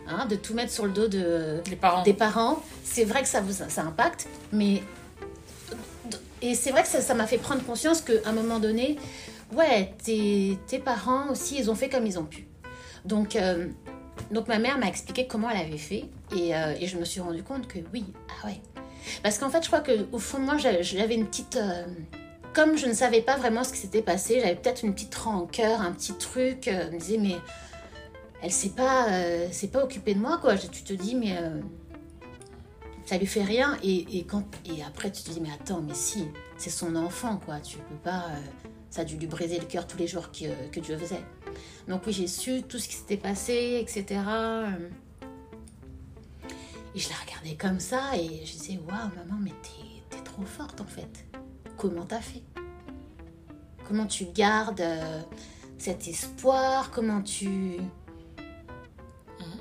hein, 0.09 0.27
de 0.27 0.37
tout 0.37 0.55
mettre 0.55 0.73
sur 0.73 0.87
le 0.87 0.93
dos 0.93 1.09
de, 1.09 1.61
parents. 1.81 2.03
des 2.03 2.15
parents. 2.15 2.63
C'est 2.85 3.05
vrai 3.05 3.23
que 3.23 3.29
ça 3.29 3.41
vous 3.41 3.53
ça 3.53 3.83
impacte, 3.83 4.27
mais 4.53 4.83
et 6.43 6.55
c'est 6.55 6.71
vrai 6.71 6.83
que 6.83 6.89
ça 6.89 7.15
m'a 7.15 7.27
fait 7.27 7.39
prendre 7.39 7.63
conscience 7.65 8.01
qu'à 8.01 8.13
un 8.25 8.33
moment 8.33 8.59
donné, 8.61 8.97
ouais, 9.53 9.93
tes, 10.05 10.59
tes 10.67 10.79
parents 10.79 11.31
aussi, 11.31 11.57
ils 11.59 11.71
ont 11.71 11.75
fait 11.75 11.89
comme 11.89 12.07
ils 12.07 12.19
ont 12.19 12.25
pu. 12.25 12.47
Donc, 13.05 13.37
euh, 13.37 13.67
donc 14.31 14.49
ma 14.49 14.59
mère 14.59 14.79
m'a 14.79 14.87
expliqué 14.87 15.27
comment 15.27 15.51
elle 15.51 15.67
avait 15.67 15.79
fait 15.79 16.05
et, 16.37 16.55
euh, 16.55 16.75
et 16.79 16.87
je 16.87 16.97
me 16.99 17.05
suis 17.05 17.21
rendu 17.21 17.43
compte 17.43 17.67
que 17.67 17.79
oui, 17.93 18.05
ah 18.29 18.47
ouais. 18.47 18.61
Parce 19.23 19.39
qu'en 19.39 19.51
fait, 19.51 19.63
je 19.63 19.69
crois 19.69 19.81
que 19.81 20.07
au 20.13 20.19
fond 20.19 20.39
de 20.39 20.45
moi, 20.45 20.57
j'avais 20.59 21.15
une 21.15 21.27
petite. 21.27 21.57
euh, 21.57 21.85
comme 22.53 22.77
je 22.77 22.87
ne 22.87 22.93
savais 22.93 23.21
pas 23.21 23.37
vraiment 23.37 23.63
ce 23.63 23.73
qui 23.73 23.79
s'était 23.79 24.03
passé, 24.03 24.41
j'avais 24.41 24.57
peut-être 24.57 24.83
une 24.85 24.93
petite 24.93 25.15
rancœur, 25.15 25.81
un 25.81 25.93
petit 25.93 26.15
truc. 26.15 26.65
je 26.67 26.93
me 26.93 26.99
disais, 26.99 27.19
mais 27.19 27.37
elle 28.43 28.53
s'est 28.53 28.71
pas, 28.71 29.11
euh, 29.11 29.51
s'est 29.51 29.69
pas 29.69 29.83
occupée 29.83 30.15
de 30.15 30.21
moi, 30.21 30.39
quoi. 30.39 30.57
Tu 30.57 30.83
te 30.83 30.93
dis, 30.93 31.15
mais 31.15 31.37
euh, 31.37 31.61
ça 33.05 33.19
lui 33.19 33.27
fait 33.27 33.43
rien. 33.43 33.77
Et, 33.83 34.19
et, 34.19 34.25
quand, 34.25 34.45
et 34.65 34.83
après, 34.83 35.11
tu 35.11 35.23
te 35.23 35.31
dis, 35.31 35.41
mais 35.41 35.51
attends, 35.53 35.83
mais 35.83 35.95
si, 35.95 36.27
c'est 36.57 36.71
son 36.71 36.95
enfant, 36.97 37.39
quoi. 37.45 37.61
Tu 37.61 37.79
peux 37.79 37.97
pas. 37.97 38.27
euh, 38.31 38.41
ça 38.91 39.03
a 39.03 39.05
dû 39.05 39.17
lui 39.17 39.27
briser 39.27 39.59
le 39.59 39.67
cœur 39.67 39.87
tous 39.87 39.99
les 39.99 40.07
jours 40.07 40.33
que, 40.33 40.69
que 40.71 40.81
Dieu 40.81 40.97
faisait. 40.97 41.23
Donc, 41.89 42.03
oui, 42.07 42.13
j'ai 42.13 42.27
su 42.27 42.63
tout 42.63 42.79
ce 42.79 42.89
qui 42.89 42.95
s'était 42.95 43.19
passé, 43.19 43.79
etc. 43.83 44.21
euh. 44.27 44.89
Et 46.95 46.99
je 46.99 47.09
la 47.11 47.17
regardais 47.17 47.55
comme 47.55 47.81
ça 47.81 48.17
et 48.17 48.45
je 48.47 48.53
disais, 48.53 48.81
waouh, 48.89 49.11
maman, 49.15 49.39
mais 49.41 49.53
t'es, 49.63 50.17
t'es 50.17 50.23
trop 50.25 50.43
forte 50.43 50.81
en 50.81 50.87
fait. 50.87 51.27
Comment 51.77 52.05
t'as 52.07 52.21
fait? 52.21 52.43
Comment 53.87 54.07
tu 54.07 54.25
gardes 54.35 54.83
cet 55.77 56.09
espoir? 56.09 56.91
Comment 56.91 57.21
tu. 57.21 57.77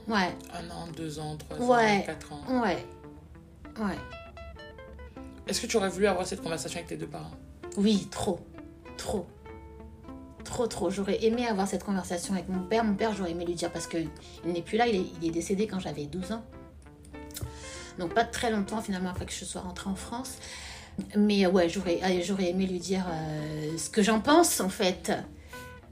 Ouais, 0.08 0.34
Un 0.54 0.70
an, 0.72 0.88
deux 0.96 1.20
ans, 1.20 1.36
trois 1.38 1.58
Ouais. 1.58 1.98
ans, 1.98 2.02
quatre 2.06 2.34
ans. 2.34 2.62
ouais, 2.62 2.86
ouais. 3.80 3.98
Est-ce 5.48 5.62
que 5.62 5.68
tu 5.68 5.78
aurais 5.78 5.90
voulu 5.90 6.08
avoir 6.08 6.26
cette 6.26 6.42
conversation 6.42 6.78
avec 6.78 6.90
tes 6.90 6.98
deux 6.98 7.08
parents? 7.08 7.32
Oui, 7.78 8.08
trop, 8.10 8.40
trop, 8.98 9.26
trop, 10.44 10.68
trop. 10.68 10.90
J'aurais 10.90 11.24
aimé 11.26 11.46
avoir 11.48 11.68
cette 11.68 11.84
conversation 11.84 12.34
avec 12.34 12.48
mon 12.50 12.64
père. 12.64 12.84
Mon 12.84 12.96
père, 12.96 13.14
j'aurais 13.14 13.32
aimé 13.32 13.46
lui 13.46 13.54
dire 13.56 13.72
parce 13.72 13.88
que 13.88 13.98
il 14.46 14.52
n'est 14.54 14.62
plus 14.62 14.78
là. 14.78 14.88
Il 14.88 14.96
est, 14.96 15.06
il 15.22 15.28
est 15.28 15.32
décédé 15.32 15.68
quand 15.68 15.80
j'avais 15.80 16.06
12 16.06 16.32
ans. 16.32 16.44
Donc 18.00 18.14
pas 18.14 18.24
très 18.24 18.52
longtemps 18.52 18.82
finalement 18.82 19.10
après 19.10 19.26
que 19.26 19.32
je 19.34 19.44
sois 19.46 19.62
rentrée 19.62 19.90
en 19.90 19.96
France. 19.96 20.38
Mais 21.16 21.46
ouais, 21.48 21.70
j'aurais, 21.70 22.00
euh, 22.04 22.22
j'aurais 22.24 22.50
aimé 22.50 22.66
lui 22.66 22.80
dire 22.80 23.06
euh, 23.10 23.78
ce 23.78 23.90
que 23.90 24.02
j'en 24.02 24.20
pense 24.22 24.60
en 24.62 24.70
fait. 24.70 25.12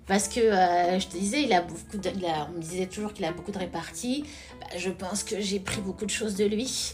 Parce 0.07 0.27
que 0.27 0.39
euh, 0.39 0.99
je 0.99 1.07
te 1.07 1.13
disais, 1.17 1.41
il 1.43 1.53
a 1.53 1.61
beaucoup 1.61 1.97
de- 1.97 2.11
on 2.49 2.51
me 2.53 2.61
disait 2.61 2.85
toujours 2.85 3.13
qu'il 3.13 3.25
a 3.25 3.31
beaucoup 3.31 3.51
de 3.51 3.57
réparties. 3.57 4.23
Bah, 4.61 4.67
je 4.77 4.89
pense 4.91 5.23
que 5.23 5.39
j'ai 5.41 5.59
pris 5.59 5.81
beaucoup 5.81 6.05
de 6.05 6.11
choses 6.11 6.35
de 6.35 6.45
lui. 6.45 6.93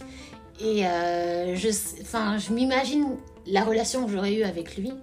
Et 0.62 0.86
euh, 0.86 1.56
je, 1.56 1.70
je 1.70 2.54
m'imagine 2.54 3.18
la 3.48 3.64
relation 3.64 4.06
que 4.06 4.12
j'aurais 4.12 4.34
eue 4.34 4.44
avec 4.44 4.78
lui. 4.78 4.94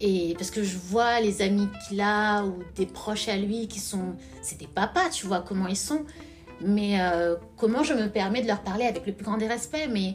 Et 0.00 0.34
parce 0.34 0.50
que 0.50 0.62
je 0.62 0.76
vois 0.76 1.20
les 1.20 1.40
amis 1.42 1.68
qu'il 1.88 2.00
a 2.00 2.44
ou 2.44 2.62
des 2.76 2.86
proches 2.86 3.28
à 3.28 3.36
lui 3.36 3.66
qui 3.66 3.80
sont. 3.80 4.14
C'est 4.42 4.58
des 4.58 4.66
papas, 4.66 5.08
tu 5.10 5.26
vois 5.26 5.40
comment 5.40 5.66
ils 5.66 5.76
sont. 5.76 6.04
Mais 6.60 7.00
euh, 7.00 7.34
comment 7.56 7.82
je 7.82 7.94
me 7.94 8.08
permets 8.08 8.42
de 8.42 8.46
leur 8.46 8.60
parler 8.62 8.84
avec 8.86 9.06
le 9.06 9.12
plus 9.12 9.24
grand 9.24 9.38
des 9.38 9.48
respects? 9.48 9.88
Mais 9.90 10.14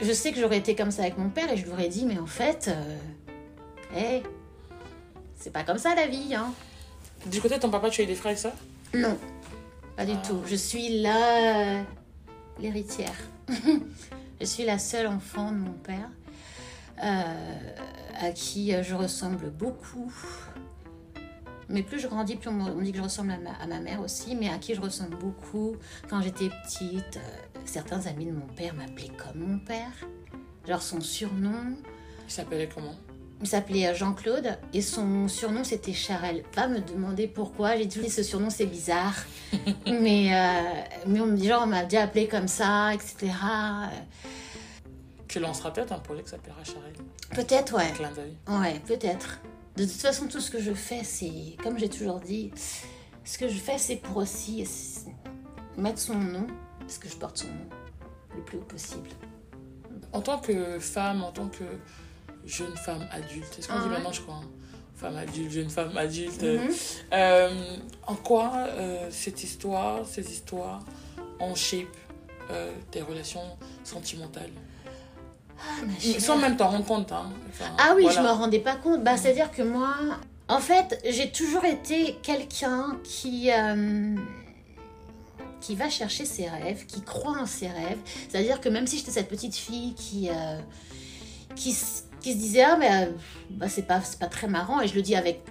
je 0.00 0.12
sais 0.12 0.32
que 0.32 0.40
j'aurais 0.40 0.58
été 0.58 0.74
comme 0.74 0.90
ça 0.90 1.02
avec 1.02 1.16
mon 1.16 1.28
père 1.30 1.52
et 1.52 1.56
je 1.56 1.64
lui 1.64 1.70
aurais 1.72 1.88
dit 1.88 2.06
Mais 2.06 2.18
en 2.18 2.26
fait, 2.26 2.70
hey, 3.94 4.22
c'est 5.36 5.52
pas 5.52 5.62
comme 5.64 5.78
ça 5.78 5.94
la 5.94 6.06
vie, 6.06 6.34
hein. 6.34 6.52
Du 7.26 7.40
côté 7.40 7.56
de 7.56 7.60
ton 7.60 7.70
papa, 7.70 7.90
tu 7.90 8.00
as 8.00 8.04
eu 8.04 8.06
des 8.06 8.14
frères 8.14 8.32
et 8.32 8.36
sœurs? 8.36 8.56
Non, 8.94 9.18
pas 9.96 10.04
du 10.04 10.16
tout. 10.22 10.42
Je 10.46 10.56
suis 10.56 11.00
la 11.00 11.84
l'héritière. 12.58 13.14
je 14.40 14.46
suis 14.46 14.64
la 14.64 14.78
seule 14.78 15.06
enfant 15.06 15.52
de 15.52 15.58
mon 15.58 15.72
père, 15.72 16.10
euh, 17.02 17.76
à 18.18 18.30
qui 18.30 18.72
je 18.82 18.94
ressemble 18.94 19.50
beaucoup. 19.50 20.12
Mais 21.68 21.82
plus 21.82 21.98
je 21.98 22.06
grandis, 22.06 22.36
plus 22.36 22.48
on 22.48 22.52
me 22.52 22.84
dit 22.84 22.92
que 22.92 22.98
je 22.98 23.02
ressemble 23.02 23.32
à 23.32 23.38
ma, 23.38 23.50
à 23.52 23.66
ma 23.66 23.80
mère 23.80 24.00
aussi, 24.00 24.36
mais 24.36 24.48
à 24.48 24.58
qui 24.58 24.74
je 24.74 24.80
ressemble 24.80 25.16
beaucoup. 25.16 25.76
Quand 26.08 26.22
j'étais 26.22 26.48
petite, 26.48 27.16
euh, 27.16 27.60
certains 27.64 28.06
amis 28.06 28.26
de 28.26 28.32
mon 28.32 28.46
père 28.46 28.74
m'appelaient 28.74 29.10
comme 29.16 29.40
mon 29.40 29.58
père. 29.58 29.92
Genre 30.66 30.82
son 30.82 31.00
surnom, 31.00 31.76
Il 32.26 32.32
s'appelait 32.32 32.68
comment? 32.72 32.94
Il 33.40 33.46
s'appelait 33.46 33.94
Jean-Claude 33.94 34.58
et 34.72 34.80
son 34.80 35.28
surnom 35.28 35.64
c'était 35.64 35.92
Charel. 35.92 36.42
Pas 36.54 36.68
me 36.68 36.80
demander 36.80 37.26
pourquoi, 37.26 37.76
j'ai 37.76 37.86
toujours 37.86 38.04
dit 38.04 38.10
ce 38.10 38.22
surnom 38.22 38.50
c'est 38.50 38.66
bizarre. 38.66 39.14
mais, 39.86 40.34
euh, 40.34 40.80
mais 41.06 41.20
on 41.20 41.26
me 41.26 41.36
dit 41.36 41.48
genre 41.48 41.62
on 41.64 41.66
m'a 41.66 41.84
déjà 41.84 42.02
appelé 42.02 42.28
comme 42.28 42.48
ça, 42.48 42.94
etc. 42.94 43.32
Tu 45.28 45.40
lanceras 45.40 45.70
peut-être 45.70 45.92
un 45.92 45.98
projet 45.98 46.22
qui 46.22 46.30
s'appellera 46.30 46.64
Charel. 46.64 46.94
Peut-être, 47.34 47.76
ouais. 47.76 47.92
Clin 47.94 48.12
d'œil. 48.12 48.36
Ouais, 48.48 48.80
peut-être. 48.86 49.40
De 49.76 49.84
toute 49.84 50.00
façon, 50.00 50.26
tout 50.26 50.40
ce 50.40 50.50
que 50.50 50.60
je 50.60 50.72
fais, 50.72 51.02
c'est, 51.04 51.56
comme 51.62 51.78
j'ai 51.78 51.88
toujours 51.88 52.20
dit, 52.20 52.50
ce 53.24 53.36
que 53.36 53.48
je 53.48 53.58
fais, 53.58 53.76
c'est 53.76 53.96
pour 53.96 54.16
aussi 54.16 54.64
mettre 55.76 55.98
son 55.98 56.14
nom, 56.14 56.46
parce 56.78 56.98
que 56.98 57.08
je 57.08 57.16
porte 57.16 57.38
son 57.38 57.48
nom 57.48 57.68
le 58.34 58.42
plus 58.42 58.58
haut 58.58 58.62
possible. 58.62 59.10
En 60.12 60.22
tant 60.22 60.38
que 60.38 60.78
femme, 60.78 61.22
en 61.22 61.32
tant 61.32 61.48
que 61.48 61.64
jeune 62.46 62.76
femme 62.76 63.06
adulte, 63.12 63.56
est-ce 63.58 63.68
qu'on 63.68 63.74
Ah 63.78 63.82
dit 63.82 63.88
maintenant, 63.88 64.12
je 64.12 64.20
crois 64.20 64.36
hein 64.36 64.48
Femme 64.94 65.16
adulte, 65.16 65.50
jeune 65.52 65.68
femme 65.68 65.96
adulte. 65.96 66.42
Mhm. 66.42 66.70
euh, 67.12 67.76
en 68.06 68.14
quoi 68.14 68.52
euh, 68.56 69.08
cette 69.10 69.42
histoire, 69.44 70.06
ces 70.06 70.30
histoires 70.30 70.80
ont 71.38 71.54
shape 71.54 71.86
euh, 72.50 72.72
tes 72.90 73.02
relations 73.02 73.42
sentimentales? 73.84 74.50
Ah. 75.58 76.18
Sans 76.18 76.38
même 76.38 76.56
t'en 76.56 76.68
rendre 76.68 76.84
compte. 76.86 77.12
Hein. 77.12 77.30
Enfin, 77.50 77.64
Ah 77.78 77.92
oui, 77.94 78.02
voilà. 78.04 78.16
je 78.18 78.22
me 78.26 78.30
rendais 78.30 78.58
pas 78.60 78.76
compte. 78.76 79.02
Bah, 79.04 79.16
c'est-à-dire 79.16 79.50
que 79.50 79.62
moi, 79.62 79.94
en 80.48 80.60
fait, 80.60 80.98
j'ai 81.04 81.30
toujours 81.30 81.64
été 81.64 82.16
quelqu'un 82.22 82.98
qui 83.04 83.50
qui 85.66 85.74
va 85.74 85.90
chercher 85.90 86.24
ses 86.24 86.48
rêves, 86.48 86.86
qui 86.86 87.02
croit 87.02 87.38
en 87.40 87.46
ses 87.46 87.66
rêves. 87.66 87.98
C'est-à-dire 88.28 88.60
que 88.60 88.68
même 88.68 88.86
si 88.86 88.98
j'étais 88.98 89.10
cette 89.10 89.28
petite 89.28 89.56
fille 89.56 89.94
qui 89.94 90.28
euh, 90.30 90.60
qui, 91.56 91.74
qui 92.26 92.32
se 92.32 92.38
disait 92.38 92.62
ah 92.62 92.76
mais 92.76 92.90
euh, 92.90 93.12
bah, 93.50 93.68
c'est 93.68 93.86
pas 93.86 94.00
c'est 94.00 94.18
pas 94.18 94.26
très 94.26 94.48
marrant 94.48 94.80
et 94.80 94.88
je 94.88 94.96
le 94.96 95.02
dis 95.02 95.14
avec 95.14 95.42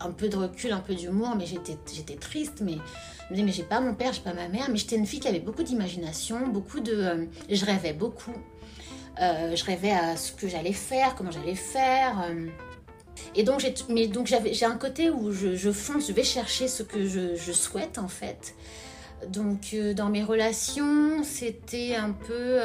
un 0.00 0.10
peu 0.10 0.28
de 0.28 0.36
recul, 0.36 0.70
un 0.72 0.80
peu 0.80 0.94
d'humour, 0.94 1.34
mais 1.34 1.46
j'étais 1.46 2.16
triste, 2.16 2.60
mais 2.60 2.76
je 3.28 3.32
me 3.32 3.36
dis 3.36 3.42
mais 3.42 3.52
j'ai 3.52 3.62
pas 3.62 3.80
mon 3.80 3.94
père, 3.94 4.12
j'ai 4.12 4.20
pas 4.20 4.34
ma 4.34 4.48
mère, 4.48 4.66
mais 4.70 4.76
j'étais 4.76 4.96
une 4.96 5.06
fille 5.06 5.20
qui 5.20 5.28
avait 5.28 5.40
beaucoup 5.40 5.62
d'imagination, 5.62 6.46
beaucoup 6.48 6.80
de, 6.80 6.92
euh, 6.92 7.24
je 7.48 7.64
rêvais 7.64 7.94
beaucoup. 7.94 8.34
Euh, 9.20 9.56
je 9.56 9.64
rêvais 9.64 9.92
à 9.92 10.16
ce 10.16 10.32
que 10.32 10.46
j'allais 10.46 10.74
faire, 10.74 11.14
comment 11.14 11.30
j'allais 11.30 11.54
faire. 11.54 12.26
Et 13.34 13.42
donc, 13.42 13.60
j'ai, 13.60 13.74
mais 13.88 14.06
donc 14.06 14.26
j'ai 14.26 14.64
un 14.64 14.76
côté 14.76 15.10
où 15.10 15.32
je, 15.32 15.72
fonce, 15.72 16.08
je 16.08 16.12
vais 16.12 16.24
chercher 16.24 16.68
ce 16.68 16.82
que 16.82 17.06
je, 17.06 17.52
souhaite 17.52 17.98
en 17.98 18.08
fait. 18.08 18.54
Donc, 19.28 19.76
dans 19.96 20.08
mes 20.08 20.22
relations, 20.22 21.22
c'était 21.22 21.96
un 21.96 22.12
peu. 22.12 22.58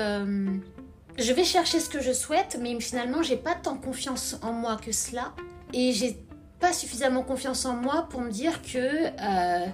Je 1.17 1.31
vais 1.33 1.43
chercher 1.43 1.79
ce 1.79 1.89
que 1.89 2.01
je 2.01 2.11
souhaite, 2.13 2.57
mais 2.61 2.79
finalement, 2.79 3.21
j'ai 3.23 3.37
pas 3.37 3.55
tant 3.55 3.77
confiance 3.77 4.37
en 4.41 4.51
moi 4.53 4.77
que 4.77 4.91
cela. 4.91 5.33
Et 5.73 5.91
j'ai 5.93 6.17
pas 6.59 6.73
suffisamment 6.73 7.23
confiance 7.23 7.65
en 7.65 7.75
moi 7.75 8.07
pour 8.09 8.21
me 8.21 8.31
dire 8.31 8.61
que. 8.61 8.77
euh, 8.77 9.65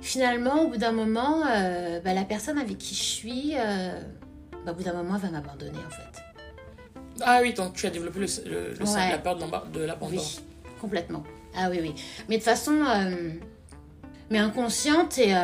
Finalement, 0.00 0.62
au 0.62 0.68
bout 0.68 0.78
d'un 0.78 0.90
moment, 0.90 1.42
euh, 1.46 2.00
bah, 2.00 2.12
la 2.12 2.24
personne 2.24 2.58
avec 2.58 2.76
qui 2.76 2.92
je 2.96 3.00
suis, 3.02 3.52
euh, 3.56 3.92
bah, 4.66 4.72
au 4.72 4.74
bout 4.74 4.82
d'un 4.82 4.94
moment, 4.94 5.14
elle 5.14 5.20
va 5.20 5.30
m'abandonner 5.30 5.78
en 5.78 5.90
fait. 5.90 6.22
Ah 7.24 7.38
oui, 7.40 7.52
donc 7.54 7.74
tu 7.74 7.86
as 7.86 7.90
développé 7.90 8.18
le, 8.18 8.26
le- 8.50 8.74
le- 8.74 8.84
Ouais. 8.84 9.10
la 9.12 9.18
peur 9.18 9.36
de 9.36 9.80
l'abandon. 9.80 10.10
Oui, 10.16 10.40
complètement. 10.80 11.22
Ah 11.56 11.68
oui, 11.70 11.78
oui. 11.80 11.94
Mais 12.28 12.38
de 12.38 12.42
façon 12.42 12.82
mais 14.28 14.38
inconsciente 14.38 15.18
et, 15.18 15.36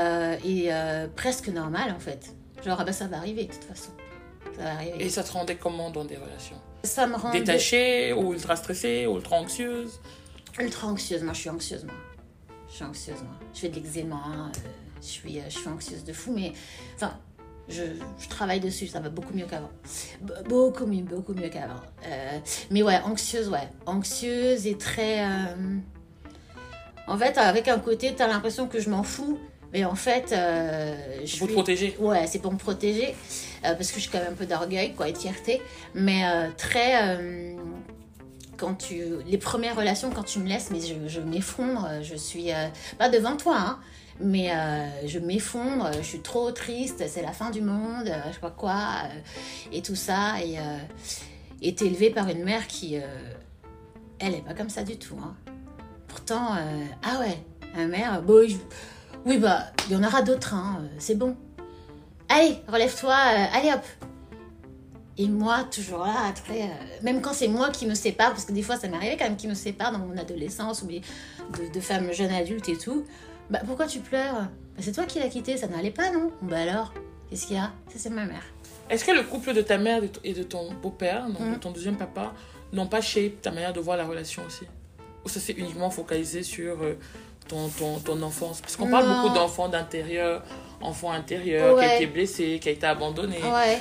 et 0.45 0.71
presque 1.15 1.47
normale 1.51 1.93
en 1.97 2.01
fait. 2.01 2.35
Genre, 2.65 2.79
ah 2.81 2.85
bah 2.85 2.93
ça 2.93 3.07
va 3.07 3.19
arriver 3.19 3.45
de 3.45 3.53
toute 3.53 3.63
façon. 3.63 3.91
Arriver. 4.61 5.05
Et 5.05 5.09
ça 5.09 5.23
te 5.23 5.33
rendait 5.33 5.57
comment 5.57 5.91
dans 5.91 6.05
des 6.05 6.17
relations 6.17 6.57
ça 6.85 7.07
me 7.07 7.33
Détachée 7.33 8.13
ou 8.13 8.33
ultra 8.33 8.55
stressée 8.57 9.07
ou 9.07 9.17
ultra 9.17 9.37
anxieuse 9.37 10.01
ultra 10.61 10.87
anxieuse. 10.89 11.23
Moi, 11.23 11.33
je 11.35 11.41
suis 11.41 11.51
anxieuse, 11.51 11.85
moi. 11.85 11.95
Je 12.69 12.75
suis 12.75 12.85
anxieuse, 12.85 13.23
moi. 13.23 13.35
Je 13.55 13.61
fais 13.61 13.69
de 13.69 13.75
l'eczéma. 13.77 14.17
euh, 14.17 14.59
je, 15.01 15.07
suis, 15.07 15.39
euh, 15.39 15.43
je 15.49 15.59
suis 15.59 15.69
anxieuse 15.69 16.05
de 16.05 16.13
fou, 16.13 16.33
mais 16.35 16.53
enfin, 16.97 17.17
je, 17.69 17.83
je 18.19 18.29
travaille 18.29 18.61
dessus. 18.61 18.87
Ça 18.87 19.01
va 19.01 19.09
beaucoup 19.09 19.35
mieux 19.35 19.47
qu'avant. 19.47 19.71
Be- 20.25 20.43
Beaucoup 20.49 20.87
mieux, 20.87 21.03
beaucoup 21.03 21.35
mieux 21.35 21.49
qu'avant. 21.49 21.81
Euh, 22.07 22.39
mais 22.71 22.83
ouais, 22.83 22.99
anxieuse, 23.05 23.49
ouais. 23.49 23.69
Anxieuse 23.87 24.67
et 24.67 24.77
très. 24.79 25.25
euh, 25.25 25.79
En 27.07 27.17
fait, 27.19 27.37
avec 27.39 27.69
un 27.69 27.79
côté, 27.79 28.15
t'as 28.17 28.27
l'impression 28.29 28.67
que 28.69 28.81
je 28.81 28.91
m'en 28.91 29.03
fous, 29.03 29.39
mais 29.73 29.85
en 29.85 29.95
fait, 29.95 30.33
euh, 30.33 31.21
je 31.25 31.39
Pour 31.39 31.49
te 31.49 31.53
protéger 31.53 31.97
Ouais, 31.99 32.27
c'est 32.27 32.39
pour 32.41 32.53
me 32.53 32.59
protéger, 32.59 33.15
parce 33.75 33.89
que 33.91 33.97
suis 34.01 34.11
quand 34.11 34.19
même 34.19 34.33
un 34.33 34.37
peu 34.37 34.47
d'orgueil, 34.47 34.95
quoi, 34.95 35.09
et 35.09 35.13
de 35.13 35.19
fierté. 35.19 35.61
Mais 35.95 36.25
euh, 36.25 36.49
très. 36.57 37.17
euh, 37.17 37.57
quand 38.57 38.75
tu. 38.75 39.03
Les 39.27 39.39
premières 39.39 39.77
relations, 39.77 40.11
quand 40.11 40.25
tu 40.25 40.39
me 40.41 40.49
laisses, 40.49 40.71
mais 40.71 40.81
je, 40.81 41.09
je 41.09 41.21
m'effondre, 41.21 41.87
euh, 41.91 42.03
je 42.03 42.17
suis. 42.17 42.53
euh, 42.53 42.67
pas 42.99 43.09
devant 43.09 43.37
toi, 43.37 43.57
hein, 43.59 43.79
mais 44.21 44.51
euh, 44.53 45.07
je 45.07 45.19
m'effondre, 45.21 45.87
euh, 45.87 45.93
je 45.99 46.03
suis 46.03 46.21
trop 46.21 46.51
triste, 46.51 47.05
c'est 47.07 47.23
la 47.23 47.33
fin 47.33 47.51
du 47.51 47.61
monde, 47.61 48.09
euh, 48.09 48.21
je 48.29 48.35
sais 48.35 48.41
pas 48.41 48.51
quoi, 48.51 48.81
euh, 49.05 49.21
et 49.73 49.81
tout 49.83 49.95
ça. 49.95 50.43
Et, 50.45 50.59
euh, 50.59 50.79
t'es 51.61 51.87
élevée 51.87 52.11
par 52.11 52.29
une 52.29 52.43
mère 52.45 52.67
qui. 52.67 52.97
euh, 52.97 53.03
elle 54.19 54.35
est 54.35 54.45
pas 54.45 54.55
comme 54.55 54.71
ça 54.71 54.83
du 54.83 54.97
tout, 54.99 55.17
hein. 55.23 55.37
Pourtant, 56.09 56.57
euh, 56.57 56.85
ah 57.05 57.21
ouais, 57.21 57.39
la 57.77 57.87
mère, 57.87 58.23
bon, 58.23 58.49
je- 58.49 58.57
oui, 59.25 59.39
bah, 59.39 59.67
il 59.89 59.93
y 59.93 59.97
en 59.97 60.03
aura 60.03 60.23
d'autres, 60.23 60.55
hein, 60.55 60.81
euh, 60.83 60.87
c'est 60.99 61.15
bon. 61.15 61.37
Allez, 62.29 62.59
relève-toi, 62.69 63.11
euh, 63.15 63.47
allez 63.57 63.73
hop. 63.73 63.83
Et 65.17 65.27
moi, 65.27 65.65
toujours 65.65 66.05
là, 66.05 66.33
très. 66.33 66.63
euh, 66.63 66.67
même 67.03 67.21
quand 67.21 67.33
c'est 67.33 67.49
moi 67.49 67.71
qui 67.71 67.87
me 67.87 67.95
sépare, 67.95 68.31
parce 68.31 68.45
que 68.45 68.53
des 68.53 68.63
fois 68.63 68.77
ça 68.77 68.87
m'arrivait 68.89 69.17
quand 69.17 69.25
même 69.25 69.37
qui 69.37 69.49
me 69.49 69.55
sépare 69.55 69.91
dans 69.93 69.99
mon 69.99 70.17
adolescence 70.17 70.83
ou 70.83 70.87
des- 70.87 71.01
de, 71.59 71.73
de 71.73 71.81
femmes 71.81 72.13
jeunes 72.13 72.31
adultes 72.31 72.69
et 72.69 72.77
tout. 72.77 73.05
Bah 73.51 73.61
pourquoi 73.67 73.87
tu 73.87 73.99
pleures? 74.01 74.35
Bah, 74.35 74.49
C'est 74.81 74.93
toi 74.93 75.05
qui 75.05 75.19
l'as 75.19 75.29
quitté, 75.29 75.57
ça 75.57 75.67
n'allait 75.67 75.91
pas, 75.91 76.13
non? 76.13 76.31
Bah 76.43 76.59
alors, 76.61 76.93
qu'est-ce 77.31 77.47
qu'il 77.47 77.57
y 77.57 77.59
a? 77.59 77.73
Ça, 77.89 77.95
c'est 77.97 78.11
ma 78.11 78.27
mère. 78.27 78.45
Est-ce 78.91 79.05
que 79.05 79.11
le 79.11 79.23
couple 79.25 79.55
de 79.55 79.63
ta 79.63 79.77
mère 79.79 80.03
et 80.23 80.33
de 80.35 80.43
ton 80.45 80.73
beau-père, 80.75 81.27
donc 81.29 81.51
de 81.53 81.57
ton 81.59 81.73
deuxième 81.73 81.97
papa, 81.97 82.33
n'ont 82.73 82.87
pas 82.87 83.01
shape 83.01 83.41
ta 83.43 83.51
manière 83.51 83.73
de 83.73 83.81
voir 83.81 83.97
la 83.97 84.07
relation 84.07 84.43
aussi? 84.47 84.67
Ou 85.25 85.29
ça 85.29 85.41
s'est 85.41 85.53
uniquement 85.55 85.91
focalisé 85.91 86.43
sur 86.45 86.81
euh, 86.83 86.95
ton, 87.49 87.69
ton, 87.69 87.99
ton 87.99 88.23
enfance 88.23 88.61
Parce 88.61 88.77
qu'on 88.77 88.89
parle 88.91 89.07
beaucoup 89.07 89.35
d'enfants 89.35 89.69
d'intérieur, 89.69 90.43
enfants 90.81 91.11
intérieurs, 91.13 91.79
qui 91.79 91.85
a 91.85 91.97
été 91.97 92.07
blessé, 92.07 92.59
qui 92.61 92.69
a 92.69 92.73
été 92.73 92.87
abandonné. 92.87 93.43
Ouais. 93.43 93.79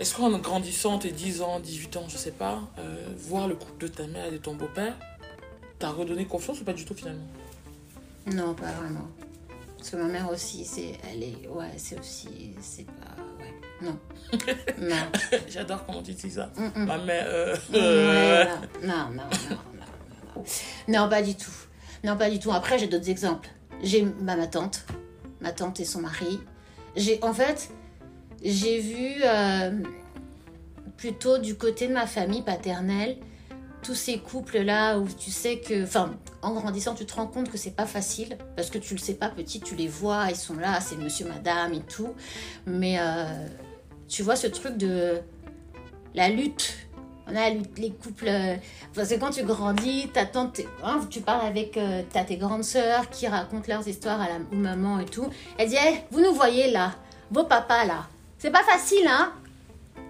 Est-ce 0.00 0.14
qu'en 0.14 0.30
grandissant, 0.38 0.98
tes 0.98 1.10
10 1.10 1.42
ans, 1.42 1.60
18 1.60 1.96
ans, 1.98 2.04
je 2.08 2.16
sais 2.16 2.30
pas, 2.32 2.60
euh, 2.78 3.04
voir 3.18 3.46
le 3.46 3.54
couple 3.54 3.82
de 3.86 3.88
ta 3.88 4.06
mère 4.06 4.26
et 4.26 4.30
de 4.32 4.36
ton 4.38 4.54
beau-père, 4.54 4.94
t'as 5.78 5.90
redonné 5.90 6.24
confiance 6.24 6.60
ou 6.60 6.64
pas 6.64 6.72
du 6.72 6.84
tout 6.84 6.94
finalement? 6.94 7.26
Non, 8.26 8.54
pas 8.54 8.70
vraiment. 8.72 9.06
Parce 9.76 9.90
que 9.90 9.96
ma 9.96 10.04
mère 10.04 10.30
aussi, 10.30 10.64
c'est. 10.64 10.92
Elle 11.10 11.24
est. 11.24 11.48
Ouais, 11.48 11.66
c'est 11.76 11.98
aussi. 11.98 12.54
C'est 12.60 12.86
pas. 12.86 13.16
Ouais. 13.40 13.52
Non. 13.82 13.98
non. 14.78 15.38
J'adore 15.48 15.84
comment 15.84 16.02
tu 16.02 16.12
dis 16.12 16.30
ça. 16.30 16.50
Mm, 16.56 16.80
mm. 16.82 16.84
Ma 16.86 16.98
mère. 16.98 17.24
euh, 17.26 17.56
Ouais, 17.72 18.46
non, 18.86 18.94
non, 18.94 19.06
non, 19.10 19.24
non, 19.50 19.56
non, 19.74 20.36
non. 20.36 20.44
Non, 20.88 21.08
pas 21.08 21.20
du 21.20 21.34
tout. 21.34 21.50
Non, 22.04 22.16
pas 22.16 22.30
du 22.30 22.38
tout. 22.38 22.52
Après, 22.52 22.78
j'ai 22.78 22.88
d'autres 22.88 23.10
exemples. 23.10 23.48
J'ai 23.82 24.02
bah, 24.02 24.36
ma 24.36 24.46
tante, 24.46 24.84
ma 25.40 25.52
tante 25.52 25.80
et 25.80 25.84
son 25.84 26.00
mari. 26.00 26.40
J'ai, 26.96 27.22
en 27.22 27.32
fait, 27.32 27.70
j'ai 28.44 28.80
vu 28.80 29.22
euh, 29.24 29.82
plutôt 30.96 31.38
du 31.38 31.56
côté 31.56 31.88
de 31.88 31.92
ma 31.92 32.06
famille 32.06 32.42
paternelle 32.42 33.18
tous 33.82 33.94
ces 33.94 34.18
couples-là 34.18 34.98
où 34.98 35.08
tu 35.08 35.30
sais 35.30 35.58
que, 35.58 35.82
enfin, 35.82 36.14
en 36.40 36.52
grandissant, 36.52 36.94
tu 36.94 37.04
te 37.04 37.14
rends 37.14 37.26
compte 37.26 37.50
que 37.50 37.58
c'est 37.58 37.74
pas 37.74 37.86
facile 37.86 38.38
parce 38.56 38.70
que 38.70 38.78
tu 38.78 38.94
le 38.94 39.00
sais 39.00 39.14
pas 39.14 39.28
petit, 39.28 39.60
tu 39.60 39.74
les 39.74 39.88
vois, 39.88 40.26
ils 40.30 40.36
sont 40.36 40.54
là, 40.54 40.80
c'est 40.80 40.96
monsieur, 40.96 41.26
madame 41.26 41.74
et 41.74 41.80
tout. 41.80 42.14
Mais 42.66 42.98
euh, 43.00 43.24
tu 44.08 44.22
vois 44.22 44.36
ce 44.36 44.46
truc 44.46 44.76
de 44.76 45.20
la 46.14 46.28
lutte 46.28 46.74
On 47.32 47.36
a 47.36 47.48
les 47.50 47.90
couples. 47.90 48.26
euh, 48.28 48.56
Parce 48.94 49.08
que 49.08 49.14
quand 49.14 49.30
tu 49.30 49.42
grandis, 49.44 50.10
hein, 50.84 51.00
tu 51.08 51.20
parles 51.20 51.46
avec 51.46 51.76
euh, 51.76 52.02
tes 52.26 52.36
grandes 52.36 52.64
sœurs 52.64 53.08
qui 53.10 53.26
racontent 53.26 53.64
leurs 53.68 53.86
histoires 53.88 54.20
à 54.20 54.26
la 54.28 54.34
aux 54.52 54.56
mamans 54.56 54.98
et 55.00 55.06
tout. 55.06 55.28
Elle 55.58 55.68
dit 55.68 55.76
Eh, 55.82 55.96
Vous 56.10 56.20
nous 56.20 56.34
voyez 56.34 56.70
là, 56.70 56.92
vos 57.30 57.44
papas 57.44 57.84
là. 57.84 58.06
C'est 58.38 58.50
pas 58.50 58.62
facile, 58.64 59.06
hein 59.08 59.32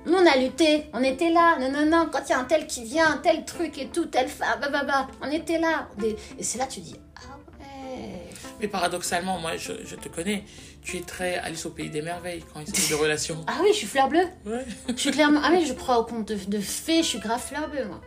Nous, 0.06 0.14
on 0.14 0.26
a 0.26 0.36
lutté, 0.36 0.86
on 0.94 1.02
était 1.02 1.30
là. 1.30 1.58
Non, 1.60 1.70
non, 1.70 1.86
non, 1.86 2.08
quand 2.10 2.20
il 2.26 2.30
y 2.30 2.32
a 2.32 2.38
un 2.40 2.44
tel 2.44 2.66
qui 2.66 2.82
vient, 2.84 3.10
un 3.12 3.18
tel 3.18 3.44
truc 3.44 3.78
et 3.78 3.88
tout, 3.88 4.06
telle 4.06 4.28
femme, 4.28 4.58
bah, 4.60 4.68
bah, 4.72 4.82
bah, 4.84 5.06
on 5.22 5.30
était 5.30 5.58
là. 5.58 5.88
Et 6.04 6.16
et 6.38 6.42
c'est 6.42 6.58
là 6.58 6.66
que 6.66 6.72
tu 6.72 6.80
dis 6.80 6.96
Ah 7.16 7.36
ouais. 7.60 8.22
Mais 8.60 8.68
paradoxalement, 8.68 9.38
moi, 9.38 9.56
je, 9.56 9.72
je 9.84 9.96
te 9.96 10.08
connais. 10.08 10.44
Tu 10.82 10.96
es 10.96 11.00
très 11.00 11.36
Alice 11.36 11.64
au 11.66 11.70
pays 11.70 11.90
des 11.90 12.02
merveilles 12.02 12.42
quand 12.52 12.60
il 12.60 12.74
s'agit 12.74 12.90
de 12.90 12.94
relations. 12.96 13.38
Ah 13.46 13.58
oui, 13.62 13.68
je 13.72 13.78
suis 13.78 13.86
fleur 13.86 14.08
bleue. 14.08 14.26
Ouais. 14.44 14.64
Je 14.88 14.96
suis 15.00 15.10
clairement. 15.12 15.40
Ah 15.44 15.50
oui, 15.52 15.64
je 15.66 15.72
crois 15.74 15.98
au 15.98 16.04
conte 16.04 16.28
de, 16.28 16.34
de 16.34 16.58
fées, 16.60 17.02
je 17.02 17.08
suis 17.08 17.18
grave 17.20 17.40
fleur 17.40 17.68
bleue, 17.68 17.84
moi. 17.84 18.00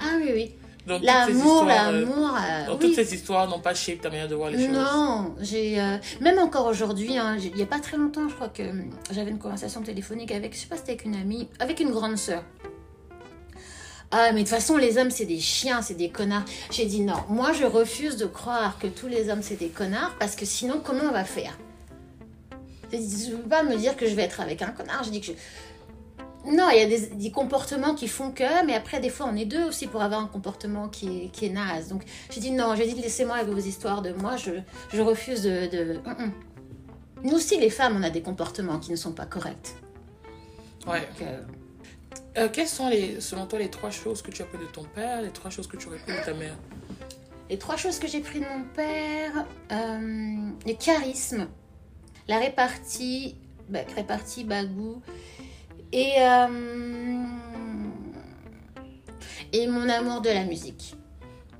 Ah 0.00 0.14
oui, 0.18 0.30
oui. 0.32 0.54
L'amour, 0.86 1.62
euh, 1.62 1.66
l'amour. 1.66 2.34
euh, 2.36 2.64
oui. 2.72 2.78
toutes 2.80 2.94
ces 2.96 3.14
histoires 3.14 3.48
n'ont 3.48 3.60
pas 3.60 3.72
shape 3.72 4.00
ta 4.00 4.10
manière 4.10 4.26
de 4.26 4.34
voir 4.34 4.50
les 4.50 4.58
choses. 4.66 4.74
Non, 4.74 5.34
j'ai 5.40 5.80
euh, 5.80 5.96
même 6.20 6.38
encore 6.40 6.66
aujourd'hui, 6.66 7.16
hein, 7.18 7.36
il 7.40 7.54
n'y 7.54 7.62
a 7.62 7.66
pas 7.66 7.78
très 7.78 7.96
longtemps, 7.96 8.28
je 8.28 8.34
crois 8.34 8.48
que 8.48 8.64
j'avais 9.12 9.30
une 9.30 9.38
conversation 9.38 9.80
téléphonique 9.82 10.32
avec, 10.32 10.54
je 10.54 10.58
sais 10.60 10.66
pas, 10.66 10.76
c'était 10.76 10.92
avec 10.92 11.04
une 11.04 11.14
amie, 11.14 11.48
avec 11.60 11.78
une 11.78 11.90
grande 11.90 12.16
sœur. 12.16 12.42
Ah, 14.10 14.32
mais 14.32 14.40
de 14.42 14.48
toute 14.48 14.48
façon, 14.48 14.76
les 14.76 14.98
hommes, 14.98 15.10
c'est 15.10 15.24
des 15.24 15.38
chiens, 15.38 15.82
c'est 15.82 15.94
des 15.94 16.10
connards. 16.10 16.44
J'ai 16.72 16.86
dit 16.86 17.00
non, 17.02 17.14
moi, 17.28 17.52
je 17.52 17.64
refuse 17.64 18.16
de 18.16 18.26
croire 18.26 18.76
que 18.80 18.88
tous 18.88 19.06
les 19.06 19.30
hommes, 19.30 19.42
c'est 19.42 19.58
des 19.60 19.68
connards, 19.68 20.16
parce 20.18 20.34
que 20.34 20.44
sinon, 20.44 20.80
comment 20.84 21.04
on 21.08 21.12
va 21.12 21.24
faire? 21.24 21.56
Je 22.92 23.32
ne 23.32 23.36
peux 23.36 23.48
pas 23.48 23.62
me 23.62 23.76
dire 23.76 23.96
que 23.96 24.06
je 24.06 24.14
vais 24.14 24.22
être 24.22 24.40
avec 24.40 24.62
un 24.62 24.70
connard. 24.70 25.02
Je 25.04 25.10
dis 25.10 25.20
que 25.20 25.26
je... 25.26 25.32
Non, 26.44 26.68
il 26.70 26.78
y 26.78 26.82
a 26.82 26.86
des, 26.86 27.06
des 27.06 27.30
comportements 27.30 27.94
qui 27.94 28.08
font 28.08 28.32
que, 28.32 28.66
mais 28.66 28.74
après, 28.74 29.00
des 29.00 29.10
fois, 29.10 29.26
on 29.32 29.36
est 29.36 29.44
deux 29.44 29.64
aussi 29.64 29.86
pour 29.86 30.02
avoir 30.02 30.20
un 30.20 30.26
comportement 30.26 30.88
qui 30.88 31.24
est, 31.24 31.28
qui 31.28 31.46
est 31.46 31.50
naze. 31.50 31.88
Donc, 31.88 32.02
j'ai 32.30 32.40
dit 32.40 32.50
non, 32.50 32.74
j'ai 32.74 32.86
dit 32.86 33.00
laissez-moi 33.00 33.36
avec 33.36 33.48
vos 33.48 33.60
histoires 33.60 34.02
de 34.02 34.12
moi, 34.12 34.36
je, 34.36 34.50
je 34.92 35.00
refuse 35.00 35.42
de. 35.42 35.66
de... 35.68 36.00
Hum, 36.04 36.16
hum. 36.18 36.32
Nous 37.22 37.34
aussi, 37.34 37.58
les 37.58 37.70
femmes, 37.70 37.96
on 37.96 38.02
a 38.02 38.10
des 38.10 38.22
comportements 38.22 38.80
qui 38.80 38.90
ne 38.90 38.96
sont 38.96 39.12
pas 39.12 39.26
corrects. 39.26 39.74
Ouais. 40.86 41.00
Donc, 41.00 41.22
euh, 41.22 41.40
Euh, 42.38 42.48
quelles 42.50 42.68
sont, 42.68 42.88
les, 42.88 43.20
selon 43.20 43.46
toi, 43.46 43.58
les 43.58 43.68
trois 43.68 43.90
choses 43.90 44.22
que 44.22 44.30
tu 44.30 44.40
as 44.42 44.46
appris 44.46 44.58
de 44.58 44.70
ton 44.70 44.84
père, 44.84 45.20
les 45.20 45.30
trois 45.30 45.50
choses 45.50 45.66
que 45.66 45.76
tu 45.76 45.86
aurais 45.88 45.98
appris 45.98 46.14
de 46.14 46.24
ta 46.24 46.32
mère? 46.32 46.56
Les 47.50 47.58
trois 47.58 47.76
choses 47.76 47.98
que 47.98 48.08
j'ai 48.08 48.20
prises 48.20 48.40
de 48.40 48.46
mon 48.48 48.64
père 48.74 49.44
euh, 49.70 50.50
le 50.66 50.72
charisme, 50.72 51.46
la 52.28 52.38
répartie, 52.38 53.36
bah, 53.68 53.80
répartie, 53.94 54.44
bagou, 54.44 55.00
et, 55.92 56.12
euh, 56.18 57.24
et 59.52 59.66
mon 59.66 59.88
amour 59.88 60.20
de 60.20 60.28
la 60.30 60.44
musique. 60.44 60.94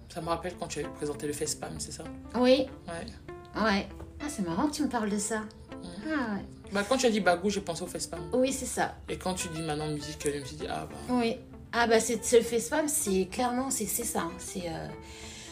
Ça 0.09 0.21
me 0.21 0.29
rappelle 0.29 0.55
quand 0.59 0.67
tu 0.69 0.81
avais 0.81 0.89
présenté 0.89 1.27
le 1.27 1.33
FESPAM, 1.33 1.75
c'est 1.79 1.93
ça? 1.93 2.05
Oui, 2.35 2.67
Ouais. 2.87 3.63
ouais. 3.63 3.89
Ah, 4.21 4.27
c'est 4.29 4.47
marrant 4.47 4.69
que 4.69 4.75
tu 4.75 4.83
me 4.83 4.89
parles 4.89 5.11
de 5.11 5.19
ça. 5.19 5.43
Ah, 6.07 6.35
ouais. 6.35 6.43
Bah, 6.73 6.83
quand 6.89 6.97
tu 6.97 7.07
as 7.07 7.11
dit 7.11 7.21
Bagou, 7.21 7.51
j'ai 7.51 7.61
pensé 7.61 7.83
au 7.83 7.87
FESPAM. 7.87 8.31
Oui, 8.33 8.53
c'est 8.53 8.67
ça. 8.67 8.95
Et 9.09 9.17
quand 9.19 9.35
tu 9.35 9.49
dis 9.49 9.63
maintenant 9.63 9.89
musique, 9.89 10.19
je 10.25 10.39
me 10.39 10.45
suis 10.45 10.57
dit, 10.57 10.67
ah 10.69 10.87
bah. 10.91 10.97
Oui. 11.11 11.37
Ah 11.75 11.87
bah 11.87 12.01
c'est 12.01 12.21
le 12.33 12.43
FaceFam, 12.43 12.87
c'est 12.87 13.25
clairement 13.33 13.71
c'est 13.71 13.87
ça. 13.87 14.21
hein. 14.25 14.33
C'est 14.37 14.69
euh, 14.69 14.89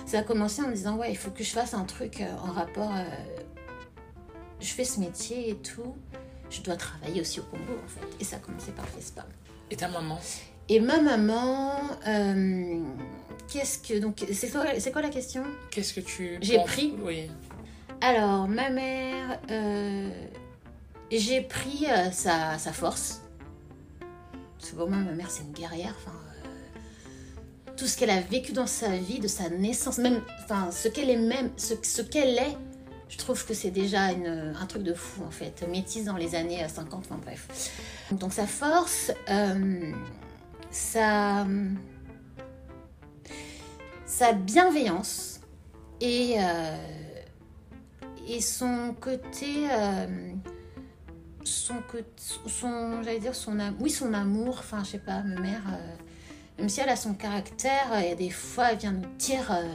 ça 0.04 0.18
a 0.18 0.22
commencé 0.22 0.60
en 0.60 0.68
me 0.68 0.74
disant 0.74 0.98
ouais 0.98 1.10
il 1.10 1.16
faut 1.16 1.30
que 1.30 1.42
je 1.42 1.48
fasse 1.48 1.72
un 1.72 1.84
truc 1.84 2.20
euh, 2.20 2.26
en 2.46 2.52
rapport. 2.52 2.92
euh, 2.94 3.04
je 4.60 4.72
fais 4.72 4.84
ce 4.84 5.00
métier 5.00 5.50
et 5.50 5.56
tout. 5.56 5.94
Je 6.50 6.60
dois 6.62 6.76
travailler 6.76 7.20
aussi 7.20 7.40
au 7.40 7.44
Congo 7.44 7.78
en 7.82 7.88
fait. 7.88 8.06
Et 8.20 8.24
ça 8.24 8.36
a 8.36 8.38
commencé 8.40 8.72
par 8.72 8.84
le 8.84 8.90
FaceFam. 9.00 9.24
Et 9.70 9.76
ta 9.76 9.88
maman 9.88 10.18
Et 10.68 10.80
ma 10.80 11.00
maman, 11.00 11.72
euh, 12.06 12.82
qu'est-ce 13.48 13.78
que 13.78 13.98
donc 13.98 14.24
c'est 14.32 14.50
quoi 14.50 14.64
c'est 14.78 14.92
quoi 14.92 15.02
la 15.02 15.10
question? 15.10 15.44
Qu'est-ce 15.70 15.94
que 15.94 16.00
tu. 16.00 16.38
J'ai 16.40 16.62
pris. 16.64 16.94
Oui. 17.02 17.30
Alors 18.00 18.48
ma 18.48 18.70
mère, 18.70 19.40
euh, 19.50 20.10
j'ai 21.10 21.42
pris 21.42 21.86
euh, 21.88 22.10
sa, 22.10 22.58
sa 22.58 22.72
force. 22.72 23.22
Parce 24.58 24.72
que 24.72 24.76
pour 24.76 24.88
moi, 24.90 24.98
ma 24.98 25.12
mère, 25.12 25.30
c'est 25.30 25.42
une 25.42 25.52
guerrière. 25.52 25.94
Enfin, 25.98 26.16
tout 27.76 27.86
ce 27.86 27.96
qu'elle 27.96 28.10
a 28.10 28.20
vécu 28.20 28.52
dans 28.52 28.66
sa 28.66 28.88
vie, 28.88 29.20
de 29.20 29.28
sa 29.28 29.48
naissance, 29.48 29.98
même, 29.98 30.20
enfin, 30.44 30.70
ce 30.70 30.88
qu'elle 30.88 31.08
est 31.08 31.16
même, 31.16 31.50
ce, 31.56 31.74
ce 31.82 32.02
qu'elle 32.02 32.36
est, 32.36 32.56
je 33.10 33.18
trouve 33.18 33.44
que 33.44 33.52
c'est 33.52 33.70
déjà 33.70 34.04
un 34.04 34.66
truc 34.66 34.82
de 34.82 34.94
fou 34.94 35.22
en 35.24 35.30
fait. 35.30 35.66
Métisse 35.68 36.04
dans 36.06 36.16
les 36.16 36.34
années 36.34 36.66
50, 36.66 37.04
enfin 37.06 37.20
bref. 37.22 37.70
Donc 38.12 38.32
sa 38.32 38.46
force, 38.46 39.12
euh, 39.28 39.92
sa, 40.70 41.46
sa 44.06 44.32
bienveillance 44.32 45.40
et, 46.00 46.36
euh, 46.38 46.76
et 48.28 48.40
son 48.40 48.94
côté. 48.98 49.66
euh, 49.70 50.32
son 51.42 51.74
son, 52.46 53.02
j'allais 53.02 53.18
dire 53.18 53.34
son 53.34 53.58
oui 53.80 53.90
son 53.90 54.12
amour 54.12 54.56
enfin 54.58 54.84
je 54.84 54.90
sais 54.90 54.98
pas 54.98 55.22
ma 55.22 55.40
mère 55.40 55.62
euh, 55.72 55.94
même 56.58 56.68
si 56.68 56.80
elle 56.80 56.90
a 56.90 56.96
son 56.96 57.14
caractère 57.14 57.92
a 57.92 58.14
des 58.14 58.30
fois 58.30 58.72
elle 58.72 58.78
vient 58.78 58.92
nous 58.92 59.08
dire 59.18 59.50
euh, 59.50 59.72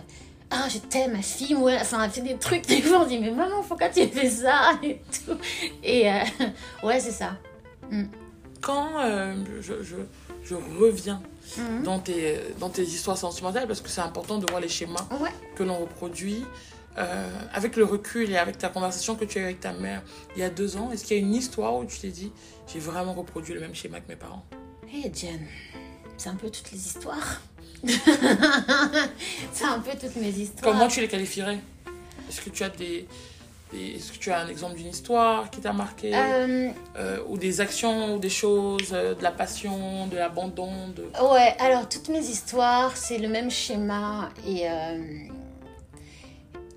ah 0.55 0.67
je 0.69 0.79
t'aime 0.79 1.13
ma 1.13 1.21
fille 1.21 1.55
ou 1.55 1.67
elle, 1.69 1.81
enfin 1.81 2.03
elle 2.03 2.11
fait 2.11 2.21
des 2.21 2.37
trucs 2.37 2.65
des 2.67 2.81
fois 2.81 3.01
on 3.01 3.05
dit 3.05 3.19
mais 3.19 3.31
maman 3.31 3.61
pourquoi 3.67 3.89
tu 3.89 4.07
fais 4.07 4.29
ça 4.29 4.71
et 4.83 5.01
tout. 5.25 5.37
Et 5.83 6.09
euh, 6.09 6.19
ouais 6.83 6.99
c'est 6.99 7.11
ça. 7.11 7.37
Quand 8.61 8.99
euh, 8.99 9.35
je, 9.61 9.83
je, 9.83 9.95
je 10.43 10.55
reviens 10.55 11.21
Mhm. 11.57 11.83
dans, 11.83 11.99
tes, 11.99 12.39
dans 12.59 12.69
tes 12.69 12.83
histoires 12.83 13.17
sentimentales, 13.17 13.67
parce 13.67 13.81
que 13.81 13.89
c'est 13.89 14.01
important 14.01 14.39
de 14.39 14.45
voir 14.49 14.59
les 14.61 14.67
schémas 14.67 15.07
ouais. 15.21 15.29
que 15.55 15.63
l'on 15.63 15.77
reproduit, 15.77 16.43
euh, 16.97 17.29
avec 17.53 17.75
le 17.75 17.83
recul 17.85 18.31
et 18.31 18.37
avec 18.37 18.57
ta 18.57 18.69
conversation 18.69 19.15
que 19.15 19.25
tu 19.25 19.37
as 19.37 19.41
eue 19.41 19.45
avec 19.45 19.59
ta 19.59 19.73
mère 19.73 20.01
il 20.35 20.39
y 20.39 20.43
a 20.43 20.49
deux 20.49 20.77
ans, 20.77 20.91
est-ce 20.91 21.05
qu'il 21.05 21.17
y 21.17 21.19
a 21.19 21.23
une 21.23 21.35
histoire 21.35 21.75
où 21.75 21.85
tu 21.85 21.99
t'es 21.99 22.09
dit, 22.09 22.31
j'ai 22.71 22.79
vraiment 22.79 23.13
reproduit 23.13 23.53
le 23.53 23.59
même 23.59 23.75
schéma 23.75 23.99
que 23.99 24.07
mes 24.07 24.15
parents? 24.15 24.45
Et 24.93 25.11
Jen 25.13 25.39
c'est 26.17 26.29
un 26.29 26.35
peu 26.35 26.49
toutes 26.49 26.71
les 26.71 26.77
histoires 26.77 27.41
c'est 29.53 29.65
un 29.65 29.79
peu 29.79 29.91
toutes 29.99 30.15
mes 30.17 30.29
histoires 30.29 30.71
Comment 30.73 30.87
tu 30.87 31.01
les 31.01 31.07
qualifierais 31.07 31.59
Est-ce 32.29 32.41
que 32.41 32.49
tu 32.49 32.63
as 32.63 32.69
des, 32.69 33.07
des- 33.71 33.95
est-ce 33.95 34.11
que 34.11 34.17
tu 34.17 34.31
as 34.31 34.39
un 34.39 34.47
exemple 34.47 34.75
d'une 34.75 34.87
histoire 34.87 35.49
qui 35.49 35.59
t'a 35.61 35.73
marqué 35.73 36.11
Euh, 36.13 36.69
Euh, 36.97 37.19
ou 37.27 37.37
des 37.37 37.61
actions 37.61 38.15
ou 38.15 38.19
des 38.19 38.29
choses, 38.29 38.89
euh, 38.93 39.13
de 39.15 39.23
la 39.23 39.31
passion, 39.31 40.07
de 40.07 40.15
l'abandon, 40.17 40.87
de 40.95 41.03
Ouais, 41.21 41.55
alors 41.59 41.87
toutes 41.89 42.09
mes 42.09 42.19
histoires, 42.25 42.95
c'est 42.97 43.17
le 43.17 43.27
même 43.27 43.51
schéma 43.51 44.29
et, 44.47 44.69
euh, 44.69 44.97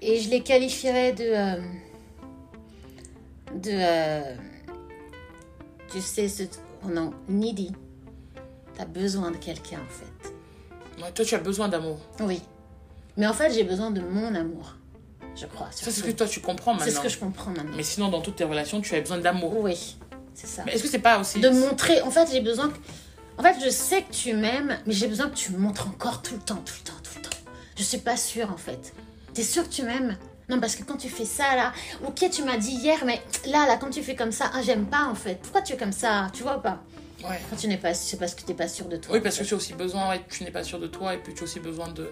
et 0.03 0.21
je 0.21 0.29
les 0.31 0.42
qualifierais 0.42 1.12
de. 1.12 1.61
de. 3.55 4.35
tu 5.90 6.01
sais, 6.01 6.29
ce, 6.29 6.42
oh 6.85 6.88
non, 6.88 7.12
needy. 7.29 7.73
T'as 8.77 8.85
besoin 8.85 9.31
de 9.33 9.37
quelqu'un 9.38 9.79
en 9.81 9.92
fait. 9.92 10.07
Ouais, 11.03 11.11
toi 11.13 11.25
tu 11.25 11.35
as 11.35 11.39
besoin 11.39 11.69
d'amour. 11.69 11.99
Oui. 12.21 12.43
Mais 13.17 13.27
en 13.27 13.33
fait, 13.33 13.53
j'ai 13.53 13.65
besoin 13.65 13.91
de 13.91 14.01
mon 14.01 14.35
amour, 14.35 14.75
je 15.35 15.47
crois. 15.47 15.69
Ça 15.73 15.87
c'est 15.87 15.91
ce 15.91 16.03
que 16.05 16.11
toi 16.13 16.27
tu 16.29 16.41
comprends 16.41 16.73
C'est 16.79 16.87
maintenant. 16.87 16.99
ce 17.01 17.03
que 17.03 17.09
je 17.09 17.19
comprends 17.19 17.51
maintenant. 17.51 17.73
Mais 17.77 17.83
sinon 17.83 18.09
dans 18.09 18.21
toutes 18.21 18.37
tes 18.37 18.45
relations 18.45 18.81
tu 18.81 18.95
as 18.95 19.01
besoin 19.01 19.19
d'amour. 19.19 19.59
Oui, 19.61 19.97
c'est 20.35 20.47
ça. 20.47 20.63
Mais 20.67 20.75
est-ce 20.75 20.83
que 20.85 20.89
c'est 20.89 20.99
pas 21.01 21.19
aussi 21.19 21.41
de 21.41 21.49
montrer. 21.49 22.01
En 22.03 22.11
fait, 22.11 22.29
j'ai 22.33 22.41
besoin. 22.41 22.69
que- 22.69 22.77
En 23.39 23.43
fait, 23.43 23.57
je 23.65 23.71
sais 23.71 24.03
que 24.03 24.13
tu 24.13 24.35
m'aimes, 24.35 24.79
mais 24.87 24.93
j'ai 24.95 25.07
besoin 25.07 25.29
que 25.29 25.37
tu 25.37 25.53
me 25.53 25.59
montres 25.59 25.87
encore 25.89 26.23
tout 26.23 26.35
le 26.35 26.41
temps, 26.41 26.57
tout 26.65 26.75
le 26.81 26.85
temps, 26.91 26.99
tout 27.03 27.13
le 27.17 27.23
temps. 27.23 27.37
Je 27.77 27.83
suis 27.85 27.99
pas 27.99 28.17
sûre 28.17 28.51
en 28.53 28.57
fait. 28.57 28.93
T'es 29.35 29.43
sûre 29.45 29.63
que 29.69 29.73
tu 29.73 29.83
m'aimes? 29.85 30.17
Non, 30.49 30.59
parce 30.61 30.77
que 30.77 30.83
quand 30.83 30.97
tu 30.97 31.09
fais 31.11 31.25
ça 31.27 31.55
là, 31.57 31.73
ok, 32.07 32.31
tu 32.31 32.43
m'as 32.43 32.57
dit 32.57 32.71
hier, 32.73 32.99
mais 33.05 33.21
là, 33.47 33.67
là, 33.67 33.77
quand 33.77 33.91
tu 33.91 34.03
fais 34.03 34.17
comme 34.17 34.33
ça, 34.33 34.51
ah, 34.55 34.63
j'aime 34.63 34.87
pas 34.87 35.05
en 35.05 35.15
fait. 35.15 35.37
Pourquoi 35.43 35.61
tu 35.61 35.75
es 35.75 35.77
comme 35.77 35.93
ça 35.93 36.29
Tu 36.33 36.43
vois 36.43 36.57
ou 36.57 36.61
pas? 36.61 36.79
Ouais. 37.24 37.38
Quand 37.50 37.57
tu 37.57 37.66
n'es 37.68 37.76
pas, 37.78 37.94
c'est 37.94 38.16
parce 38.16 38.35
que 38.35 38.42
t'es 38.42 38.54
pas 38.54 38.68
sûre 38.68 38.87
de 38.87 38.96
toi. 38.96 39.14
Oui, 39.14 39.20
parce 39.20 39.37
que 39.38 39.44
tu 39.44 39.54
as 39.54 39.57
aussi 39.57 39.72
besoin, 39.74 40.16
tu 40.28 40.44
n'es 40.44 40.50
pas 40.50 40.62
sûr 40.64 40.79
de 40.79 40.87
toi 40.87 41.14
et 41.14 41.19
puis 41.19 41.35
tu 41.35 41.40
as 41.40 41.44
aussi 41.44 41.60
besoin 41.60 41.88
de. 41.88 42.10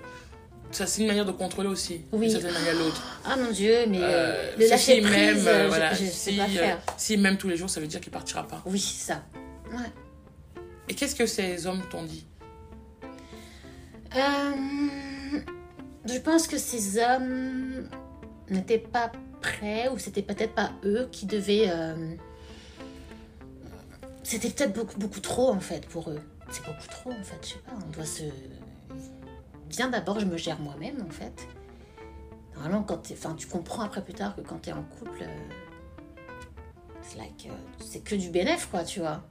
Ça, 0.73 0.85
c'est 0.87 1.03
une 1.03 1.07
manière 1.07 1.25
de 1.25 1.31
contrôler 1.33 1.69
aussi, 1.69 2.03
Oui. 2.13 2.27
d'une 2.29 2.41
certaine 2.41 2.53
manière 2.55 2.75
l'autre. 2.75 3.21
Ah 3.25 3.37
mon 3.37 3.53
dieu, 3.53 3.87
mais 3.89 3.99
euh, 4.01 4.03
Euh, 4.03 4.53
le 4.59 4.65
si- 4.65 4.71
lâcher 4.71 4.95
s'il 4.95 5.03
prise, 5.05 5.15
m'aime, 5.15 5.47
euh, 5.47 5.63
je- 5.65 5.69
voilà, 5.69 5.95
je, 5.95 6.05
sais 6.07 6.33
si, 6.33 6.37
pas 6.37 6.43
euh, 6.45 6.49
faire. 6.49 6.79
s'il 6.97 7.21
m'aime 7.21 7.37
tous 7.39 7.49
les 7.49 7.57
jours, 7.57 7.71
ça 7.71 7.81
veut 7.81 7.87
dire 7.87 8.01
qu'il 8.01 8.11
partira 8.11 8.47
pas. 8.49 8.63
Oui, 8.67 8.81
ça. 8.81 9.23
Ouais. 9.71 9.79
Et 10.89 10.95
qu'est-ce 10.95 11.15
que 11.15 11.27
ces 11.27 11.67
hommes 11.69 11.83
t'ont 11.89 12.03
dit? 12.03 12.27
Euh, 14.15 14.89
je 16.05 16.19
pense 16.19 16.47
que 16.49 16.59
ces 16.59 16.99
hommes 16.99 17.89
n'étaient 18.51 18.79
pas 18.79 19.13
prêts 19.41 19.89
ou 19.89 19.99
c'était 19.99 20.23
peut-être 20.23 20.55
pas 20.55 20.73
eux 20.85 21.09
qui 21.13 21.27
devaient. 21.27 21.67
euh, 21.69 22.15
C'était 24.27 24.51
peut-être 24.51 24.73
beaucoup, 24.73 24.99
beaucoup 24.99 25.21
trop 25.21 25.51
en 25.51 25.61
fait 25.61 25.87
pour 25.87 26.11
eux. 26.11 26.19
C'est 26.51 26.65
beaucoup 26.65 26.89
trop 26.91 27.13
en 27.13 27.23
fait, 27.23 27.39
je 27.43 27.49
sais 27.51 27.59
pas. 27.61 27.75
On 27.77 27.91
doit 27.93 28.05
se. 28.05 28.25
Bien 29.69 29.89
d'abord, 29.89 30.19
je 30.19 30.27
me 30.27 30.37
gère 30.37 30.59
moi-même 30.59 31.01
en 31.01 31.13
fait. 31.13 31.47
Normalement, 32.57 32.83
quand 32.83 33.09
enfin, 33.13 33.37
tu 33.37 33.47
comprends 33.47 33.85
après 33.85 34.03
plus 34.03 34.15
tard 34.15 34.35
que 34.35 34.41
quand 34.41 34.59
tu 34.63 34.71
es 34.71 34.73
en 34.73 34.83
couple, 34.83 35.23
euh, 35.23 36.25
c'est 37.03 37.19
like, 37.19 37.47
euh, 37.49 37.55
c'est 37.79 38.03
que 38.03 38.17
du 38.17 38.31
bénéf 38.31 38.67
quoi, 38.69 38.83
tu 38.83 38.99
vois. 38.99 39.23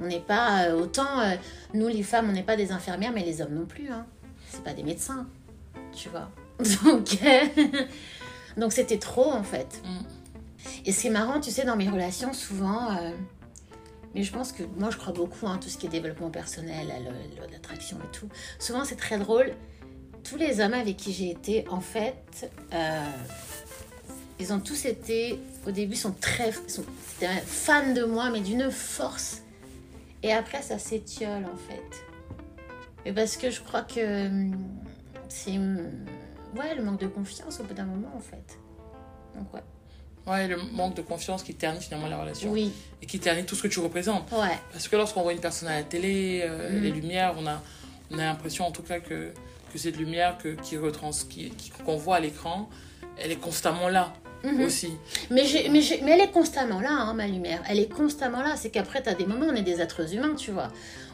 On 0.00 0.08
n'est 0.08 0.18
pas 0.18 0.64
euh, 0.64 0.80
autant, 0.80 1.20
euh, 1.20 1.36
nous 1.72 1.86
les 1.86 2.02
femmes, 2.02 2.28
on 2.28 2.32
n'est 2.32 2.42
pas 2.42 2.56
des 2.56 2.72
infirmières, 2.72 3.12
mais 3.12 3.24
les 3.24 3.42
hommes 3.42 3.54
non 3.54 3.66
plus. 3.66 3.92
Hein. 3.92 4.06
C'est 4.50 4.64
pas 4.64 4.74
des 4.74 4.82
médecins, 4.82 5.28
tu 5.92 6.08
vois. 6.08 6.28
Donc, 6.84 7.16
donc 8.56 8.72
c'était 8.72 8.98
trop 8.98 9.30
en 9.30 9.44
fait. 9.44 9.80
Mm. 9.84 10.84
Et 10.86 10.92
ce 10.92 11.02
qui 11.02 11.06
est 11.06 11.10
marrant, 11.10 11.40
tu 11.40 11.52
sais, 11.52 11.64
dans 11.64 11.76
mes 11.76 11.88
relations, 11.88 12.32
souvent, 12.32 12.88
mais 14.14 14.22
je 14.22 14.32
pense 14.32 14.52
que 14.52 14.62
moi 14.78 14.90
je 14.90 14.96
crois 14.96 15.12
beaucoup 15.12 15.46
en 15.46 15.58
tout 15.58 15.68
ce 15.68 15.78
qui 15.78 15.86
est 15.86 15.90
développement 15.90 16.30
personnel, 16.30 16.90
à 16.90 17.50
l'attraction 17.50 17.98
et 17.98 18.16
tout. 18.16 18.28
Souvent 18.58 18.84
c'est 18.84 18.96
très 18.96 19.18
drôle. 19.18 19.52
Tous 20.24 20.36
les 20.36 20.60
hommes 20.60 20.74
avec 20.74 20.96
qui 20.96 21.12
j'ai 21.12 21.30
été, 21.30 21.66
en 21.68 21.80
fait, 21.80 22.48
euh, 22.72 23.10
ils 24.38 24.52
ont 24.52 24.60
tous 24.60 24.84
été, 24.84 25.38
au 25.66 25.70
début, 25.70 25.96
sont 25.96 26.12
très, 26.12 26.52
sont 26.68 26.84
fans 27.44 27.92
de 27.92 28.04
moi, 28.04 28.30
mais 28.30 28.40
d'une 28.40 28.70
force. 28.70 29.42
Et 30.22 30.32
après, 30.32 30.62
ça 30.62 30.78
s'étiole, 30.78 31.44
en 31.44 31.56
fait. 31.56 32.04
Et 33.04 33.12
parce 33.12 33.36
que 33.36 33.50
je 33.50 33.60
crois 33.60 33.82
que 33.82 34.28
hum, 34.28 34.56
c'est, 35.28 35.58
hum, 35.58 35.90
ouais, 36.56 36.74
le 36.76 36.84
manque 36.84 37.00
de 37.00 37.08
confiance 37.08 37.60
au 37.60 37.64
bout 37.64 37.74
d'un 37.74 37.86
moment, 37.86 38.12
en 38.16 38.20
fait. 38.20 38.58
Donc 39.36 39.52
ouais. 39.54 39.62
Ouais, 40.26 40.46
le 40.46 40.56
manque 40.72 40.94
de 40.94 41.02
confiance 41.02 41.42
qui 41.42 41.54
ternit 41.54 41.80
finalement 41.80 42.06
la 42.08 42.18
relation. 42.20 42.50
Oui, 42.50 42.72
Et 43.02 43.06
qui 43.06 43.18
ternit 43.18 43.44
tout 43.44 43.56
ce 43.56 43.62
que 43.62 43.68
tu 43.68 43.80
représentes. 43.80 44.30
ouais. 44.32 44.56
Parce 44.72 44.86
que 44.88 44.94
lorsqu'on 44.96 45.22
voit 45.22 45.32
une 45.32 45.40
personne 45.40 45.68
à 45.68 45.74
la 45.76 45.82
télé, 45.82 46.42
euh, 46.44 46.70
Mhm. 46.76 46.82
les 46.82 46.90
lumières, 46.92 47.34
on 47.38 47.46
a, 47.46 47.60
on 48.12 48.18
a 48.18 48.22
l'impression 48.24 48.64
en 48.66 48.70
tout 48.70 48.82
cas 48.82 49.00
que, 49.00 49.32
que 49.72 49.78
cette 49.78 49.96
lumière 49.96 50.38
que, 50.38 50.50
qui 50.50 50.76
retrans, 50.78 51.10
qui, 51.28 51.52
qu'on 51.84 51.96
voit 51.96 52.16
à 52.16 52.20
l'écran, 52.20 52.68
elle 53.18 53.32
est 53.32 53.36
constamment 53.40 53.88
là 53.88 54.12
Mhm. 54.44 54.60
aussi. 54.62 54.90
Mais, 55.30 55.44
j'ai- 55.44 55.68
mais, 55.68 55.80
j'ai- 55.80 56.00
mais 56.02 56.12
elle 56.12 56.20
est 56.20 56.30
constamment 56.32 56.80
là, 56.80 56.90
hein, 56.90 57.14
ma 57.14 57.26
lumière. 57.26 57.62
Elle 57.68 57.78
est 57.80 57.92
constamment 57.92 58.42
là. 58.42 58.54
C'est 58.56 58.70
qu'après, 58.70 59.02
tu 59.02 59.08
as 59.08 59.14
des 59.14 59.24
moments, 59.26 59.46
on 59.50 59.54
est 59.54 59.62
des 59.62 59.80
êtres 59.80 60.14
humains, 60.14 60.34
tu 60.36 60.50
vois. 60.52 60.68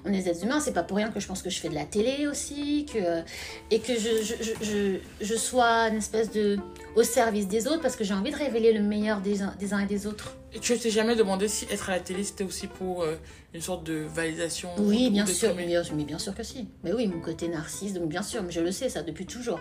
On 0.04 0.12
est 0.12 0.22
des 0.22 0.28
êtres 0.28 0.44
humains, 0.44 0.60
c'est 0.60 0.72
pas 0.72 0.82
pour 0.82 0.96
rien 0.96 1.10
que 1.10 1.20
je 1.20 1.26
pense 1.26 1.42
que 1.42 1.50
je 1.50 1.58
fais 1.58 1.68
de 1.68 1.74
la 1.74 1.84
télé 1.84 2.26
aussi, 2.26 2.86
que, 2.92 3.22
et 3.70 3.80
que 3.80 3.94
je, 3.94 4.34
je, 4.62 4.98
je, 5.20 5.34
sois 5.34 5.88
une 5.88 5.96
espèce 5.96 6.30
de. 6.30 6.58
au 6.96 7.02
service 7.02 7.48
des 7.48 7.66
autres, 7.66 7.80
parce 7.80 7.96
que 7.96 8.04
j'ai 8.04 8.14
envie 8.14 8.30
de 8.30 8.36
révéler 8.36 8.72
le 8.72 8.82
meilleur 8.82 9.20
des 9.20 9.42
uns, 9.42 9.54
des 9.58 9.72
uns 9.72 9.80
et 9.80 9.86
des 9.86 10.06
autres. 10.06 10.36
Et 10.52 10.60
tu 10.60 10.78
t'es 10.78 10.90
jamais 10.90 11.16
demandé 11.16 11.48
si 11.48 11.66
être 11.70 11.90
à 11.90 11.92
la 11.92 12.00
télé 12.00 12.24
c'était 12.24 12.44
aussi 12.44 12.66
pour 12.66 13.02
euh, 13.02 13.16
une 13.54 13.60
sorte 13.60 13.84
de 13.84 14.06
validation 14.14 14.70
Oui, 14.78 15.08
ou 15.08 15.12
bien 15.12 15.26
sûr, 15.26 15.54
mais 15.54 15.66
bien, 15.66 15.82
mais 15.94 16.04
bien 16.04 16.18
sûr 16.18 16.34
que 16.34 16.42
si. 16.42 16.68
Mais 16.84 16.92
oui, 16.92 17.06
mon 17.06 17.20
côté 17.20 17.48
narcisse, 17.48 17.92
donc 17.92 18.08
bien 18.08 18.22
sûr, 18.22 18.42
mais 18.42 18.52
je 18.52 18.60
le 18.60 18.72
sais 18.72 18.88
ça 18.88 19.02
depuis 19.02 19.26
toujours. 19.26 19.60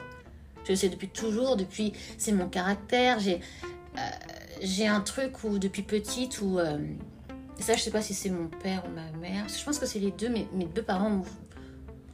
Je 0.63 0.71
le 0.71 0.75
sais 0.75 0.89
depuis 0.89 1.07
toujours, 1.07 1.55
depuis 1.55 1.93
c'est 2.17 2.31
mon 2.31 2.47
caractère. 2.47 3.19
J'ai 3.19 3.41
euh, 3.97 4.01
j'ai 4.61 4.87
un 4.87 5.01
truc 5.01 5.43
où 5.43 5.59
depuis 5.59 5.83
petite 5.83 6.41
où 6.41 6.59
euh, 6.59 6.77
ça 7.63 7.75
je 7.75 7.81
sais 7.81 7.91
pas 7.91 8.01
si 8.01 8.13
c'est 8.13 8.29
mon 8.29 8.47
père 8.47 8.83
ou 8.85 8.89
ma 8.89 9.09
mère. 9.19 9.47
Je 9.47 9.63
pense 9.63 9.79
que 9.79 9.85
c'est 9.85 9.99
les 9.99 10.11
deux. 10.11 10.29
Mes, 10.29 10.47
mes 10.53 10.65
deux 10.65 10.83
parents 10.83 11.23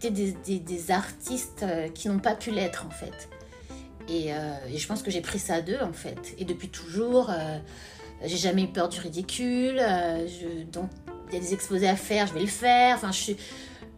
été 0.06 0.34
des, 0.46 0.60
des, 0.60 0.92
artistes 0.92 1.64
euh, 1.64 1.88
qui 1.90 2.10
n'ont 2.10 2.20
pas 2.20 2.36
pu 2.36 2.52
l'être 2.52 2.86
en 2.86 2.90
fait. 2.90 3.30
Et, 4.10 4.34
euh, 4.34 4.54
et 4.70 4.78
je 4.78 4.88
pense 4.88 5.02
que 5.02 5.12
j'ai 5.12 5.22
pris 5.22 5.40
ça 5.40 5.62
d'eux 5.62 5.80
en 5.82 5.94
fait. 5.94 6.36
Et 6.38 6.46
depuis 6.46 6.70
toujours, 6.70 7.30
euh, 7.30 7.58
j'ai 8.24 8.38
jamais 8.38 8.64
eu 8.64 8.68
peur 8.68 8.90
du 8.90 9.00
ridicule. 9.00 9.82
donc 10.72 10.90
il 11.30 11.36
y 11.36 11.38
a 11.38 11.40
des 11.40 11.54
exposés 11.54 11.88
à 11.88 11.96
faire, 11.96 12.28
je 12.28 12.34
vais 12.34 12.42
le 12.42 12.48
faire. 12.48 12.96
Enfin, 12.96 13.12
je 13.12 13.18
suis, 13.18 13.38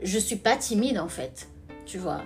je 0.01 0.19
suis 0.19 0.35
pas 0.35 0.55
timide 0.55 0.99
en 0.99 1.09
fait, 1.09 1.47
tu 1.85 1.97
vois. 1.97 2.21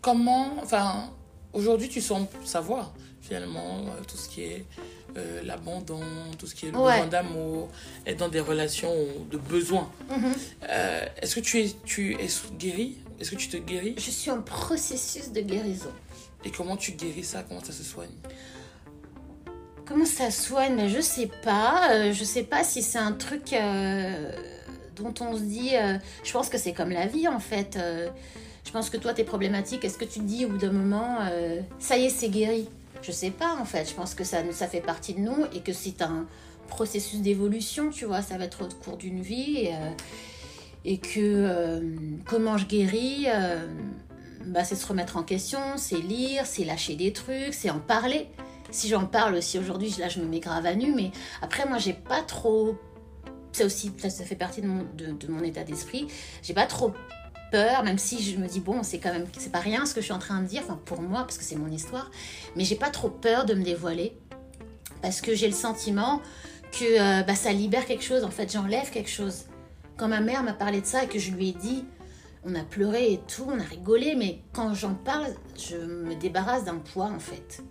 Comment, 0.00 0.56
enfin, 0.62 1.10
aujourd'hui 1.52 1.88
tu 1.88 2.00
sens 2.00 2.28
savoir 2.44 2.94
finalement 3.28 3.80
euh, 3.86 4.02
tout 4.08 4.16
ce 4.16 4.28
qui 4.28 4.42
est 4.42 4.64
euh, 5.16 5.42
l'abandon, 5.44 6.00
tout 6.38 6.46
ce 6.46 6.54
qui 6.54 6.66
est 6.66 6.70
le 6.70 6.78
Ouais. 6.78 6.92
besoin 6.94 7.06
d'amour, 7.08 7.68
être 8.06 8.16
dans 8.18 8.28
des 8.28 8.40
relations 8.40 8.94
de 9.30 9.36
besoin. 9.38 9.90
mhm. 10.10 10.32
Euh, 10.68 11.06
Est-ce 11.22 11.34
que 11.36 11.40
tu 11.40 11.60
es, 11.60 11.70
tu 11.84 12.14
es 12.14 12.28
guéri 12.58 12.96
Est-ce 13.20 13.30
que 13.32 13.36
tu 13.36 13.48
te 13.48 13.56
guéris? 13.58 13.94
Je 13.98 14.10
suis 14.10 14.30
en 14.30 14.40
processus 14.42 15.30
de 15.32 15.40
guérison. 15.40 15.92
Et 16.44 16.50
comment 16.50 16.76
tu 16.76 16.92
guéris 16.92 17.24
ça? 17.24 17.42
Comment 17.46 17.62
ça 17.62 17.72
se 17.72 17.82
soigne? 17.82 18.10
Comment 19.86 20.04
ça 20.06 20.30
soigne? 20.30 20.76
Ben, 20.76 20.88
Je 20.88 21.00
sais 21.00 21.28
pas. 21.42 21.90
Euh, 21.92 22.12
je 22.12 22.24
sais 22.24 22.44
pas 22.44 22.62
si 22.64 22.82
c'est 22.82 22.98
un 22.98 23.12
truc 23.12 23.52
euh, 23.52 24.30
dont 24.96 25.14
on 25.20 25.36
se 25.36 25.42
dit. 25.42 25.70
euh, 25.76 25.96
je 26.24 26.32
pense 26.32 26.48
que 26.48 26.58
c'est 26.58 26.72
comme 26.72 26.90
la 26.90 27.06
vie 27.06 27.26
en 27.28 27.40
fait. 27.40 27.78
Je 28.64 28.70
pense 28.70 28.90
que 28.90 28.98
toi, 28.98 29.14
tes 29.14 29.24
problématiques, 29.24 29.82
est-ce 29.86 29.96
que 29.96 30.04
tu 30.04 30.20
te 30.20 30.24
dis 30.24 30.44
au 30.44 30.48
bout 30.50 30.58
d'un 30.58 30.72
moment, 30.72 31.20
ça 31.78 31.96
y 31.96 32.04
est, 32.04 32.10
c'est 32.10 32.28
guéri? 32.28 32.68
Je 33.02 33.12
sais 33.12 33.30
pas 33.30 33.56
en 33.56 33.64
fait. 33.64 33.88
Je 33.88 33.94
pense 33.94 34.14
que 34.14 34.24
ça, 34.24 34.38
ça 34.52 34.66
fait 34.66 34.80
partie 34.80 35.14
de 35.14 35.20
nous 35.20 35.44
et 35.52 35.60
que 35.60 35.72
c'est 35.72 36.02
un 36.02 36.26
processus 36.68 37.20
d'évolution, 37.20 37.90
tu 37.90 38.04
vois. 38.04 38.22
Ça 38.22 38.38
va 38.38 38.44
être 38.44 38.64
au 38.64 38.68
cours 38.84 38.96
d'une 38.96 39.20
vie 39.20 39.58
et, 39.58 39.74
euh, 39.74 39.90
et 40.84 40.98
que 40.98 41.18
euh, 41.18 41.80
comment 42.26 42.58
je 42.58 42.66
guéris 42.66 43.26
euh, 43.28 43.66
bah, 44.46 44.64
c'est 44.64 44.76
se 44.76 44.86
remettre 44.86 45.16
en 45.16 45.22
question, 45.22 45.60
c'est 45.76 46.00
lire, 46.00 46.46
c'est 46.46 46.64
lâcher 46.64 46.94
des 46.96 47.12
trucs, 47.12 47.52
c'est 47.54 47.70
en 47.70 47.80
parler 47.80 48.28
si 48.70 48.88
j'en 48.88 49.06
parle 49.06 49.34
aussi 49.34 49.58
aujourd'hui, 49.58 49.94
là 49.98 50.08
je 50.08 50.20
me 50.20 50.26
mets 50.26 50.40
grave 50.40 50.66
à 50.66 50.74
nu, 50.74 50.92
mais 50.94 51.10
après 51.42 51.66
moi 51.66 51.78
j'ai 51.78 51.94
pas 51.94 52.22
trop. 52.22 52.76
Ça 53.52 53.64
aussi, 53.64 53.90
ça, 53.96 54.10
fait 54.24 54.36
partie 54.36 54.60
de 54.60 54.68
mon 55.28 55.42
état 55.42 55.64
d'esprit. 55.64 56.06
J'ai 56.42 56.52
pas 56.52 56.66
trop 56.66 56.92
peur, 57.50 57.82
même 57.84 57.98
si 57.98 58.22
je 58.22 58.38
me 58.38 58.46
dis 58.46 58.60
bon, 58.60 58.82
c'est 58.82 58.98
quand 58.98 59.12
même, 59.12 59.26
c'est 59.36 59.52
pas 59.52 59.60
rien 59.60 59.86
ce 59.86 59.94
que 59.94 60.00
je 60.00 60.06
suis 60.06 60.14
en 60.14 60.18
train 60.18 60.40
de 60.40 60.46
dire, 60.46 60.62
enfin 60.64 60.78
pour 60.84 61.00
moi, 61.02 61.20
parce 61.20 61.38
que 61.38 61.44
c'est 61.44 61.56
mon 61.56 61.68
histoire, 61.68 62.10
mais 62.56 62.64
j'ai 62.64 62.76
pas 62.76 62.90
trop 62.90 63.10
peur 63.10 63.44
de 63.44 63.54
me 63.54 63.62
dévoiler, 63.62 64.16
parce 65.02 65.20
que 65.20 65.34
j'ai 65.34 65.46
le 65.46 65.54
sentiment 65.54 66.20
que 66.72 66.84
euh, 66.84 67.22
bah, 67.22 67.34
ça 67.34 67.52
libère 67.52 67.86
quelque 67.86 68.04
chose, 68.04 68.24
en 68.24 68.30
fait, 68.30 68.52
j'enlève 68.52 68.90
quelque 68.90 69.10
chose. 69.10 69.44
Quand 69.96 70.08
ma 70.08 70.20
mère 70.20 70.42
m'a 70.42 70.52
parlé 70.52 70.80
de 70.80 70.86
ça 70.86 71.04
et 71.04 71.08
que 71.08 71.18
je 71.18 71.30
lui 71.32 71.48
ai 71.50 71.52
dit, 71.52 71.84
on 72.44 72.54
a 72.54 72.62
pleuré 72.62 73.12
et 73.14 73.20
tout, 73.26 73.46
on 73.48 73.58
a 73.58 73.64
rigolé, 73.64 74.14
mais 74.14 74.40
quand 74.52 74.74
j'en 74.74 74.94
parle, 74.94 75.26
je 75.58 75.76
me 75.76 76.14
débarrasse 76.14 76.64
d'un 76.64 76.78
poids 76.78 77.06
en 77.06 77.18
fait. 77.18 77.62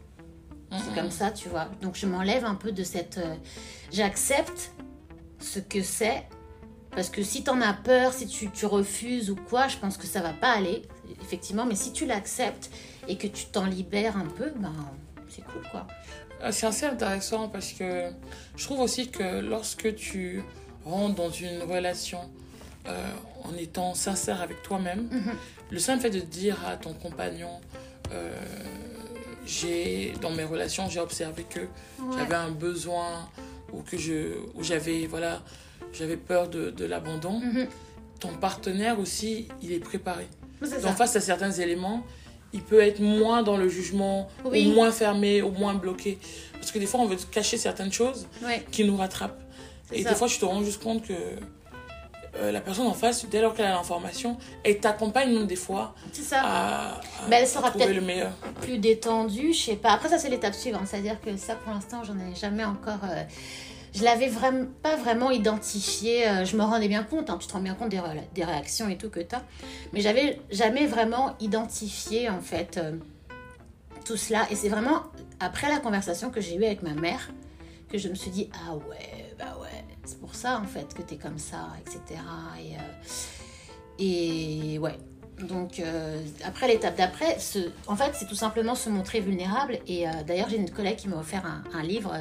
C'est 0.70 0.94
comme 0.94 1.12
ça, 1.12 1.32
tu 1.32 1.48
vois. 1.48 1.70
Donc 1.82 1.96
je 1.96 2.06
m'enlève 2.06 2.44
un 2.44 2.56
peu 2.56 2.74
de 2.74 2.84
cette... 2.84 3.20
euh, 3.20 3.36
J'accepte 3.94 4.72
ce 5.40 5.60
que 5.60 5.82
c'est. 5.82 6.28
Parce 6.98 7.12
que 7.12 7.22
si 7.22 7.44
t'en 7.44 7.62
as 7.62 7.74
peur, 7.76 8.12
si 8.12 8.26
tu, 8.26 8.50
tu 8.50 8.66
refuses 8.66 9.30
ou 9.30 9.36
quoi, 9.36 9.68
je 9.68 9.78
pense 9.78 9.98
que 9.98 10.08
ça 10.08 10.20
va 10.20 10.34
pas 10.34 10.50
aller, 10.54 10.82
effectivement. 11.22 11.64
Mais 11.64 11.76
si 11.76 11.94
tu 11.94 12.08
l'acceptes 12.08 12.72
et 13.08 13.18
que 13.20 13.28
tu 13.28 13.46
t'en 13.46 13.66
libères 13.68 14.18
un 14.18 14.26
peu, 14.26 14.52
ben 14.56 14.74
c'est 15.30 15.44
cool, 15.46 15.62
quoi. 15.70 15.86
Euh, 16.42 16.52
C'est 16.52 16.66
assez 16.66 16.88
intéressant 16.88 17.50
parce 17.50 17.72
que 17.74 18.10
je 18.56 18.64
trouve 18.66 18.80
aussi 18.80 19.10
que 19.12 19.42
lorsque 19.42 19.94
tu 19.96 20.42
rentres 20.86 21.14
dans 21.14 21.30
une 21.30 21.62
relation 21.62 22.22
euh, 22.88 23.12
en 23.44 23.54
étant 23.56 23.94
sincère 23.94 24.42
avec 24.42 24.64
toi-même, 24.64 25.08
Mhm. 25.12 25.34
le 25.70 25.78
simple 25.80 26.02
fait 26.02 26.10
de 26.10 26.20
dire 26.22 26.58
à 26.66 26.78
ton 26.78 26.94
compagnon, 26.94 27.62
euh, 28.12 28.34
j'ai 29.46 30.14
dans 30.22 30.32
mes 30.32 30.46
relations, 30.46 30.90
j'ai 30.90 31.00
observé 31.00 31.44
que 31.44 31.60
j'avais 32.18 32.34
un 32.36 32.50
besoin 32.50 33.30
ou 33.72 33.82
que 33.84 33.98
je, 34.00 34.38
ou 34.56 34.64
j'avais 34.64 35.06
voilà, 35.06 35.42
j'avais 35.94 36.18
peur 36.18 36.48
de, 36.50 36.70
de 36.70 36.86
l'abandon. 36.86 37.40
Mhm. 37.40 37.68
Ton 38.20 38.30
partenaire 38.34 39.00
aussi, 39.00 39.48
il 39.62 39.72
est 39.72 39.80
préparé. 39.80 40.28
C'est 40.64 40.82
Donc 40.82 40.92
ça. 40.92 40.94
face 40.96 41.16
à 41.16 41.22
certains 41.22 41.52
éléments, 41.52 42.04
il 42.54 42.62
peut 42.62 42.80
être 42.82 43.00
moins 43.00 43.44
dans 43.44 43.58
le 43.58 43.70
jugement, 43.70 44.28
Oui. 44.46 44.68
ou 44.68 44.74
moins 44.74 44.92
fermé, 44.92 45.42
ou 45.42 45.52
moins 45.52 45.76
bloqué. 45.76 46.18
Parce 46.54 46.72
que 46.72 46.80
des 46.80 46.88
fois, 46.88 47.02
on 47.02 47.06
veut 47.06 47.18
cacher 47.32 47.58
certaines 47.58 47.92
choses 47.92 48.28
Ouais, 48.44 48.66
qui 48.72 48.84
nous 48.86 48.98
rattrapent. 48.98 49.40
Et 49.92 50.02
ça. 50.04 50.10
des 50.10 50.16
fois, 50.16 50.28
tu 50.28 50.40
te 50.40 50.46
rends 50.46 50.64
juste 50.64 50.82
compte 50.82 51.04
que 51.06 51.14
euh, 52.40 52.52
la 52.52 52.62
personne 52.62 52.86
en 52.88 52.94
face, 52.94 53.26
dès 53.30 53.42
lors 53.42 53.54
qu'elle 53.54 53.66
a 53.66 53.72
l'information, 53.74 54.38
elle 54.64 54.80
t'accompagne 54.80 55.34
même 55.34 55.48
des 55.48 55.56
fois 55.56 55.96
ça. 56.12 56.42
à, 56.42 56.88
à- 56.98 57.02
Ben, 57.30 57.38
elle 57.42 57.48
sera 57.48 57.72
peut-être- 57.72 57.94
le 57.94 58.02
meilleur. 58.02 58.32
plus 58.62 58.78
détendue, 58.78 59.54
je 59.54 59.60
sais 59.60 59.76
pas. 59.76 59.90
Après 59.92 60.10
ça 60.10 60.20
c'est 60.20 60.30
l'étape 60.30 60.54
suivante, 60.54 60.84
c'est-à-dire 60.86 61.20
que 61.20 61.36
ça 61.38 61.56
pour 61.56 61.74
l'instant 61.74 62.04
j'en 62.04 62.14
ai 62.20 62.36
jamais 62.36 62.64
encore. 62.64 63.00
euh, 63.06 63.24
je 63.98 64.04
l'avais 64.04 64.28
vraiment 64.28 64.68
pas 64.84 64.96
vraiment 64.96 65.32
identifié. 65.32 66.28
euh, 66.28 66.46
je 66.46 66.56
me 66.56 66.62
rendais 66.62 66.88
bien 66.88 67.04
compte, 67.04 67.30
hein, 67.30 67.38
tu 67.40 67.48
te 67.48 67.54
rends 67.54 67.62
bien 67.62 67.74
compte 67.74 67.90
des, 67.90 68.44
réactions 68.44 68.88
et 68.90 68.98
tout 68.98 69.10
que 69.10 69.20
t'as, 69.20 69.42
mais 69.92 70.02
j'avais 70.02 70.40
jamais 70.52 70.86
vraiment 70.86 71.36
identifié 71.40 72.30
en 72.30 72.40
fait 72.40 72.78
euh, 72.78 72.98
tout 74.06 74.18
cela. 74.18 74.46
Et 74.52 74.56
c'est 74.56 74.70
vraiment 74.70 75.04
après 75.40 75.70
la 75.70 75.80
conversation 75.80 76.30
que 76.30 76.42
j'ai 76.42 76.56
eue 76.56 76.66
avec 76.66 76.84
ma 76.84 76.94
mère 76.94 77.32
que 77.90 77.98
je 77.98 78.10
me 78.10 78.16
suis 78.16 78.30
dit 78.30 78.50
ah 78.54 78.76
ouais 78.76 79.34
bah 79.40 79.58
ouais 79.62 79.86
c'est 80.04 80.20
pour 80.20 80.36
ça 80.36 80.60
en 80.60 80.68
fait 80.68 80.94
que 80.94 81.02
t'es 81.02 81.16
comme 81.16 81.40
ça 81.40 81.70
etc. 81.82 82.22
Et 82.60 82.76
euh, 82.76 84.74
et 84.76 84.80
ouais 84.80 84.98
donc 85.40 85.82
après 86.44 86.68
l'étape 86.68 86.98
d'après, 86.98 87.38
en 87.86 87.96
fait 87.96 88.12
c'est 88.16 88.28
tout 88.28 88.36
simplement 88.36 88.74
se 88.74 88.90
montrer 88.90 89.20
vulnérable. 89.20 89.80
Et 89.88 90.06
d'ailleurs 90.26 90.50
j'ai 90.50 90.58
une 90.58 90.72
collègue 90.72 90.96
qui 90.96 91.08
m'a 91.08 91.18
offert 91.18 91.44
un, 91.74 91.84
livre 91.84 92.12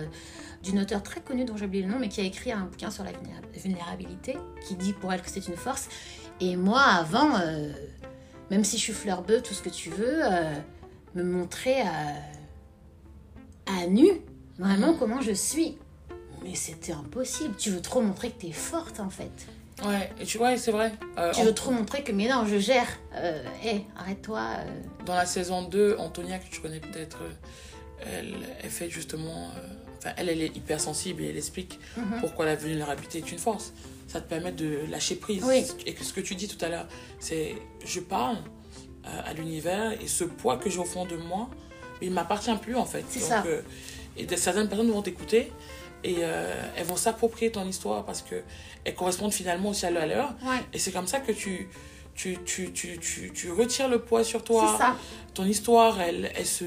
d'une 0.63 0.79
auteure 0.81 1.03
très 1.03 1.21
connue 1.21 1.45
dont 1.45 1.57
j'ai 1.57 1.67
oublié 1.67 1.85
le 1.85 1.91
nom, 1.91 1.99
mais 1.99 2.09
qui 2.09 2.21
a 2.21 2.25
écrit 2.25 2.53
un 2.53 2.65
bouquin 2.65 2.91
sur 2.91 3.05
la 3.05 3.13
vulnéra- 3.13 3.41
vulnérabilité, 3.63 4.37
qui 4.67 4.75
dit 4.75 4.93
pour 4.93 5.13
elle 5.13 5.23
que 5.23 5.31
c'est 5.31 5.47
une 5.49 5.57
force. 5.57 5.89
Et 6.41 6.57
moi 6.57 6.81
avant, 6.83 7.39
euh, 7.41 7.71
même 8.51 8.65
si 8.65 8.77
je 8.79 8.83
suis 8.83 8.93
fleur 8.93 9.23
bleue, 9.23 9.43
tout 9.43 9.55
ce 9.55 9.63
que 9.63 9.69
tu 9.71 9.91
veux, 9.91 10.25
euh, 10.25 10.53
me 11.15 11.23
montrer 11.23 11.81
à, 11.83 12.15
à 13.67 13.87
nu, 13.87 14.09
vraiment 14.59 14.95
comment 14.95 15.21
je 15.21 15.33
suis. 15.33 15.79
mais 16.43 16.55
c'était 16.55 16.93
impossible. 16.93 17.55
Tu 17.57 17.71
veux 17.71 17.81
trop 17.81 18.01
montrer 18.03 18.31
que 18.31 18.41
t'es 18.43 18.53
forte 18.53 19.01
en 19.01 19.11
fait. 19.11 19.31
Ouais, 19.85 20.11
et 20.21 20.25
tu 20.25 20.39
vois, 20.39 20.57
c'est 20.57 20.71
vrai. 20.71 20.93
Euh, 21.19 21.33
Tu 21.33 21.43
veux 21.43 21.53
trop 21.53 21.71
montrer 21.71 22.03
que, 22.03 22.11
mais 22.13 22.29
non, 22.29 22.47
je 22.47 22.57
gère. 22.59 22.87
Euh, 23.15 23.43
hé, 23.63 23.83
arrête-toi. 23.99 24.41
euh. 24.61 24.81
Dans 25.05 25.15
la 25.15 25.27
saison 25.27 25.65
2, 25.69 25.97
Antonia, 25.99 26.39
que 26.39 26.49
tu 26.51 26.61
connais 26.63 26.81
peut-être, 26.81 27.19
euh, 27.23 27.31
elle, 28.19 28.35
elle 28.63 28.71
fait 28.71 28.89
justement. 28.89 29.51
Enfin, 30.07 30.15
elle, 30.19 30.29
elle 30.29 30.43
est 30.43 30.57
hypersensible 30.57 31.23
et 31.23 31.31
elle 31.31 31.37
explique 31.37 31.79
Mhm. 31.97 32.21
pourquoi 32.21 32.45
la 32.47 32.55
vulnérabilité 32.55 33.19
est 33.19 33.33
une 33.33 33.39
force. 33.39 33.73
Ça 34.07 34.21
te 34.21 34.29
permet 34.29 34.53
de 34.53 34.81
lâcher 34.91 35.17
prise. 35.17 35.43
Oui. 35.45 35.65
Et 35.85 35.95
que 35.95 36.05
ce 36.05 36.13
que 36.13 36.21
tu 36.21 36.35
dis 36.37 36.47
tout 36.49 36.63
à 36.65 36.69
l'heure, 36.69 36.87
c'est 37.19 37.55
je 37.85 38.01
parle 38.01 38.37
euh, 39.07 39.21
à 39.25 39.33
l'univers 39.35 39.93
et 40.01 40.07
ce 40.07 40.25
poids 40.25 40.57
que 40.59 40.71
j'ai 40.71 40.79
au 40.79 40.85
fond 40.85 41.07
de 41.07 41.17
moi, 41.17 41.49
il 42.01 42.11
m'appartient 42.13 42.55
plus 42.63 42.77
en 42.77 42.85
fait. 42.85 43.05
C'est 43.09 43.21
Donc, 43.21 43.29
ça. 43.29 43.43
euh, 43.47 43.63
et 44.17 44.27
de- 44.27 44.37
certaines 44.37 44.69
personnes 44.69 44.91
vont 44.91 45.03
t'écouter 45.03 45.53
et 46.05 46.17
euh, 46.21 46.55
elles 46.77 46.87
vont 46.87 46.97
s'approprier 46.97 47.51
ton 47.51 47.67
histoire 47.67 48.05
parce 48.05 48.23
que 48.23 48.37
elles 48.85 48.95
correspondent 48.95 49.33
finalement 49.33 49.71
aussi 49.71 49.87
à 49.87 49.91
leur. 49.91 50.03
à 50.05 50.07
leur. 50.07 50.29
Ouais, 50.45 50.61
Et 50.73 50.79
c'est 50.79 50.93
comme 50.93 51.07
ça 51.09 51.19
que 51.21 51.33
tu, 51.33 51.69
tu, 52.15 52.39
tu, 52.45 52.73
tu, 52.73 52.99
tu, 52.99 53.33
tu 53.33 53.51
retires 53.51 53.89
le 53.89 53.99
poids 54.01 54.23
sur 54.25 54.43
toi. 54.45 54.69
c'est 54.73 54.83
ça. 54.85 54.97
Ton 55.35 55.45
histoire, 55.45 56.01
elle, 56.01 56.31
elle 56.37 56.47
se, 56.47 56.65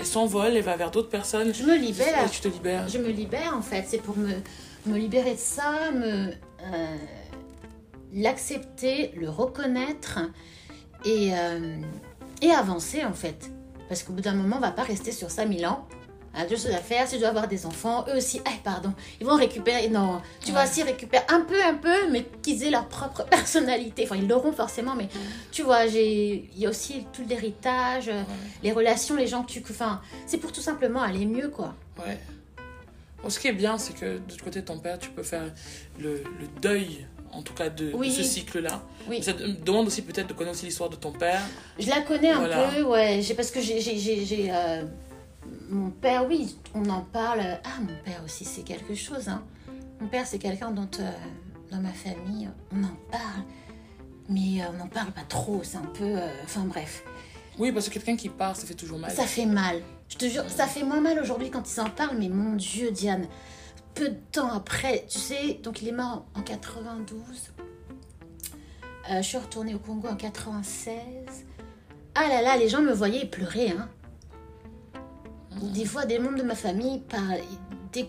elle 0.00 0.06
s'envole, 0.06 0.56
elle 0.56 0.62
va 0.62 0.76
vers 0.76 0.90
d'autres 0.90 1.10
personnes. 1.10 1.54
Je 1.54 1.62
me 1.62 1.76
libère. 1.76 2.24
Et 2.24 2.30
tu 2.30 2.40
te 2.40 2.48
libères. 2.48 2.88
Je 2.88 2.98
me 2.98 3.10
libère 3.10 3.54
en 3.54 3.60
fait. 3.60 3.84
C'est 3.86 4.02
pour 4.02 4.16
me, 4.16 4.32
me 4.86 4.96
libérer 4.98 5.34
de 5.34 5.38
ça, 5.38 5.90
me 5.92 6.30
euh, 6.30 6.96
l'accepter, 8.14 9.12
le 9.16 9.28
reconnaître 9.28 10.18
et, 11.04 11.32
euh, 11.34 11.76
et 12.40 12.50
avancer 12.50 13.04
en 13.04 13.12
fait. 13.12 13.50
Parce 13.88 14.02
qu'au 14.02 14.14
bout 14.14 14.22
d'un 14.22 14.34
moment, 14.34 14.56
on 14.56 14.60
va 14.60 14.70
pas 14.70 14.84
rester 14.84 15.12
sur 15.12 15.30
ça 15.30 15.44
mille 15.44 15.66
ans. 15.66 15.86
À 16.32 16.46
deux 16.46 16.54
choses 16.54 16.70
à 16.70 16.78
faire, 16.78 17.08
si 17.08 17.16
je 17.16 17.20
dois 17.20 17.30
avoir 17.30 17.48
des 17.48 17.66
enfants, 17.66 18.04
eux 18.08 18.16
aussi, 18.16 18.40
ah, 18.44 18.50
pardon, 18.62 18.92
ils 19.20 19.26
vont 19.26 19.34
récupérer, 19.34 19.88
non, 19.88 20.22
tu 20.44 20.52
vois, 20.52 20.60
Ouais. 20.60 20.66
s'ils 20.68 20.84
récupèrent 20.84 21.24
un 21.28 21.40
peu, 21.40 21.60
un 21.62 21.74
peu, 21.74 22.08
mais 22.10 22.24
qu'ils 22.42 22.62
aient 22.62 22.70
leur 22.70 22.86
propre 22.86 23.24
personnalité, 23.30 24.04
enfin, 24.04 24.14
ils 24.16 24.28
l'auront 24.28 24.52
forcément, 24.52 24.94
mais 24.94 25.08
tu 25.50 25.62
vois, 25.62 25.88
j'ai, 25.88 26.48
il 26.54 26.60
y 26.60 26.66
a 26.66 26.70
aussi 26.70 27.04
tout 27.12 27.22
l'héritage, 27.28 28.08
euh, 28.08 28.22
les 28.62 28.70
relations, 28.70 29.16
les 29.16 29.26
gens 29.26 29.42
que 29.42 29.50
tu, 29.50 29.62
enfin, 29.68 30.00
c'est 30.26 30.38
pour 30.38 30.52
tout 30.52 30.60
simplement 30.60 31.02
aller 31.02 31.26
mieux, 31.26 31.48
quoi. 31.48 31.74
Ouais. 31.98 32.16
Bon, 33.22 33.28
ce 33.28 33.38
qui 33.40 33.48
est 33.48 33.52
bien, 33.52 33.76
c'est 33.76 33.94
que 33.94 34.18
de 34.18 34.42
côté 34.42 34.60
de 34.60 34.66
ton 34.66 34.78
père, 34.78 34.98
tu 35.00 35.10
peux 35.10 35.24
faire 35.24 35.42
le, 35.98 36.22
le 36.38 36.46
deuil, 36.62 37.06
en 37.32 37.42
tout 37.42 37.52
cas, 37.54 37.68
de, 37.68 37.92
ce 38.08 38.22
cycle-là. 38.22 38.82
Oui. 39.08 39.22
Ça 39.22 39.32
demande 39.32 39.88
aussi 39.88 40.02
peut-être 40.02 40.28
de 40.28 40.32
connaître 40.32 40.60
l'histoire 40.64 40.88
de 40.90 40.96
ton 40.96 41.12
père. 41.12 41.42
Je 41.78 41.88
la 41.90 42.00
connais 42.02 42.30
un 42.30 42.70
peu, 42.70 42.82
ouais. 42.82 43.20
Parce 43.36 43.50
que 43.50 43.60
j'ai, 43.60 44.50
euh, 44.50 44.82
mon 45.70 45.90
père, 45.90 46.26
oui, 46.28 46.56
on 46.74 46.88
en 46.90 47.02
parle. 47.02 47.40
Ah, 47.64 47.80
mon 47.80 47.94
père 48.04 48.22
aussi, 48.24 48.44
c'est 48.44 48.62
quelque 48.62 48.94
chose. 48.94 49.28
Hein. 49.28 49.42
Mon 50.00 50.08
père, 50.08 50.26
c'est 50.26 50.38
quelqu'un 50.38 50.70
dont, 50.70 50.88
euh, 50.98 51.10
dans 51.70 51.80
ma 51.80 51.92
famille, 51.92 52.48
on 52.72 52.82
en 52.84 52.96
parle, 53.10 53.44
mais 54.28 54.62
euh, 54.62 54.66
on 54.72 54.78
n'en 54.78 54.88
parle 54.88 55.12
pas 55.12 55.24
trop. 55.28 55.60
C'est 55.62 55.76
un 55.76 55.82
peu, 55.94 56.04
euh, 56.04 56.28
enfin 56.44 56.62
bref, 56.64 57.04
Oui, 57.58 57.72
parce 57.72 57.88
que 57.88 57.94
quelqu'un 57.94 58.16
qui 58.16 58.28
part, 58.28 58.56
ça 58.56 58.66
fait 58.66 58.74
toujours 58.74 58.98
mal. 58.98 59.10
ça 59.10 59.24
fait 59.26 59.46
mal. 59.46 59.80
Je 60.08 60.16
te 60.16 60.24
jure, 60.26 60.48
ça 60.48 60.66
fait 60.66 60.82
moins 60.82 61.00
mal 61.00 61.18
aujourd'hui 61.20 61.50
quand 61.50 61.62
ils 61.72 61.80
en 61.80 61.88
parlent, 61.90 62.16
mais 62.18 62.28
mon 62.28 62.56
Dieu, 62.56 62.90
Diane, 62.90 63.26
peu 63.94 64.08
de 64.08 64.18
temps 64.32 64.52
après, 64.52 65.04
tu 65.08 65.18
sais, 65.18 65.60
donc 65.62 65.82
il 65.82 65.88
est 65.88 65.92
mort 65.92 66.24
en 66.34 66.42
92. 66.42 67.20
Euh, 69.10 69.16
je 69.18 69.22
suis 69.22 69.38
retournée 69.38 69.74
au 69.74 69.78
Congo 69.78 70.08
en 70.08 70.16
96. 70.16 70.96
Ah 72.14 72.28
là 72.28 72.42
là, 72.42 72.56
les 72.56 72.68
gens 72.68 72.82
me 72.82 72.92
voyaient 72.92 73.26
pleurer, 73.26 73.70
hein. 73.70 73.88
Des 75.62 75.84
fois, 75.84 76.06
des 76.06 76.18
membres 76.18 76.38
de 76.38 76.42
ma 76.44 76.54
famille, 76.54 77.00
par... 77.00 77.20
qu'ils- 77.92 78.08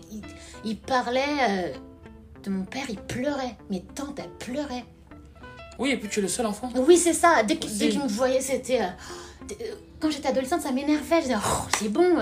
ils 0.64 0.78
parlaient 0.78 1.22
euh, 1.50 1.72
de 2.44 2.50
mon 2.50 2.64
père, 2.64 2.84
ils 2.88 3.00
pleuraient. 3.00 3.56
Mes 3.70 3.82
tantes, 3.82 4.18
elles 4.20 4.30
pleuraient. 4.38 4.84
Oui, 5.78 5.90
et 5.90 5.96
puis 5.96 6.08
tu 6.08 6.20
es 6.20 6.22
le 6.22 6.28
seul 6.28 6.46
enfant. 6.46 6.70
Oui, 6.76 6.96
c'est 6.96 7.12
ça. 7.12 7.42
Dès, 7.42 7.56
qu'- 7.56 7.66
qu'ils 7.68 7.98
me 8.00 8.06
voyaient, 8.08 8.40
c'était. 8.40 8.80
euh, 8.82 8.86
euh, 9.60 9.74
quand 10.00 10.10
j'étais 10.10 10.28
adolescente, 10.28 10.60
ça 10.62 10.70
m'énervait. 10.72 11.16
Je 11.16 11.22
disais, 11.22 11.34
oh, 11.36 11.66
c'est 11.78 11.88
bon. 11.88 12.16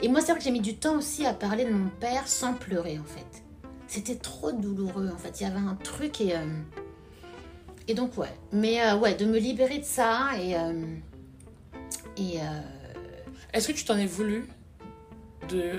Et 0.00 0.08
moi, 0.08 0.20
c'est 0.20 0.32
vrai 0.32 0.38
que 0.38 0.44
j'ai 0.44 0.50
mis 0.50 0.60
du 0.60 0.76
temps 0.76 0.96
aussi 0.96 1.26
à 1.26 1.32
parler 1.32 1.64
de 1.64 1.70
mon 1.72 1.88
père 1.88 2.26
sans 2.28 2.54
pleurer, 2.54 2.98
en 2.98 3.04
fait. 3.04 3.42
C'était 3.88 4.16
trop 4.16 4.52
douloureux, 4.52 5.10
en 5.12 5.18
fait. 5.18 5.40
Il 5.40 5.44
y 5.44 5.46
avait 5.46 5.58
un 5.58 5.76
truc 5.82 6.20
et. 6.20 6.34
euh, 6.36 6.46
Et 7.88 7.94
donc, 7.94 8.16
ouais. 8.16 8.32
Mais 8.52 8.92
ouais, 8.94 9.14
de 9.14 9.24
me 9.26 9.38
libérer 9.38 9.78
de 9.78 9.84
ça 9.84 10.30
et. 10.40 10.52
Et. 12.16 12.38
Est-ce 13.52 13.68
que 13.68 13.72
tu 13.72 13.84
t'en 13.84 13.96
es 13.98 14.06
voulu 14.06 14.48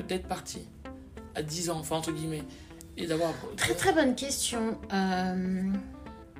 d'être 0.07 0.27
parti 0.27 0.67
à 1.35 1.41
10 1.41 1.69
ans, 1.71 1.79
enfin 1.79 1.95
entre 1.97 2.11
guillemets, 2.11 2.43
et 2.97 3.07
d'avoir. 3.07 3.33
Très 3.57 3.73
très 3.73 3.93
bonne 3.93 4.15
question. 4.15 4.77
Euh, 4.93 5.63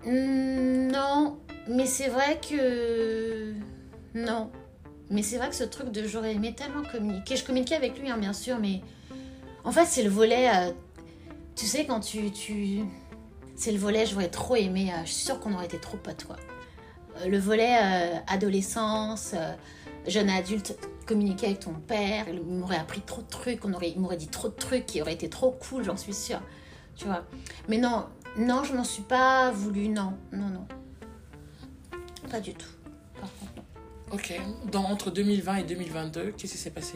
Non, 0.05 1.39
mais 1.67 1.85
c'est 1.85 2.09
vrai 2.09 2.39
que... 2.47 3.53
Non. 4.13 4.51
Mais 5.09 5.23
c'est 5.23 5.37
vrai 5.37 5.49
que 5.49 5.55
ce 5.55 5.63
truc 5.63 5.91
de 5.91 6.03
j'aurais 6.07 6.33
aimé 6.33 6.53
tellement 6.55 6.83
communiquer. 6.83 7.35
Je 7.35 7.43
communiquais 7.43 7.75
avec 7.75 7.97
lui, 7.99 8.09
hein, 8.09 8.17
bien 8.17 8.33
sûr, 8.33 8.57
mais... 8.59 8.81
En 9.63 9.71
fait, 9.71 9.85
c'est 9.85 10.03
le 10.03 10.09
volet... 10.09 10.49
euh, 10.49 10.71
Tu 11.55 11.65
sais, 11.65 11.85
quand 11.85 11.99
tu... 12.01 12.31
tu... 12.31 12.79
C'est 13.55 13.71
le 13.71 13.77
volet, 13.77 14.05
j'aurais 14.05 14.29
trop 14.29 14.55
aimé... 14.55 14.91
euh, 14.93 15.01
Je 15.05 15.11
suis 15.11 15.23
sûre 15.25 15.39
qu'on 15.39 15.53
aurait 15.53 15.65
été 15.65 15.79
trop 15.79 15.97
quoi. 16.27 16.35
Euh, 17.21 17.27
Le 17.27 17.37
volet 17.39 17.75
adolescence, 18.27 19.33
jeune 20.07 20.29
adulte, 20.29 20.77
communiquer 21.05 21.47
avec 21.47 21.59
ton 21.61 21.73
père, 21.73 22.25
il 22.29 22.41
m'aurait 22.41 22.77
appris 22.77 23.01
trop 23.01 23.21
de 23.21 23.27
trucs, 23.27 23.63
on 23.65 23.73
aurait, 23.73 23.89
il 23.91 23.99
m'aurait 23.99 24.17
dit 24.17 24.27
trop 24.27 24.49
de 24.49 24.53
trucs 24.55 24.85
qui 24.85 25.01
auraient 25.01 25.13
été 25.13 25.29
trop 25.29 25.51
cool, 25.51 25.83
j'en 25.83 25.97
suis 25.97 26.13
sûre. 26.13 26.41
Tu 26.95 27.05
vois. 27.05 27.23
Mais 27.67 27.77
non, 27.77 28.05
non, 28.37 28.63
je 28.63 28.73
m'en 28.73 28.83
suis 28.83 29.03
pas 29.03 29.51
voulu, 29.51 29.87
non, 29.89 30.13
non, 30.31 30.47
non. 30.49 30.67
Pas 32.29 32.39
du 32.39 32.53
tout. 32.53 32.67
Par 33.19 33.29
contre, 33.39 33.53
non. 33.55 33.63
Ok. 34.13 34.39
Dans, 34.71 34.83
entre 34.85 35.11
2020 35.11 35.55
et 35.57 35.63
2022, 35.63 36.33
qu'est-ce 36.37 36.53
qui 36.53 36.57
s'est 36.57 36.69
passé? 36.69 36.95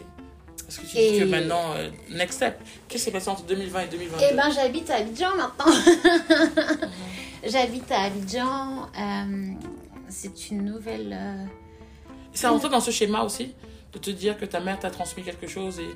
Parce 0.66 0.78
que 0.80 0.86
tu 0.86 0.98
dis 0.98 1.20
que 1.20 1.24
maintenant, 1.26 1.74
euh, 1.76 1.90
next 2.12 2.36
step, 2.38 2.60
qu'est-ce 2.88 3.04
qui 3.04 3.06
s'est 3.06 3.12
passé 3.12 3.30
entre 3.30 3.44
2020 3.46 3.82
et 3.82 3.88
2022 3.88 4.26
Eh 4.32 4.36
ben, 4.36 4.50
j'habite 4.52 4.90
à 4.90 4.96
Abidjan 4.98 5.30
maintenant. 5.36 5.66
j'habite 7.44 7.92
à 7.92 8.02
Abidjan. 8.04 8.90
euh, 9.00 9.54
c'est 10.10 10.50
une 10.52 10.66
nouvelle. 10.66 11.14
euh, 11.14 11.46
C'est 12.38 12.48
rentré 12.48 12.70
dans 12.70 12.80
ce 12.80 12.92
schéma 12.92 13.24
aussi 13.24 13.56
de 13.94 13.98
te 13.98 14.12
dire 14.12 14.38
que 14.38 14.46
ta 14.46 14.60
mère 14.60 14.80
t'a 14.80 14.92
transmis 14.92 15.24
quelque 15.24 15.48
chose 15.48 15.80
et, 15.80 15.90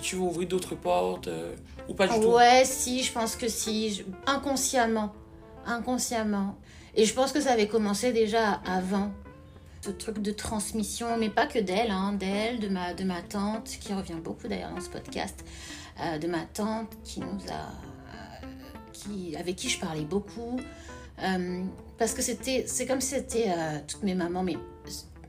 tu 0.00 0.16
veux 0.16 0.22
ouvrir 0.22 0.48
d'autres 0.48 0.74
portes 0.74 1.28
euh, 1.28 1.54
ou 1.86 1.92
pas 1.92 2.08
du 2.08 2.18
tout 2.18 2.28
Ouais, 2.28 2.62
si, 2.64 3.02
je 3.02 3.12
pense 3.12 3.36
que 3.36 3.46
si. 3.46 4.02
Inconsciemment. 4.26 5.12
Inconsciemment. 5.66 6.56
Et 6.94 7.04
je 7.04 7.12
pense 7.12 7.30
que 7.30 7.42
ça 7.42 7.52
avait 7.52 7.68
commencé 7.68 8.10
déjà 8.10 8.52
avant. 8.64 9.12
Ce 9.82 9.90
truc 9.90 10.20
de 10.20 10.32
transmission, 10.32 11.18
mais 11.18 11.28
pas 11.28 11.46
que 11.46 11.58
d'elle, 11.58 11.90
hein, 11.90 12.14
d'elle, 12.14 12.58
de 12.58 12.68
ma, 12.68 12.94
de 12.94 13.04
ma 13.04 13.20
tante, 13.20 13.66
qui 13.66 13.92
revient 13.92 14.20
beaucoup 14.24 14.48
d'ailleurs 14.48 14.70
dans 14.70 14.80
ce 14.80 14.88
podcast, 14.88 15.44
euh, 16.00 16.18
de 16.18 16.26
ma 16.26 16.40
tante 16.40 16.96
qui 17.04 17.20
nous 17.20 17.26
a. 17.50 17.66
euh, 18.14 18.46
qui, 18.94 19.36
avec 19.36 19.56
qui 19.56 19.68
je 19.68 19.78
parlais 19.78 20.04
beaucoup. 20.04 20.58
Parce 21.98 22.14
que 22.14 22.22
c'était. 22.22 22.64
C'est 22.66 22.86
comme 22.86 23.02
si 23.02 23.10
c'était 23.10 23.52
toutes 23.86 24.04
mes 24.04 24.14
mamans, 24.14 24.42
mais 24.42 24.56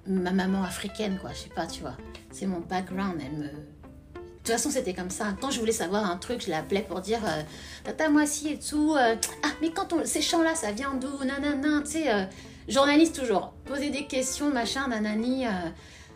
ma 0.08 0.32
maman 0.32 0.64
africaine, 0.64 1.18
quoi, 1.22 1.32
je 1.34 1.40
sais 1.44 1.50
pas, 1.50 1.66
tu 1.68 1.82
vois. 1.82 1.96
C'est 2.32 2.46
mon 2.46 2.60
background, 2.60 3.22
elle 3.24 3.38
me. 3.38 3.48
De 3.48 4.48
toute 4.50 4.58
façon, 4.58 4.72
c'était 4.72 4.94
comme 4.94 5.10
ça. 5.10 5.36
Quand 5.40 5.52
je 5.52 5.60
voulais 5.60 5.72
savoir 5.72 6.04
un 6.04 6.18
truc, 6.18 6.44
je 6.44 6.50
l'appelais 6.50 6.82
pour 6.82 7.00
dire 7.00 7.22
euh, 7.26 7.42
Tata, 7.86 8.10
moi 8.10 8.26
si 8.26 8.50
et 8.50 8.60
tout. 8.60 8.94
euh, 8.94 9.16
ah, 9.42 9.48
mais 9.62 9.72
quand 9.72 9.94
on. 9.94 10.04
Ces 10.06 10.22
chants-là, 10.22 10.54
ça 10.56 10.74
vient 10.74 10.96
d'où? 10.96 11.24
Nanana, 11.24 11.82
tu 11.86 11.92
sais. 11.92 12.12
euh, 12.14 12.26
journaliste 12.68 13.18
toujours. 13.18 13.54
Poser 13.64 13.90
des 13.90 14.06
questions, 14.06 14.52
machin, 14.52 14.90
nanani. 14.90 15.46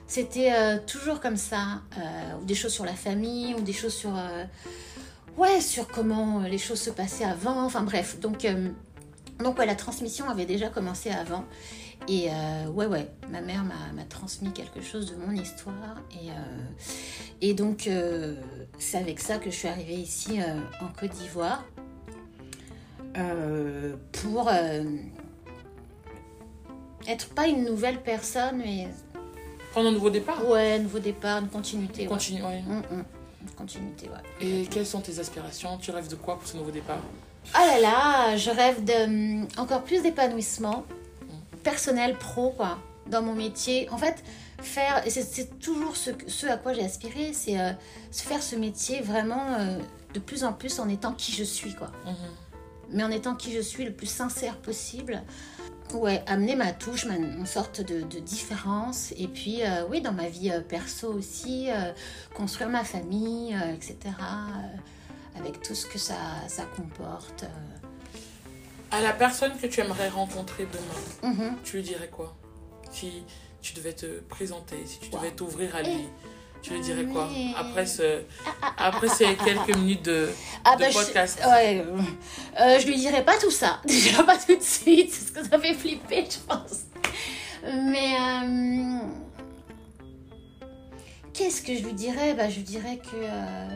c'était 0.08 0.52
toujours 0.86 1.22
comme 1.22 1.38
ça. 1.38 1.82
ou 2.42 2.44
des 2.44 2.56
choses 2.56 2.74
sur 2.74 2.84
la 2.84 2.96
famille, 2.96 3.56
ou 3.56 3.62
des 3.62 3.72
choses 3.74 3.94
sur. 3.94 4.12
ouais, 5.38 5.62
sur 5.62 5.88
comment 5.88 6.42
les 6.42 6.58
choses 6.58 6.82
se 6.82 6.90
passaient 6.90 7.24
avant. 7.24 7.64
Enfin 7.64 7.84
bref. 7.84 8.20
Donc, 8.20 8.46
donc 9.40 9.58
ouais, 9.58 9.66
la 9.66 9.76
transmission 9.76 10.30
avait 10.30 10.46
déjà 10.46 10.68
commencé 10.68 11.12
avant. 11.12 11.46
Et 12.10 12.30
euh, 12.32 12.68
ouais, 12.70 12.86
ouais, 12.86 13.10
ma 13.30 13.42
mère 13.42 13.64
m'a 13.66 14.04
transmis 14.06 14.52
quelque 14.52 14.82
chose 14.82 15.12
de 15.12 15.16
mon 15.18 15.32
histoire. 15.34 15.98
Et, 16.14 16.30
euh, 16.30 16.34
et 17.42 17.54
donc, 17.54 17.88
euh, 17.88 18.36
c'est 18.80 18.98
avec 18.98 19.20
ça 19.20 19.38
que 19.40 19.50
je 19.52 19.56
suis 19.56 19.68
arrivée 19.68 19.96
ici 19.96 20.40
en 20.82 20.88
Côte 21.00 21.12
d'Ivoire 21.12 21.66
pour 24.12 24.50
être 27.08 27.30
pas 27.30 27.48
une 27.48 27.66
nouvelle 27.66 28.02
personne, 28.02 28.58
mais 28.58 28.88
Prendre 29.72 29.90
un 29.90 29.92
nouveau 29.92 30.10
départ 30.10 30.48
ouais, 30.48 30.74
un 30.74 30.80
nouveau 30.80 31.00
départ, 31.00 31.40
une 31.40 31.50
continuité. 31.50 32.08
ouais. 32.08 32.64
Hum, 32.70 32.82
hum, 32.92 33.04
Une 33.42 33.50
continuité, 33.56 34.08
ouais. 34.10 34.46
Et 34.48 34.66
quelles 34.68 34.86
sont 34.86 35.02
tes 35.02 35.20
aspirations? 35.20 35.78
Tu 35.78 35.92
rêves 35.92 36.08
de 36.08 36.16
quoi 36.16 36.38
pour 36.40 36.48
ce 36.48 36.58
nouveau 36.58 36.72
départ? 36.72 37.00
Ah 37.54 37.66
là 37.66 37.80
là, 37.82 38.38
je 38.38 38.50
rêve 38.50 38.84
de 38.84 39.06
hum, 39.42 39.48
encore 39.58 39.84
plus 39.84 40.02
d'épanouissement 40.02 40.86
personnel, 41.72 42.18
pro, 42.18 42.52
quoi, 42.52 42.78
dans 43.08 43.22
mon 43.22 43.36
métier. 43.36 43.90
En 43.90 43.98
fait, 43.98 44.24
faire, 44.62 45.06
et 45.06 45.10
c'est- 45.10 45.60
toujours 45.60 45.98
ce, 45.98 46.12
ce 46.28 46.48
à 46.48 46.56
quoi 46.56 46.72
j'ai 46.72 46.86
aspiré, 46.86 47.34
c'est 47.34 47.60
euh, 47.60 47.74
faire 48.14 48.42
ce 48.42 48.56
métier 48.56 49.02
vraiment 49.02 49.46
euh, 49.60 49.78
de 50.14 50.20
plus 50.20 50.46
en 50.46 50.54
plus 50.54 50.80
en 50.80 50.88
étant 50.88 51.12
qui 51.12 51.34
je 51.34 51.44
suis, 51.44 51.76
quoi. 51.76 51.92
Mhm. 52.06 52.16
Mais 52.92 53.04
en 53.04 53.12
étant 53.12 53.36
qui 53.36 53.52
je 53.52 53.60
suis 53.60 53.84
le 53.84 53.92
plus 53.92 54.08
sincère 54.08 54.56
possible. 54.62 55.24
Ouais, 55.94 56.24
amener 56.26 56.56
ma 56.56 56.72
touche, 56.72 57.06
ma, 57.06 57.16
une 57.16 57.46
sorte 57.46 57.82
de, 57.82 58.02
de 58.02 58.20
différence. 58.20 59.14
Et 59.18 59.28
puis, 59.28 59.62
euh, 59.64 59.86
oui, 59.90 60.00
dans 60.00 60.14
ma 60.14 60.30
vie 60.30 60.52
perso 60.70 61.08
aussi, 61.14 61.68
construire 62.34 62.70
ma 62.70 62.86
famille, 62.86 63.54
etc. 63.74 63.98
avec 65.38 65.62
tout 65.62 65.76
ce 65.76 65.86
que 65.86 66.00
ça, 66.00 66.16
ça 66.48 66.64
comporte. 66.78 67.44
À 68.92 69.02
la 69.02 69.12
personne 69.14 69.58
que 69.58 69.68
tu 69.68 69.82
aimerais 69.82 70.10
rencontrer 70.10 70.66
demain, 70.72 71.34
Mhm. 71.34 71.58
tu 71.64 71.78
lui 71.78 71.84
dirais 71.84 72.10
quoi? 72.12 72.36
Si 72.92 73.24
tu 73.62 73.74
devais 73.74 73.94
te 73.94 74.06
présenter, 74.30 74.78
si 74.86 75.00
tu 75.00 75.10
Wow. 75.12 75.20
devais 75.20 75.32
t'ouvrir 75.32 75.76
à 75.76 75.82
lui, 75.84 76.08
tu 76.62 76.74
lui 76.74 76.80
dirais 76.82 77.06
quoi? 77.06 77.30
Après, 77.58 77.86
ce, 77.86 78.22
après 78.78 79.10
ces 79.10 79.36
quelques 79.36 79.76
minutes 79.76 80.04
de, 80.06 80.30
Ah 80.64 80.76
de 80.76 80.82
bah, 80.82 80.90
je- 80.90 80.94
podcast. 80.98 81.40
ouais, 81.46 81.82
euh, 81.86 81.98
euh, 82.62 82.80
je 82.80 82.88
lui 82.88 82.96
dirais 82.96 83.24
pas 83.26 83.38
tout 83.38 83.52
ça, 83.52 83.82
déjà 83.86 84.24
pas 84.24 84.38
tout 84.38 84.56
de 84.56 84.62
suite, 84.64 85.10
parce 85.12 85.32
que 85.46 85.52
ça 85.52 85.60
fait 85.60 85.74
flipper, 85.74 86.26
je 86.30 86.38
pense. 86.48 86.84
Mais 87.64 88.16
euh, 88.16 89.00
qu'est-ce 91.34 91.62
que 91.62 91.76
je 91.76 91.84
lui 91.84 91.94
dirais? 91.94 92.34
Bah, 92.36 92.50
je 92.50 92.56
lui 92.56 92.64
dirais 92.64 92.98
que 92.98 93.16
euh, 93.16 93.68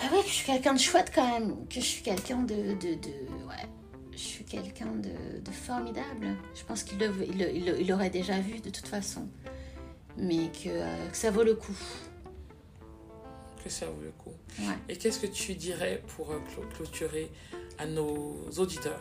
bah 0.00 0.16
ouais, 0.16 0.22
que 0.22 0.28
je 0.28 0.34
suis 0.34 0.46
quelqu'un 0.46 0.72
de 0.74 0.78
chouette 0.80 1.12
quand 1.14 1.28
même, 1.38 1.66
que 1.68 1.74
je 1.76 1.80
suis 1.86 2.02
quelqu'un 2.02 2.38
de, 2.42 2.54
de, 2.54 2.94
de- 2.94 3.46
ouais, 3.48 3.66
je 4.12 4.18
suis 4.18 4.44
quelqu'un 4.44 4.86
de, 4.92 5.40
de 5.40 5.50
formidable. 5.50 6.36
Je 6.54 6.64
pense 6.64 6.82
qu'il 6.82 6.98
le- 6.98 7.78
il 7.80 7.86
l'aurait 7.86 8.10
déjà 8.10 8.38
vu 8.40 8.60
de 8.60 8.70
toute 8.70 8.88
façon, 8.88 9.28
mais 10.16 10.48
que, 10.52 10.68
euh, 10.68 11.08
que 11.10 11.16
ça 11.16 11.30
vaut 11.30 11.44
le 11.44 11.54
coup. 11.54 11.76
Que 13.62 13.68
ça 13.70 13.86
vaut 13.86 14.02
le 14.02 14.12
coup. 14.12 14.32
Ouais. 14.60 14.74
Et 14.88 14.96
qu'est-ce 14.96 15.18
que 15.18 15.26
tu 15.26 15.54
dirais 15.54 16.02
pour 16.16 16.30
euh, 16.32 16.38
clôturer 16.74 17.30
à 17.78 17.86
nos 17.86 18.48
auditeurs? 18.58 19.00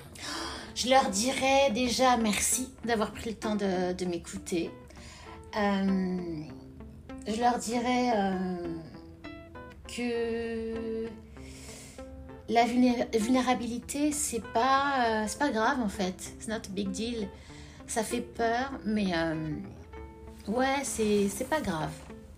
Je 0.75 0.89
leur 0.89 1.09
dirais 1.09 1.71
déjà 1.73 2.17
merci 2.17 2.69
d'avoir 2.85 3.11
pris 3.13 3.29
le 3.31 3.35
temps 3.37 3.55
de, 3.55 3.93
de 3.93 4.05
m'écouter. 4.05 4.69
Euh, 5.57 6.43
je 7.27 7.39
leur 7.39 7.57
dirais 7.57 8.11
euh, 8.15 8.75
que 9.95 11.07
la 12.49 12.65
vulné- 12.65 13.07
vulnérabilité, 13.17 14.11
c'est 14.11 14.43
pas, 14.53 15.23
euh, 15.23 15.27
pas 15.37 15.49
grave 15.49 15.79
en 15.81 15.89
fait. 15.89 16.15
C'est 16.39 16.49
not 16.49 16.55
a 16.55 16.69
big 16.71 16.89
deal. 16.91 17.27
Ça 17.87 18.03
fait 18.03 18.21
peur, 18.21 18.71
mais 18.85 19.07
euh, 19.15 19.35
ouais, 20.47 20.83
c'est 20.83 21.49
pas 21.49 21.61
grave. 21.61 21.91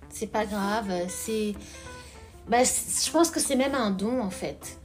C'est 0.10 0.28
pas 0.32 0.46
grave. 0.46 0.92
C'est. 1.10 1.54
Bah, 2.48 2.64
je 2.64 3.12
pense 3.12 3.30
que 3.32 3.40
c'est 3.40 3.56
même 3.56 3.76
un 3.76 3.92
don 3.92 4.22
en 4.22 4.30
fait. 4.30 4.78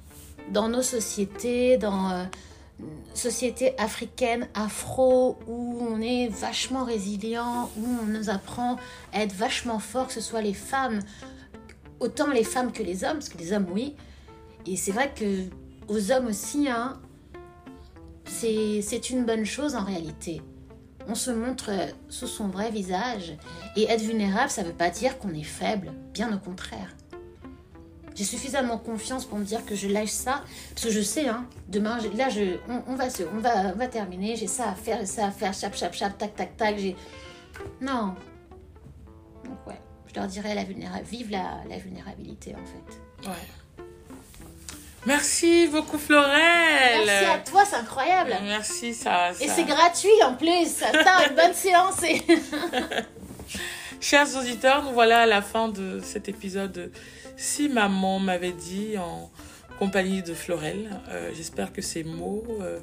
Dans 0.51 0.69
nos 0.69 0.83
sociétés, 0.83 1.77
dans. 1.77 2.11
euh, 2.11 2.25
société 3.15 3.73
africaine, 3.79 4.49
afro, 4.53 5.39
où 5.47 5.79
on 5.81 5.99
est 6.03 6.29
vachement 6.29 6.85
résilient, 6.85 7.71
où 7.79 7.87
on 8.03 8.05
nous 8.05 8.29
apprend 8.29 8.77
à 9.15 9.23
être 9.23 9.33
vachement 9.33 9.79
fort, 9.79 10.09
que 10.09 10.13
ce 10.13 10.21
soit 10.21 10.43
les 10.43 10.53
femmes, 10.53 11.01
autant 12.01 12.31
les 12.31 12.45
femmes 12.45 12.73
que 12.73 12.83
les 12.83 13.05
hommes, 13.05 13.15
parce 13.15 13.29
que 13.29 13.39
les 13.39 13.53
hommes, 13.53 13.67
oui. 13.71 13.95
Et 14.67 14.77
c'est 14.77 14.93
vrai 14.93 15.13
que 15.15 15.45
aux 15.89 16.11
hommes 16.11 16.27
aussi, 16.27 16.69
hein, 16.69 17.01
c'est 18.25 19.11
une 19.11 19.25
bonne 19.25 19.45
chose 19.45 19.75
en 19.75 19.85
réalité. 19.85 20.43
On 21.09 21.15
se 21.15 21.31
montre 21.31 21.71
euh, 21.71 21.87
sous 22.09 22.27
son 22.27 22.49
vrai 22.49 22.71
visage. 22.71 23.37
Et 23.77 23.85
être 23.85 24.03
vulnérable, 24.03 24.51
ça 24.51 24.65
veut 24.65 24.73
pas 24.73 24.91
dire 24.91 25.19
qu'on 25.19 25.33
est 25.35 25.45
faible, 25.45 25.93
bien 26.13 26.35
au 26.35 26.39
contraire. 26.39 26.97
J'ai 28.17 28.25
suffisamment 28.25 28.79
confiance 28.79 29.27
pour 29.27 29.39
me 29.39 29.45
dire 29.45 29.65
que 29.65 29.75
je 29.75 29.89
lâche 29.89 30.09
ça, 30.09 30.43
parce 30.71 30.87
que 30.87 30.91
je 30.91 31.03
sais, 31.03 31.29
hein, 31.29 31.47
demain, 31.69 31.99
là, 32.17 32.29
on, 32.89 32.97
va 32.97 33.05
on 33.35 33.39
va, 33.39 33.73
on 33.75 33.79
va 33.79 33.89
terminer, 33.89 34.37
j'ai 34.37 34.47
ça 34.47 34.71
à 34.71 34.75
faire, 34.75 35.07
ça 35.07 35.27
à 35.27 35.31
faire, 35.31 35.53
chap, 35.53 35.77
chap, 35.77 35.93
chap, 35.93 36.17
tac, 36.17 36.35
tac, 36.35 36.57
tac. 36.57 36.77
Non. 37.81 38.15
Donc 39.45 39.67
ouais, 39.67 39.79
leur 40.17 40.27
dirais 40.27 40.55
la 40.55 40.65
vulnéra- 40.65 41.03
vive 41.05 41.31
la, 41.31 41.61
la 41.69 41.79
vulnérabilité, 41.79 42.55
en 42.55 42.67
fait. 42.67 43.29
Ouais. 43.29 43.83
Merci 45.07 45.69
beaucoup, 45.69 45.99
Florelle. 45.99 47.03
Merci 47.07 47.25
à 47.27 47.39
toi, 47.39 47.65
c'est 47.65 47.77
incroyable. 47.77 48.35
Merci, 48.43 48.93
ça. 48.93 49.31
Et 49.41 49.47
ça- 49.47 49.55
c'est 49.55 49.65
gratuit 49.65 50.11
en 50.25 50.35
plus. 50.35 50.83
Attends, 50.83 51.29
une 51.31 51.37
bonne 51.37 51.55
séance. 51.55 52.03
Et... 52.03 52.21
Chers 54.01 54.37
auditeurs, 54.37 54.83
nous 54.83 54.93
voilà 54.93 55.21
à 55.21 55.27
la 55.27 55.43
fin 55.43 55.69
de 55.69 56.01
cet 56.03 56.29
épisode 56.29 56.73
de 56.73 56.91
Si 57.37 57.69
maman 57.69 58.19
m'avait 58.19 58.53
dit 58.53 58.99
en 58.99 59.31
compagnie 59.79 60.23
de 60.23 60.35
Florelle. 60.35 60.91
Euh, 61.11 61.31
J'espère 61.37 61.73
que 61.73 61.83
ces 61.83 62.03
mots, 62.03 62.45
euh, 62.61 62.81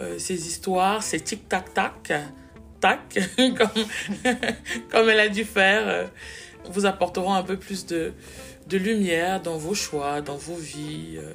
euh, 0.00 0.18
ces 0.18 0.46
histoires, 0.46 1.02
ces 1.02 1.20
tic-tac-tac, 1.20 2.12
tac, 2.80 3.18
comme, 3.36 4.32
comme 4.90 5.08
elle 5.08 5.20
a 5.20 5.28
dû 5.28 5.44
faire, 5.44 6.08
vous 6.70 6.86
apporteront 6.86 7.34
un 7.34 7.42
peu 7.42 7.56
plus 7.56 7.86
de, 7.86 8.12
de 8.66 8.76
lumière 8.78 9.42
dans 9.42 9.56
vos 9.56 9.74
choix, 9.74 10.20
dans 10.20 10.36
vos 10.36 10.56
vies. 10.56 11.16
euh. 11.16 11.32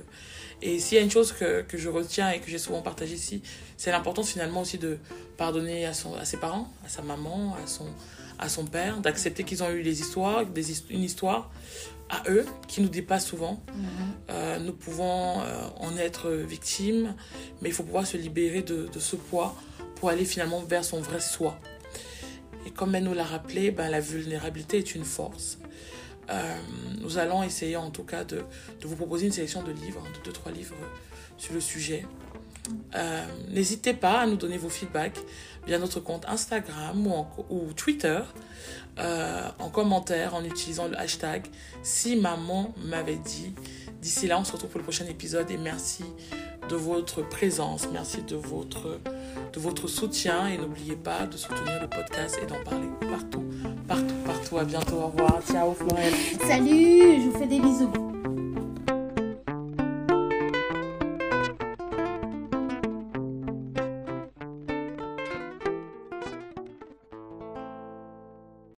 Et 0.62 0.80
s'il 0.80 0.98
y 0.98 1.02
a 1.02 1.04
une 1.04 1.12
chose 1.12 1.34
que, 1.34 1.62
que 1.62 1.78
je 1.78 1.90
retiens 1.90 2.32
et 2.32 2.40
que 2.40 2.50
j'ai 2.50 2.58
souvent 2.58 2.82
partagée 2.82 3.16
ici, 3.16 3.42
c'est 3.76 3.92
l'importance 3.92 4.30
finalement 4.30 4.62
aussi 4.62 4.78
de 4.78 4.98
pardonner 5.38 5.86
à, 5.86 5.94
son, 5.94 6.16
à 6.16 6.24
ses 6.24 6.38
parents, 6.38 6.72
à 6.86 6.90
sa 6.90 7.02
maman, 7.02 7.56
à 7.62 7.68
son, 7.68 7.88
à 8.40 8.48
son 8.48 8.66
père, 8.66 9.00
d'accepter 9.02 9.44
qu'ils 9.44 9.62
ont 9.62 9.70
eu 9.72 9.84
des 9.84 10.00
histoires, 10.00 10.46
des, 10.46 10.66
une 10.90 11.04
histoire 11.04 11.52
à 12.10 12.22
eux 12.30 12.46
qui 12.70 12.80
nous 12.82 12.88
dépasse 12.88 13.26
souvent. 13.26 13.62
Euh, 14.30 14.60
nous 14.60 14.72
pouvons 14.74 15.42
euh, 15.42 15.68
en 15.82 15.98
être 15.98 16.30
victimes, 16.32 17.14
mais 17.62 17.70
il 17.70 17.74
faut 17.76 17.84
pouvoir 17.84 18.08
se 18.08 18.16
libérer 18.16 18.62
de, 18.62 18.88
de 18.88 19.00
ce 19.00 19.18
poids 19.18 19.56
pour 19.96 20.10
aller 20.10 20.24
finalement 20.24 20.62
vers 20.62 20.86
son 20.86 21.02
vrai 21.02 21.20
soi. 21.20 21.58
Et 22.66 22.72
comme 22.72 22.96
elle 22.96 23.04
nous 23.04 23.14
l'a 23.14 23.24
rappelé, 23.24 23.72
ben, 23.72 23.90
la 23.90 24.00
vulnérabilité 24.00 24.78
est 24.78 24.96
une 24.96 25.04
force. 25.06 25.58
Euh, 26.30 26.56
nous 27.02 27.18
allons 27.18 27.44
essayer 27.44 27.76
en 27.76 27.90
tout 27.90 28.04
cas 28.04 28.24
de, 28.24 28.44
vous 28.84 28.96
proposer 28.96 29.26
une 29.26 29.32
sélection 29.32 29.62
de 29.62 29.72
livres, 29.72 30.04
de 30.20 30.24
deux, 30.26 30.32
trois 30.32 30.52
livres 30.52 30.76
sur 31.38 31.54
le 31.54 31.60
sujet. 31.60 32.06
Euh, 32.96 33.26
N'hésitez 33.50 33.94
pas 33.94 34.22
à 34.22 34.26
nous 34.26 34.38
donner 34.38 34.58
vos 34.58 34.70
feedbacks 34.70 35.20
via 35.68 35.78
notre 35.80 36.00
compte 36.00 36.26
Instagram 36.28 37.06
ou 37.50 37.74
Twitter 37.74 38.20
euh, 39.00 39.50
en 39.60 39.70
commentaire 39.70 40.36
en 40.36 40.44
utilisant 40.44 40.88
le 40.88 40.98
hashtag 40.98 41.46
si 41.82 42.16
maman 42.16 42.74
m'avait 42.86 43.18
dit. 43.18 43.54
D'ici 44.04 44.28
là, 44.28 44.38
on 44.38 44.44
se 44.44 44.52
retrouve 44.52 44.70
pour 44.70 44.80
le 44.80 44.84
prochain 44.84 45.06
épisode 45.06 45.50
et 45.50 45.56
merci 45.56 46.04
de 46.68 46.76
votre 46.76 47.22
présence, 47.22 47.88
merci 47.94 48.22
de 48.22 48.36
votre, 48.36 49.88
soutien 49.88 50.48
et 50.48 50.58
n'oubliez 50.58 50.98
pas 50.98 51.26
de 51.26 51.38
soutenir 51.38 51.82
le 51.82 51.88
podcast 51.88 52.38
et 52.44 52.46
d'en 52.46 52.62
parler 52.66 52.90
partout, 53.00 53.46
partout, 53.88 54.16
partout. 54.26 54.58
À 54.58 54.66
bientôt, 54.66 54.98
au 54.98 55.08
revoir. 55.08 55.42
Ciao 55.50 55.74
Florelle. 55.74 56.14
Salut, 56.46 57.22
je 57.22 57.30
vous 57.30 57.40
fais 57.40 57.48
des 57.48 57.62
bisous. 57.62 58.23